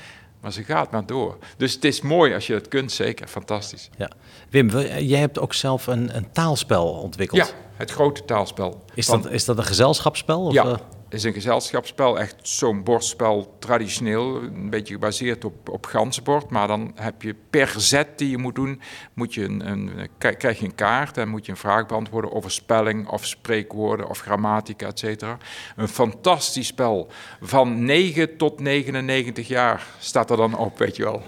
Maar 0.45 0.53
ze 0.53 0.63
gaat 0.63 0.91
maar 0.91 1.05
door. 1.05 1.37
Dus 1.57 1.73
het 1.73 1.85
is 1.85 2.01
mooi 2.01 2.33
als 2.33 2.47
je 2.47 2.53
dat 2.53 2.67
kunt, 2.67 2.91
zeker. 2.91 3.27
Fantastisch. 3.27 3.89
Ja. 3.97 4.09
Wim, 4.49 4.69
jij 4.99 5.19
hebt 5.19 5.39
ook 5.39 5.53
zelf 5.53 5.87
een, 5.87 6.15
een 6.15 6.31
taalspel 6.31 6.87
ontwikkeld. 6.87 7.47
Ja, 7.47 7.53
het 7.75 7.91
grote 7.91 8.25
taalspel. 8.25 8.83
Is, 8.93 9.05
dat, 9.05 9.29
is 9.31 9.45
dat 9.45 9.57
een 9.57 9.63
gezelschapsspel? 9.63 10.45
Of 10.45 10.53
ja, 10.53 10.79
is 11.09 11.23
een 11.23 11.33
gezelschapsspel, 11.33 12.19
echt 12.19 12.35
zo'n 12.41 12.83
bordspel 12.83 13.55
traditioneel, 13.59 14.41
een 14.41 14.69
beetje 14.69 14.93
gebaseerd 14.93 15.45
op, 15.45 15.69
op 15.69 15.85
gansbord. 15.85 16.49
Maar 16.49 16.67
dan 16.67 16.91
heb 16.95 17.21
je 17.21 17.35
per 17.49 17.73
zet 17.77 18.17
die 18.17 18.29
je 18.29 18.37
moet 18.37 18.55
doen, 18.55 18.81
moet 19.13 19.33
je 19.33 19.43
een, 19.43 19.67
een, 19.67 20.09
krijg 20.17 20.59
je 20.59 20.65
een 20.65 20.75
kaart 20.75 21.17
en 21.17 21.29
moet 21.29 21.45
je 21.45 21.51
een 21.51 21.57
vraag 21.57 21.85
beantwoorden 21.85 22.31
over 22.31 22.51
spelling 22.51 23.07
of 23.07 23.25
spreekwoorden 23.25 24.09
of 24.09 24.19
grammatica, 24.19 24.87
et 24.87 24.99
cetera. 24.99 25.37
Een 25.75 25.87
fantastisch 25.87 26.67
spel. 26.67 27.07
Van 27.41 27.85
9 27.85 28.37
tot 28.37 28.59
99 28.59 29.47
jaar 29.47 29.87
staat 29.99 30.29
er 30.29 30.37
dan 30.37 30.57
op, 30.57 30.77
weet 30.77 30.95
je 30.95 31.03
wel. 31.03 31.23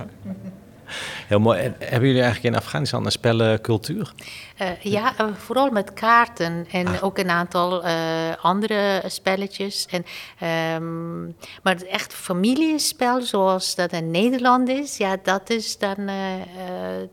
Heel 1.28 1.40
mooi. 1.40 1.60
hebben 1.60 2.08
jullie 2.08 2.22
eigenlijk 2.22 2.56
in 2.56 2.62
Afghanistan 2.62 3.06
een 3.06 3.12
spellencultuur? 3.12 4.12
Uh, 4.62 4.68
ja, 4.82 5.14
uh, 5.22 5.28
vooral 5.36 5.70
met 5.70 5.94
kaarten 5.94 6.68
en 6.72 6.88
ah. 6.88 7.04
ook 7.04 7.18
een 7.18 7.30
aantal 7.30 7.86
uh, 7.86 7.92
andere 8.42 9.02
spelletjes. 9.08 9.88
En, 9.90 10.06
um, 10.76 11.36
maar 11.64 11.74
het 11.74 11.86
echt 11.86 12.14
familiespel 12.14 13.22
zoals 13.22 13.76
dat 13.76 13.92
in 13.92 14.12
Nederland 14.12 14.70
is, 14.70 14.98
ja, 14.98 15.18
dat 15.24 15.50
is 15.50 15.78
dan 15.78 16.10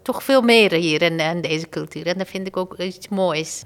toch 0.02 0.22
veel 0.22 0.42
meer 0.42 0.72
hier 0.72 1.02
in, 1.02 1.20
in 1.20 1.40
deze 1.40 1.68
cultuur. 1.68 2.06
En 2.06 2.18
dat 2.18 2.28
vind 2.28 2.46
ik 2.46 2.56
ook 2.56 2.78
iets 2.78 3.08
moois. 3.08 3.62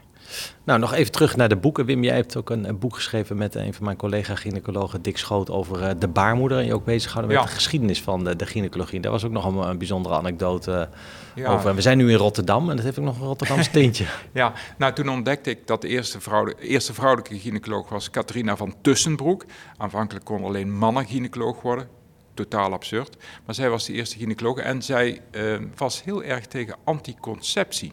Nou, 0.64 0.81
nog 0.81 0.95
even 0.95 1.12
terug 1.12 1.37
naar 1.37 1.49
de 1.49 1.57
boeken. 1.57 1.85
Wim, 1.85 2.05
jij 2.05 2.14
hebt 2.14 2.37
ook 2.37 2.51
een, 2.51 2.69
een 2.69 2.79
boek 2.79 2.95
geschreven 2.95 3.37
met 3.37 3.55
een 3.55 3.75
van 3.75 3.85
mijn 3.85 3.97
collega-gynaecologen, 3.97 5.03
Dick 5.03 5.19
Schoot, 5.19 5.51
over 5.51 5.83
uh, 5.83 5.91
de 5.99 6.09
baarmoeder. 6.09 6.59
En 6.59 6.64
je 6.64 6.75
ook 6.75 6.85
bezig 6.85 7.11
gehouden 7.11 7.37
met 7.37 7.47
de 7.49 7.55
geschiedenis 7.55 8.03
van 8.03 8.25
de, 8.25 8.37
de 8.37 8.47
gynaecologie. 8.47 9.01
Daar 9.01 9.12
was 9.12 9.25
ook 9.25 9.33
nog 9.33 9.45
een, 9.45 9.57
een 9.57 9.79
bijzondere 9.79 10.14
anekdote 10.14 10.88
ja. 11.35 11.49
over. 11.49 11.75
we 11.75 11.81
zijn 11.81 11.99
nu 11.99 12.11
in 12.11 12.17
Rotterdam 12.17 12.71
en 12.71 12.77
dat 12.77 12.85
heeft 12.85 12.99
ook 12.99 13.05
nog 13.05 13.21
een 13.21 13.27
Rotterdamse 13.27 13.71
tintje. 13.81 14.05
ja, 14.33 14.53
nou 14.79 14.93
toen 14.93 15.09
ontdekte 15.09 15.51
ik 15.51 15.67
dat 15.67 15.81
de 15.81 15.88
eerste, 15.88 16.21
vrouw, 16.21 16.45
de 16.45 16.57
eerste 16.61 16.95
vrouwelijke 16.95 17.38
gynaecoloog 17.38 17.88
was 17.88 18.11
Catharina 18.11 18.57
van 18.57 18.75
Tussenbroek. 18.81 19.45
Aanvankelijk 19.77 20.25
kon 20.25 20.45
alleen 20.45 20.79
mannen 20.79 21.07
gynaecoloog 21.07 21.61
worden 21.62 21.88
totaal 22.35 22.73
absurd. 22.73 23.17
Maar 23.47 23.55
zij 23.55 23.71
was 23.71 23.87
de 23.87 23.93
eerste 23.93 24.19
gynaecoloog 24.19 24.59
en 24.59 24.83
zij 24.83 25.21
uh, 25.31 25.59
was 25.77 26.05
heel 26.05 26.23
erg 26.23 26.47
tegen 26.47 26.77
anticonceptie. 26.85 27.93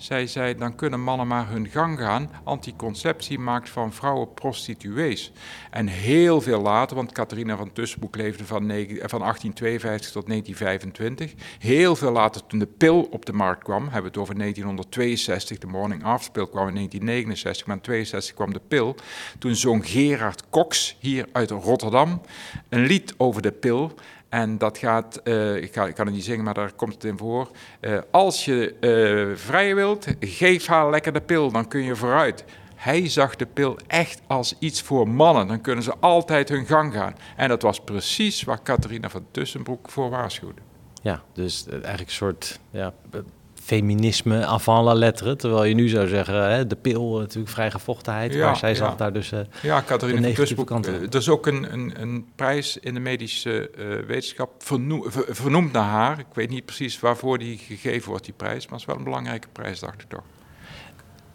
Zij 0.00 0.26
zei, 0.26 0.54
dan 0.54 0.74
kunnen 0.74 1.00
mannen 1.00 1.26
maar 1.26 1.48
hun 1.48 1.68
gang 1.68 1.98
gaan. 1.98 2.30
Anticonceptie 2.44 3.38
maakt 3.38 3.68
van 3.68 3.92
vrouwen 3.92 4.34
prostituees. 4.34 5.32
En 5.70 5.86
heel 5.86 6.40
veel 6.40 6.60
later, 6.60 6.96
want 6.96 7.12
Catharina 7.12 7.56
van 7.56 7.72
Tussenboek 7.72 8.16
leefde 8.16 8.44
van, 8.44 8.58
van 8.58 9.20
1852 9.20 10.10
tot 10.10 10.26
1925. 10.26 11.34
Heel 11.58 11.96
veel 11.96 12.12
later, 12.12 12.46
toen 12.46 12.58
de 12.58 12.66
pil 12.66 13.08
op 13.10 13.26
de 13.26 13.32
markt 13.32 13.62
kwam, 13.62 13.82
hebben 13.82 14.02
we 14.02 14.08
het 14.08 14.16
over 14.16 14.38
1962, 14.38 15.58
de 15.58 15.66
morning 15.66 16.04
after 16.04 16.32
pil 16.32 16.46
kwam 16.46 16.68
in 16.68 16.74
1969, 16.74 17.66
maar 17.66 17.76
in 17.76 17.82
1962 17.82 18.34
kwam 18.34 18.52
de 18.52 18.60
pil. 18.68 18.94
Toen 19.38 19.54
zong 19.54 19.88
Gerard 19.88 20.50
Cox 20.50 20.96
hier 21.00 21.26
uit 21.32 21.50
Rotterdam 21.50 22.20
een 22.68 22.86
lied 22.86 23.14
over 23.16 23.42
de 23.42 23.52
pil. 23.52 23.94
En 24.30 24.58
dat 24.58 24.78
gaat, 24.78 25.20
uh, 25.24 25.56
ik, 25.56 25.72
kan, 25.72 25.88
ik, 25.88 25.94
kan, 25.94 26.06
het 26.06 26.14
niet 26.14 26.24
zingen, 26.24 26.44
maar 26.44 26.54
daar 26.54 26.72
komt 26.72 26.94
het 26.94 27.04
in 27.04 27.18
voor. 27.18 27.50
Uh, 27.80 27.98
als 28.10 28.44
je 28.44 28.76
uh, 28.80 29.36
vrij 29.36 29.74
wilt, 29.74 30.06
geef 30.20 30.66
haar 30.66 30.90
lekker 30.90 31.12
de 31.12 31.20
pil, 31.20 31.50
dan 31.50 31.68
kun 31.68 31.82
je 31.82 31.96
vooruit. 31.96 32.44
Hij 32.74 33.08
zag 33.08 33.36
de 33.36 33.46
pil 33.46 33.78
echt 33.86 34.20
als 34.26 34.54
iets 34.58 34.82
voor 34.82 35.08
mannen. 35.08 35.46
Dan 35.46 35.60
kunnen 35.60 35.84
ze 35.84 35.94
altijd 36.00 36.48
hun 36.48 36.66
gang 36.66 36.92
gaan. 36.92 37.14
En 37.36 37.48
dat 37.48 37.62
was 37.62 37.80
precies 37.80 38.42
waar 38.42 38.62
Catharina 38.62 39.10
van 39.10 39.26
Tussenbroek 39.30 39.90
voor 39.90 40.10
waarschuwde. 40.10 40.60
Ja, 41.02 41.22
dus 41.32 41.66
eigenlijk 41.68 42.00
een 42.00 42.10
soort 42.10 42.60
ja, 42.70 42.92
feminisme 43.70 44.46
avant 44.46 44.84
la 44.84 44.94
lettre. 44.94 45.36
Terwijl 45.36 45.64
je 45.64 45.74
nu 45.74 45.88
zou 45.88 46.08
zeggen, 46.08 46.50
hè, 46.50 46.66
de 46.66 46.76
pil, 46.76 47.18
natuurlijk 47.18 47.52
vrij 47.52 47.70
gevochtenheid. 47.70 48.34
Ja, 48.34 48.46
maar 48.46 48.56
zij 48.56 48.74
zag 48.74 48.96
daar 48.96 49.12
dus 49.12 49.32
uh, 49.32 49.40
Ja, 49.62 49.84
van 49.86 49.98
Tussenbroek. 50.34 50.86
Uh, 50.86 50.94
er 50.94 51.14
is 51.14 51.28
ook 51.28 51.46
een, 51.46 51.72
een, 51.72 51.92
een, 52.00 52.26
prijs 52.36 52.76
in 52.76 52.94
de 52.94 53.00
medische 53.00 53.70
uh, 53.78 54.06
wetenschap 54.06 54.50
vernoemd, 54.58 55.06
vernoemd 55.28 55.72
naar 55.72 55.88
haar. 55.88 56.18
Ik 56.18 56.26
weet 56.34 56.50
niet 56.50 56.64
precies 56.64 57.00
waarvoor 57.00 57.38
die 57.38 57.58
gegeven 57.58 58.08
wordt, 58.08 58.24
die 58.24 58.34
prijs. 58.36 58.64
Maar 58.64 58.72
het 58.72 58.80
is 58.80 58.86
wel 58.86 58.96
een 58.96 59.04
belangrijke 59.04 59.48
prijs, 59.52 59.80
dacht 59.80 60.02
ik 60.02 60.08
toch. 60.08 60.24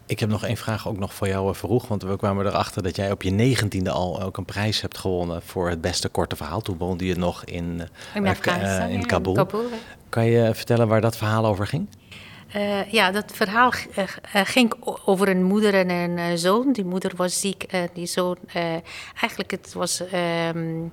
Ik 0.07 0.19
heb 0.19 0.29
nog 0.29 0.45
één 0.45 0.57
vraag 0.57 0.87
ook 0.87 0.97
nog 0.97 1.13
voor 1.13 1.27
jou, 1.27 1.55
Vroeg. 1.55 1.87
Want 1.87 2.03
we 2.03 2.17
kwamen 2.17 2.45
erachter 2.45 2.83
dat 2.83 2.95
jij 2.95 3.11
op 3.11 3.21
je 3.21 3.31
negentiende 3.31 3.91
al 3.91 4.21
ook 4.21 4.37
een 4.37 4.45
prijs 4.45 4.81
hebt 4.81 4.97
gewonnen 4.97 5.41
voor 5.41 5.69
het 5.69 5.81
beste 5.81 6.09
korte 6.09 6.35
verhaal. 6.35 6.61
Toen 6.61 6.77
woonde 6.77 7.05
je 7.05 7.15
nog 7.15 7.43
in, 7.45 7.81
in, 8.13 8.25
uh, 8.47 8.89
in 8.89 9.05
Kabul. 9.05 9.33
Kabul 9.33 9.69
kan 10.09 10.25
je 10.25 10.55
vertellen 10.55 10.87
waar 10.87 11.01
dat 11.01 11.17
verhaal 11.17 11.45
over 11.45 11.67
ging? 11.67 11.87
Uh, 12.55 12.91
ja, 12.91 13.11
dat 13.11 13.31
verhaal 13.33 13.71
uh, 13.97 14.03
ging 14.43 14.73
over 15.05 15.27
een 15.27 15.43
moeder 15.43 15.73
en 15.73 15.89
een 15.89 16.37
zoon. 16.37 16.71
Die 16.73 16.85
moeder 16.85 17.11
was 17.15 17.39
ziek 17.39 17.63
en 17.63 17.89
die 17.93 18.05
zoon... 18.05 18.37
eigenlijk 19.19 19.51
het 19.51 19.73
was... 19.73 20.01
Um, 20.53 20.91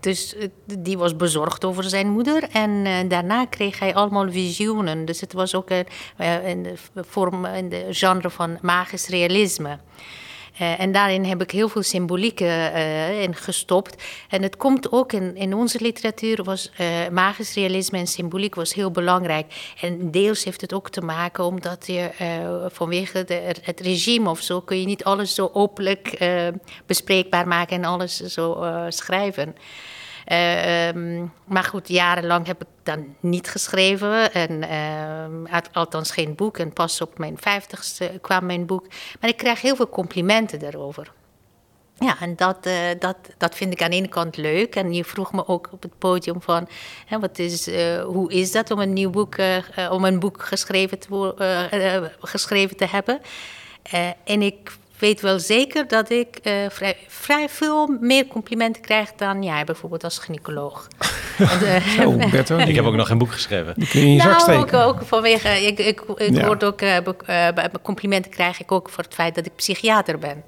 dus 0.00 0.36
die 0.64 0.98
was 0.98 1.16
bezorgd 1.16 1.64
over 1.64 1.84
zijn 1.84 2.08
moeder. 2.08 2.48
En 2.52 3.08
daarna 3.08 3.46
kreeg 3.46 3.78
hij 3.78 3.94
allemaal 3.94 4.30
visioenen. 4.30 5.04
Dus 5.04 5.20
het 5.20 5.32
was 5.32 5.54
ook 5.54 5.68
de 5.68 6.74
vorm, 6.94 7.44
in 7.44 7.68
de 7.68 7.86
genre 7.90 8.30
van 8.30 8.58
magisch 8.62 9.08
realisme. 9.08 9.78
Uh, 10.60 10.80
en 10.80 10.92
daarin 10.92 11.24
heb 11.24 11.42
ik 11.42 11.50
heel 11.50 11.68
veel 11.68 11.82
symboliek 11.82 12.40
uh, 12.40 13.22
in 13.22 13.34
gestopt. 13.34 14.02
En 14.28 14.42
het 14.42 14.56
komt 14.56 14.92
ook 14.92 15.12
in, 15.12 15.36
in 15.36 15.54
onze 15.54 15.80
literatuur, 15.80 16.44
was 16.44 16.70
uh, 16.80 17.08
magisch 17.08 17.54
realisme 17.54 17.98
en 17.98 18.06
symboliek 18.06 18.54
was 18.54 18.74
heel 18.74 18.90
belangrijk. 18.90 19.74
En 19.80 20.10
deels 20.10 20.44
heeft 20.44 20.60
het 20.60 20.72
ook 20.72 20.90
te 20.90 21.00
maken 21.00 21.44
omdat 21.44 21.86
je 21.86 22.10
vanwege 22.72 23.24
het 23.62 23.80
regime 23.80 24.30
of 24.30 24.40
zo 24.40 24.60
kun 24.60 24.80
je 24.80 24.86
niet 24.86 25.04
alles 25.04 25.34
zo 25.34 25.50
openlijk 25.52 26.24
bespreekbaar 26.86 27.48
maken 27.48 27.76
en 27.76 27.84
alles 27.84 28.16
zo 28.16 28.66
schrijven. 28.88 29.56
Uh, 30.32 31.22
maar 31.44 31.64
goed, 31.64 31.88
jarenlang 31.88 32.46
heb 32.46 32.62
ik 32.62 32.68
dan 32.82 33.14
niet 33.20 33.48
geschreven. 33.48 34.32
En, 34.32 34.62
uh, 35.50 35.58
althans 35.72 36.10
geen 36.10 36.34
boek. 36.34 36.58
En 36.58 36.72
pas 36.72 37.00
op 37.00 37.18
mijn 37.18 37.38
vijftigste 37.38 38.18
kwam 38.20 38.46
mijn 38.46 38.66
boek. 38.66 38.86
Maar 39.20 39.30
ik 39.30 39.36
krijg 39.36 39.60
heel 39.60 39.76
veel 39.76 39.88
complimenten 39.88 40.58
daarover. 40.58 41.12
Ja, 41.98 42.20
en 42.20 42.36
dat, 42.36 42.66
uh, 42.66 42.74
dat, 42.98 43.16
dat 43.38 43.54
vind 43.54 43.72
ik 43.72 43.82
aan 43.82 43.90
de 43.90 43.96
ene 43.96 44.08
kant 44.08 44.36
leuk. 44.36 44.76
En 44.76 44.92
je 44.92 45.04
vroeg 45.04 45.32
me 45.32 45.46
ook 45.46 45.68
op 45.72 45.82
het 45.82 45.98
podium 45.98 46.42
van... 46.42 46.68
Hè, 47.06 47.18
wat 47.18 47.38
is, 47.38 47.68
uh, 47.68 48.02
hoe 48.02 48.32
is 48.32 48.52
dat 48.52 48.70
om 48.70 48.80
een 48.80 48.92
nieuw 48.92 49.10
boek, 49.10 49.36
om 49.90 50.04
een 50.04 50.18
boek 50.18 50.42
geschreven 50.42 50.98
te, 50.98 52.14
geschreven 52.20 52.76
te 52.76 52.86
hebben? 52.86 53.20
en 54.24 54.42
ik 54.42 54.76
weet 54.98 55.20
wel 55.20 55.38
zeker 55.38 55.88
dat 55.88 56.10
ik 56.10 56.38
uh, 56.42 56.52
vrij, 56.68 56.96
vrij, 57.08 57.48
veel 57.48 57.96
meer 58.00 58.26
complimenten 58.26 58.82
krijg 58.82 59.12
dan 59.12 59.42
jij, 59.42 59.64
bijvoorbeeld 59.64 60.04
als 60.04 60.18
gynaecoloog. 60.18 60.88
Zo, 61.96 62.16
Berto, 62.30 62.56
ik 62.56 62.74
heb 62.74 62.84
ook 62.84 62.94
nog 62.94 63.06
geen 63.06 63.18
boek 63.18 63.32
geschreven. 63.32 63.74
Die 63.76 63.88
kun 63.88 64.00
je 64.00 64.06
in 64.06 64.12
je 64.12 64.18
nou, 64.18 64.30
zak 64.30 64.40
steken. 64.40 64.84
Ook, 64.84 64.94
ook 64.94 65.02
vanwege, 65.06 65.66
ik, 65.66 65.78
ik, 65.78 66.00
ik 66.16 66.34
ja. 66.34 66.46
word 66.46 66.64
ook, 66.64 66.82
uh, 66.82 66.98
complimenten 67.82 68.30
krijg 68.30 68.60
ik 68.60 68.72
ook 68.72 68.90
voor 68.90 69.04
het 69.04 69.14
feit 69.14 69.34
dat 69.34 69.46
ik 69.46 69.54
psychiater 69.56 70.18
ben. 70.18 70.44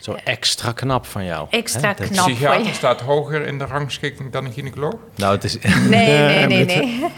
Zo 0.00 0.16
extra 0.24 0.72
knap 0.72 1.06
van 1.06 1.24
jou. 1.24 1.46
Extra 1.50 1.88
hè? 1.88 1.94
knap. 1.94 2.26
Een 2.26 2.34
psychiater 2.34 2.74
staat 2.74 3.00
hoger 3.00 3.46
in 3.46 3.58
de 3.58 3.64
rangschikking 3.64 4.32
dan 4.32 4.44
een 4.44 4.52
gynaecoloog? 4.52 4.94
Nou, 5.14 5.34
het 5.34 5.44
is... 5.44 5.58
Nee, 5.58 5.76
nee, 6.46 6.46
nee, 6.46 6.64
nee. 6.64 7.12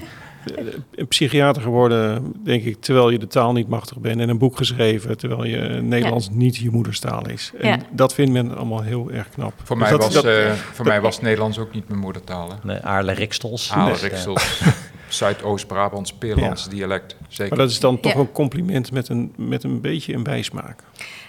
Een 0.94 1.09
psychiater 1.09 1.62
geworden, 1.62 2.33
denk 2.44 2.64
ik, 2.64 2.81
terwijl 2.81 3.11
je 3.11 3.18
de 3.18 3.26
taal 3.26 3.52
niet 3.52 3.68
machtig 3.68 3.98
bent. 3.98 4.20
En 4.20 4.28
een 4.28 4.38
boek 4.38 4.57
geschreven, 4.57 5.16
terwijl 5.16 5.44
je 5.44 5.59
Nederlands 5.83 6.26
ja. 6.26 6.33
niet 6.35 6.57
je 6.57 6.70
moederstaal 6.70 7.28
is. 7.28 7.52
En 7.59 7.68
ja. 7.68 7.78
dat 7.90 8.14
vindt 8.14 8.33
men 8.33 8.57
allemaal 8.57 8.83
heel 8.83 9.11
erg 9.11 9.28
knap. 9.28 9.52
Voor, 9.62 9.78
dus 9.78 9.88
mij, 9.88 9.98
dat, 9.98 10.05
was, 10.05 10.14
dat, 10.14 10.24
uh, 10.24 10.52
voor 10.52 10.87
mij 10.87 11.00
was 11.00 11.20
Nederlands 11.20 11.59
ook 11.59 11.74
niet 11.74 11.88
mijn 11.88 12.00
moedertaal. 12.00 12.50
Hè? 12.50 12.57
Nee, 12.62 12.78
Aarle 12.78 13.12
Rikstels. 13.12 13.72
Aarle 13.72 13.96
Rikstels. 13.96 14.61
Zuidoost-Brabants, 15.14 16.12
Peerlands 16.12 16.68
dialect. 16.68 17.16
Zeker. 17.29 17.57
Maar 17.57 17.64
dat 17.64 17.70
is 17.70 17.81
dan 17.81 18.01
toch 18.01 18.14
een 18.14 18.33
compliment 18.33 18.92
met 18.92 19.09
een, 19.09 19.33
met 19.37 19.64
een 19.64 19.81
beetje 19.81 20.14
een 20.14 20.22
bijsmaak. 20.22 20.83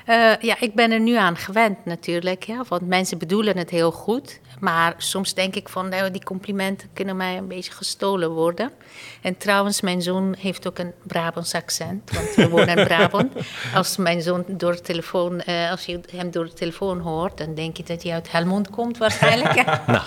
Uh, 0.10 0.36
ja, 0.40 0.60
ik 0.60 0.74
ben 0.76 0.92
er 0.92 1.00
nu 1.00 1.16
aan 1.16 1.38
gewend 1.38 1.86
natuurlijk. 1.86 2.44
Ja, 2.44 2.64
want 2.68 2.88
mensen 2.88 3.18
bedoelen 3.18 3.58
het 3.58 3.70
heel 3.70 3.92
goed. 3.92 4.40
Maar 4.60 4.94
soms 4.98 5.34
denk 5.34 5.56
ik 5.56 5.70
van, 5.70 5.90
nou, 5.90 6.12
die 6.12 6.24
complimenten 6.24 6.90
kunnen 6.94 7.18
mij 7.18 7.38
een 7.38 7.48
beetje 7.48 7.72
gestolen 7.72 8.30
worden. 8.30 8.72
En 9.22 9.38
trouwens, 9.38 9.82
mijn 9.82 10.02
zoon 10.02 10.36
heeft 10.40 10.68
ook 10.68 10.80
een 10.80 10.92
Brabants 11.04 11.54
accent. 11.54 12.12
Want 12.12 12.36
we 12.36 12.50
wonen 12.50 12.78
in 12.78 12.86
Brabant. 12.86 13.34
Als 13.76 13.98
mijn 13.98 14.22
zoon 14.22 14.44
door 14.48 14.72
de 14.72 14.82
telefoon, 14.82 15.42
uh, 15.48 15.72
als 15.72 15.86
je 15.86 16.00
hem 16.12 16.32
door 16.32 16.46
de 16.46 16.54
telefoon 16.54 17.00
hoort, 17.00 17.38
dan 17.38 17.56
denk 17.56 17.78
je 17.78 17.84
dat 17.84 18.04
hij 18.04 18.14
uit 18.14 18.32
Helmond 18.32 18.70
komt 18.70 18.98
waarschijnlijk. 18.98 19.66
nou, 19.88 20.04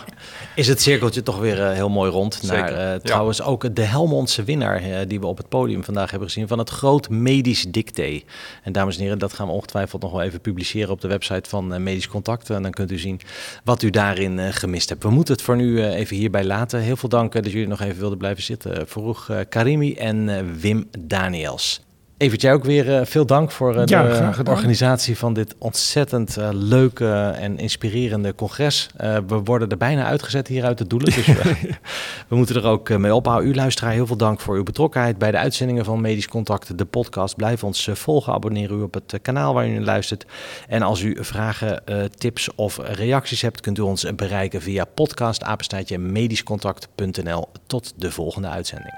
is 0.55 0.69
het 0.69 0.81
cirkeltje 0.81 1.23
toch 1.23 1.39
weer 1.39 1.59
uh, 1.59 1.73
heel 1.73 1.89
mooi 1.89 2.11
rond. 2.11 2.43
Naar, 2.43 2.73
ja. 2.73 2.99
Trouwens 2.99 3.43
de 3.73 3.83
Helmondse 3.83 4.45
winnaar 4.45 5.07
die 5.09 5.21
we 5.21 5.27
op 5.27 5.37
het 5.37 5.49
podium 5.49 5.85
vandaag 5.85 6.11
hebben 6.11 6.29
gezien 6.29 6.49
van 6.49 6.59
het 6.59 6.71
Groot 6.71 7.09
Medisch 7.09 7.65
Dicté. 7.69 8.21
En 8.63 8.73
dames 8.73 8.97
en 8.97 9.03
heren, 9.03 9.19
dat 9.19 9.33
gaan 9.33 9.47
we 9.47 9.53
ongetwijfeld 9.53 10.03
nog 10.03 10.13
wel 10.13 10.23
even 10.23 10.41
publiceren 10.41 10.91
op 10.91 11.01
de 11.01 11.09
website 11.09 11.49
van 11.49 11.83
Medisch 11.83 12.09
Contact. 12.09 12.51
En 12.51 12.63
dan 12.63 12.71
kunt 12.71 12.91
u 12.91 12.99
zien 12.99 13.21
wat 13.65 13.83
u 13.83 13.91
daarin 13.91 14.53
gemist 14.53 14.89
hebt. 14.89 15.03
We 15.03 15.11
moeten 15.11 15.35
het 15.35 15.43
voor 15.43 15.57
nu 15.57 15.85
even 15.85 16.17
hierbij 16.17 16.45
laten. 16.45 16.81
Heel 16.81 16.97
veel 16.97 17.09
dank 17.09 17.33
dat 17.33 17.53
jullie 17.53 17.69
nog 17.69 17.81
even 17.81 17.99
wilden 17.99 18.19
blijven 18.19 18.43
zitten. 18.43 18.89
Vroeg 18.89 19.31
Karimi 19.49 19.95
en 19.95 20.51
Wim 20.61 20.89
Daniels. 20.99 21.86
Evert, 22.19 22.41
jij 22.41 22.53
ook 22.53 22.65
weer 22.65 23.07
veel 23.07 23.27
dank 23.27 23.51
voor 23.51 23.73
de 23.73 23.83
ja, 23.85 24.33
organisatie 24.49 25.19
van 25.19 25.33
dit 25.33 25.55
ontzettend 25.59 26.39
uh, 26.39 26.49
leuke 26.53 27.35
en 27.39 27.59
inspirerende 27.59 28.35
congres. 28.35 28.89
We 29.27 29.41
worden 29.45 29.69
er 29.69 29.77
bijna 29.77 30.05
uitgezet 30.05 30.49
hier 30.49 30.65
uit 30.65 30.79
de 30.79 30.87
doelen, 30.87 31.13
dus 31.13 31.27
we, 31.27 31.57
we 32.29 32.37
moeten 32.37 32.57
er 32.57 32.65
ook 32.65 32.99
mee 32.99 33.15
ophouden. 33.15 33.51
U 33.51 33.55
luisteraar, 33.55 33.93
heel 33.93 34.07
veel 34.07 34.17
dank 34.17 34.41
voor 34.41 34.57
uw 34.57 34.63
betrokkenheid 34.63 35.19
bij 35.19 35.31
de 35.31 35.37
uitzendingen 35.37 35.85
van 35.85 36.01
Medisch 36.01 36.29
Contact, 36.29 36.79
de 36.79 36.85
podcast. 36.85 37.37
Blijf 37.37 37.65
ons 37.65 37.89
volgen, 37.93 38.33
abonneer 38.33 38.71
u 38.71 38.83
op 38.83 38.95
het 38.95 39.19
kanaal 39.23 39.55
waar 39.55 39.69
u 39.69 39.71
naar 39.71 39.83
luistert. 39.83 40.27
En 40.69 40.83
als 40.83 41.01
u 41.01 41.17
vragen, 41.21 41.83
tips 42.19 42.55
of 42.55 42.79
reacties 42.83 43.43
hebt, 43.43 43.61
kunt 43.61 43.79
u 43.79 43.83
ons 43.83 44.15
bereiken 44.15 44.63
via 44.63 44.85
podcastapenstaatje 44.85 45.99
medischcontact.nl. 45.99 47.49
Tot 47.67 47.93
de 47.97 48.13
volgende 48.13 48.49
uitzending. 48.49 48.95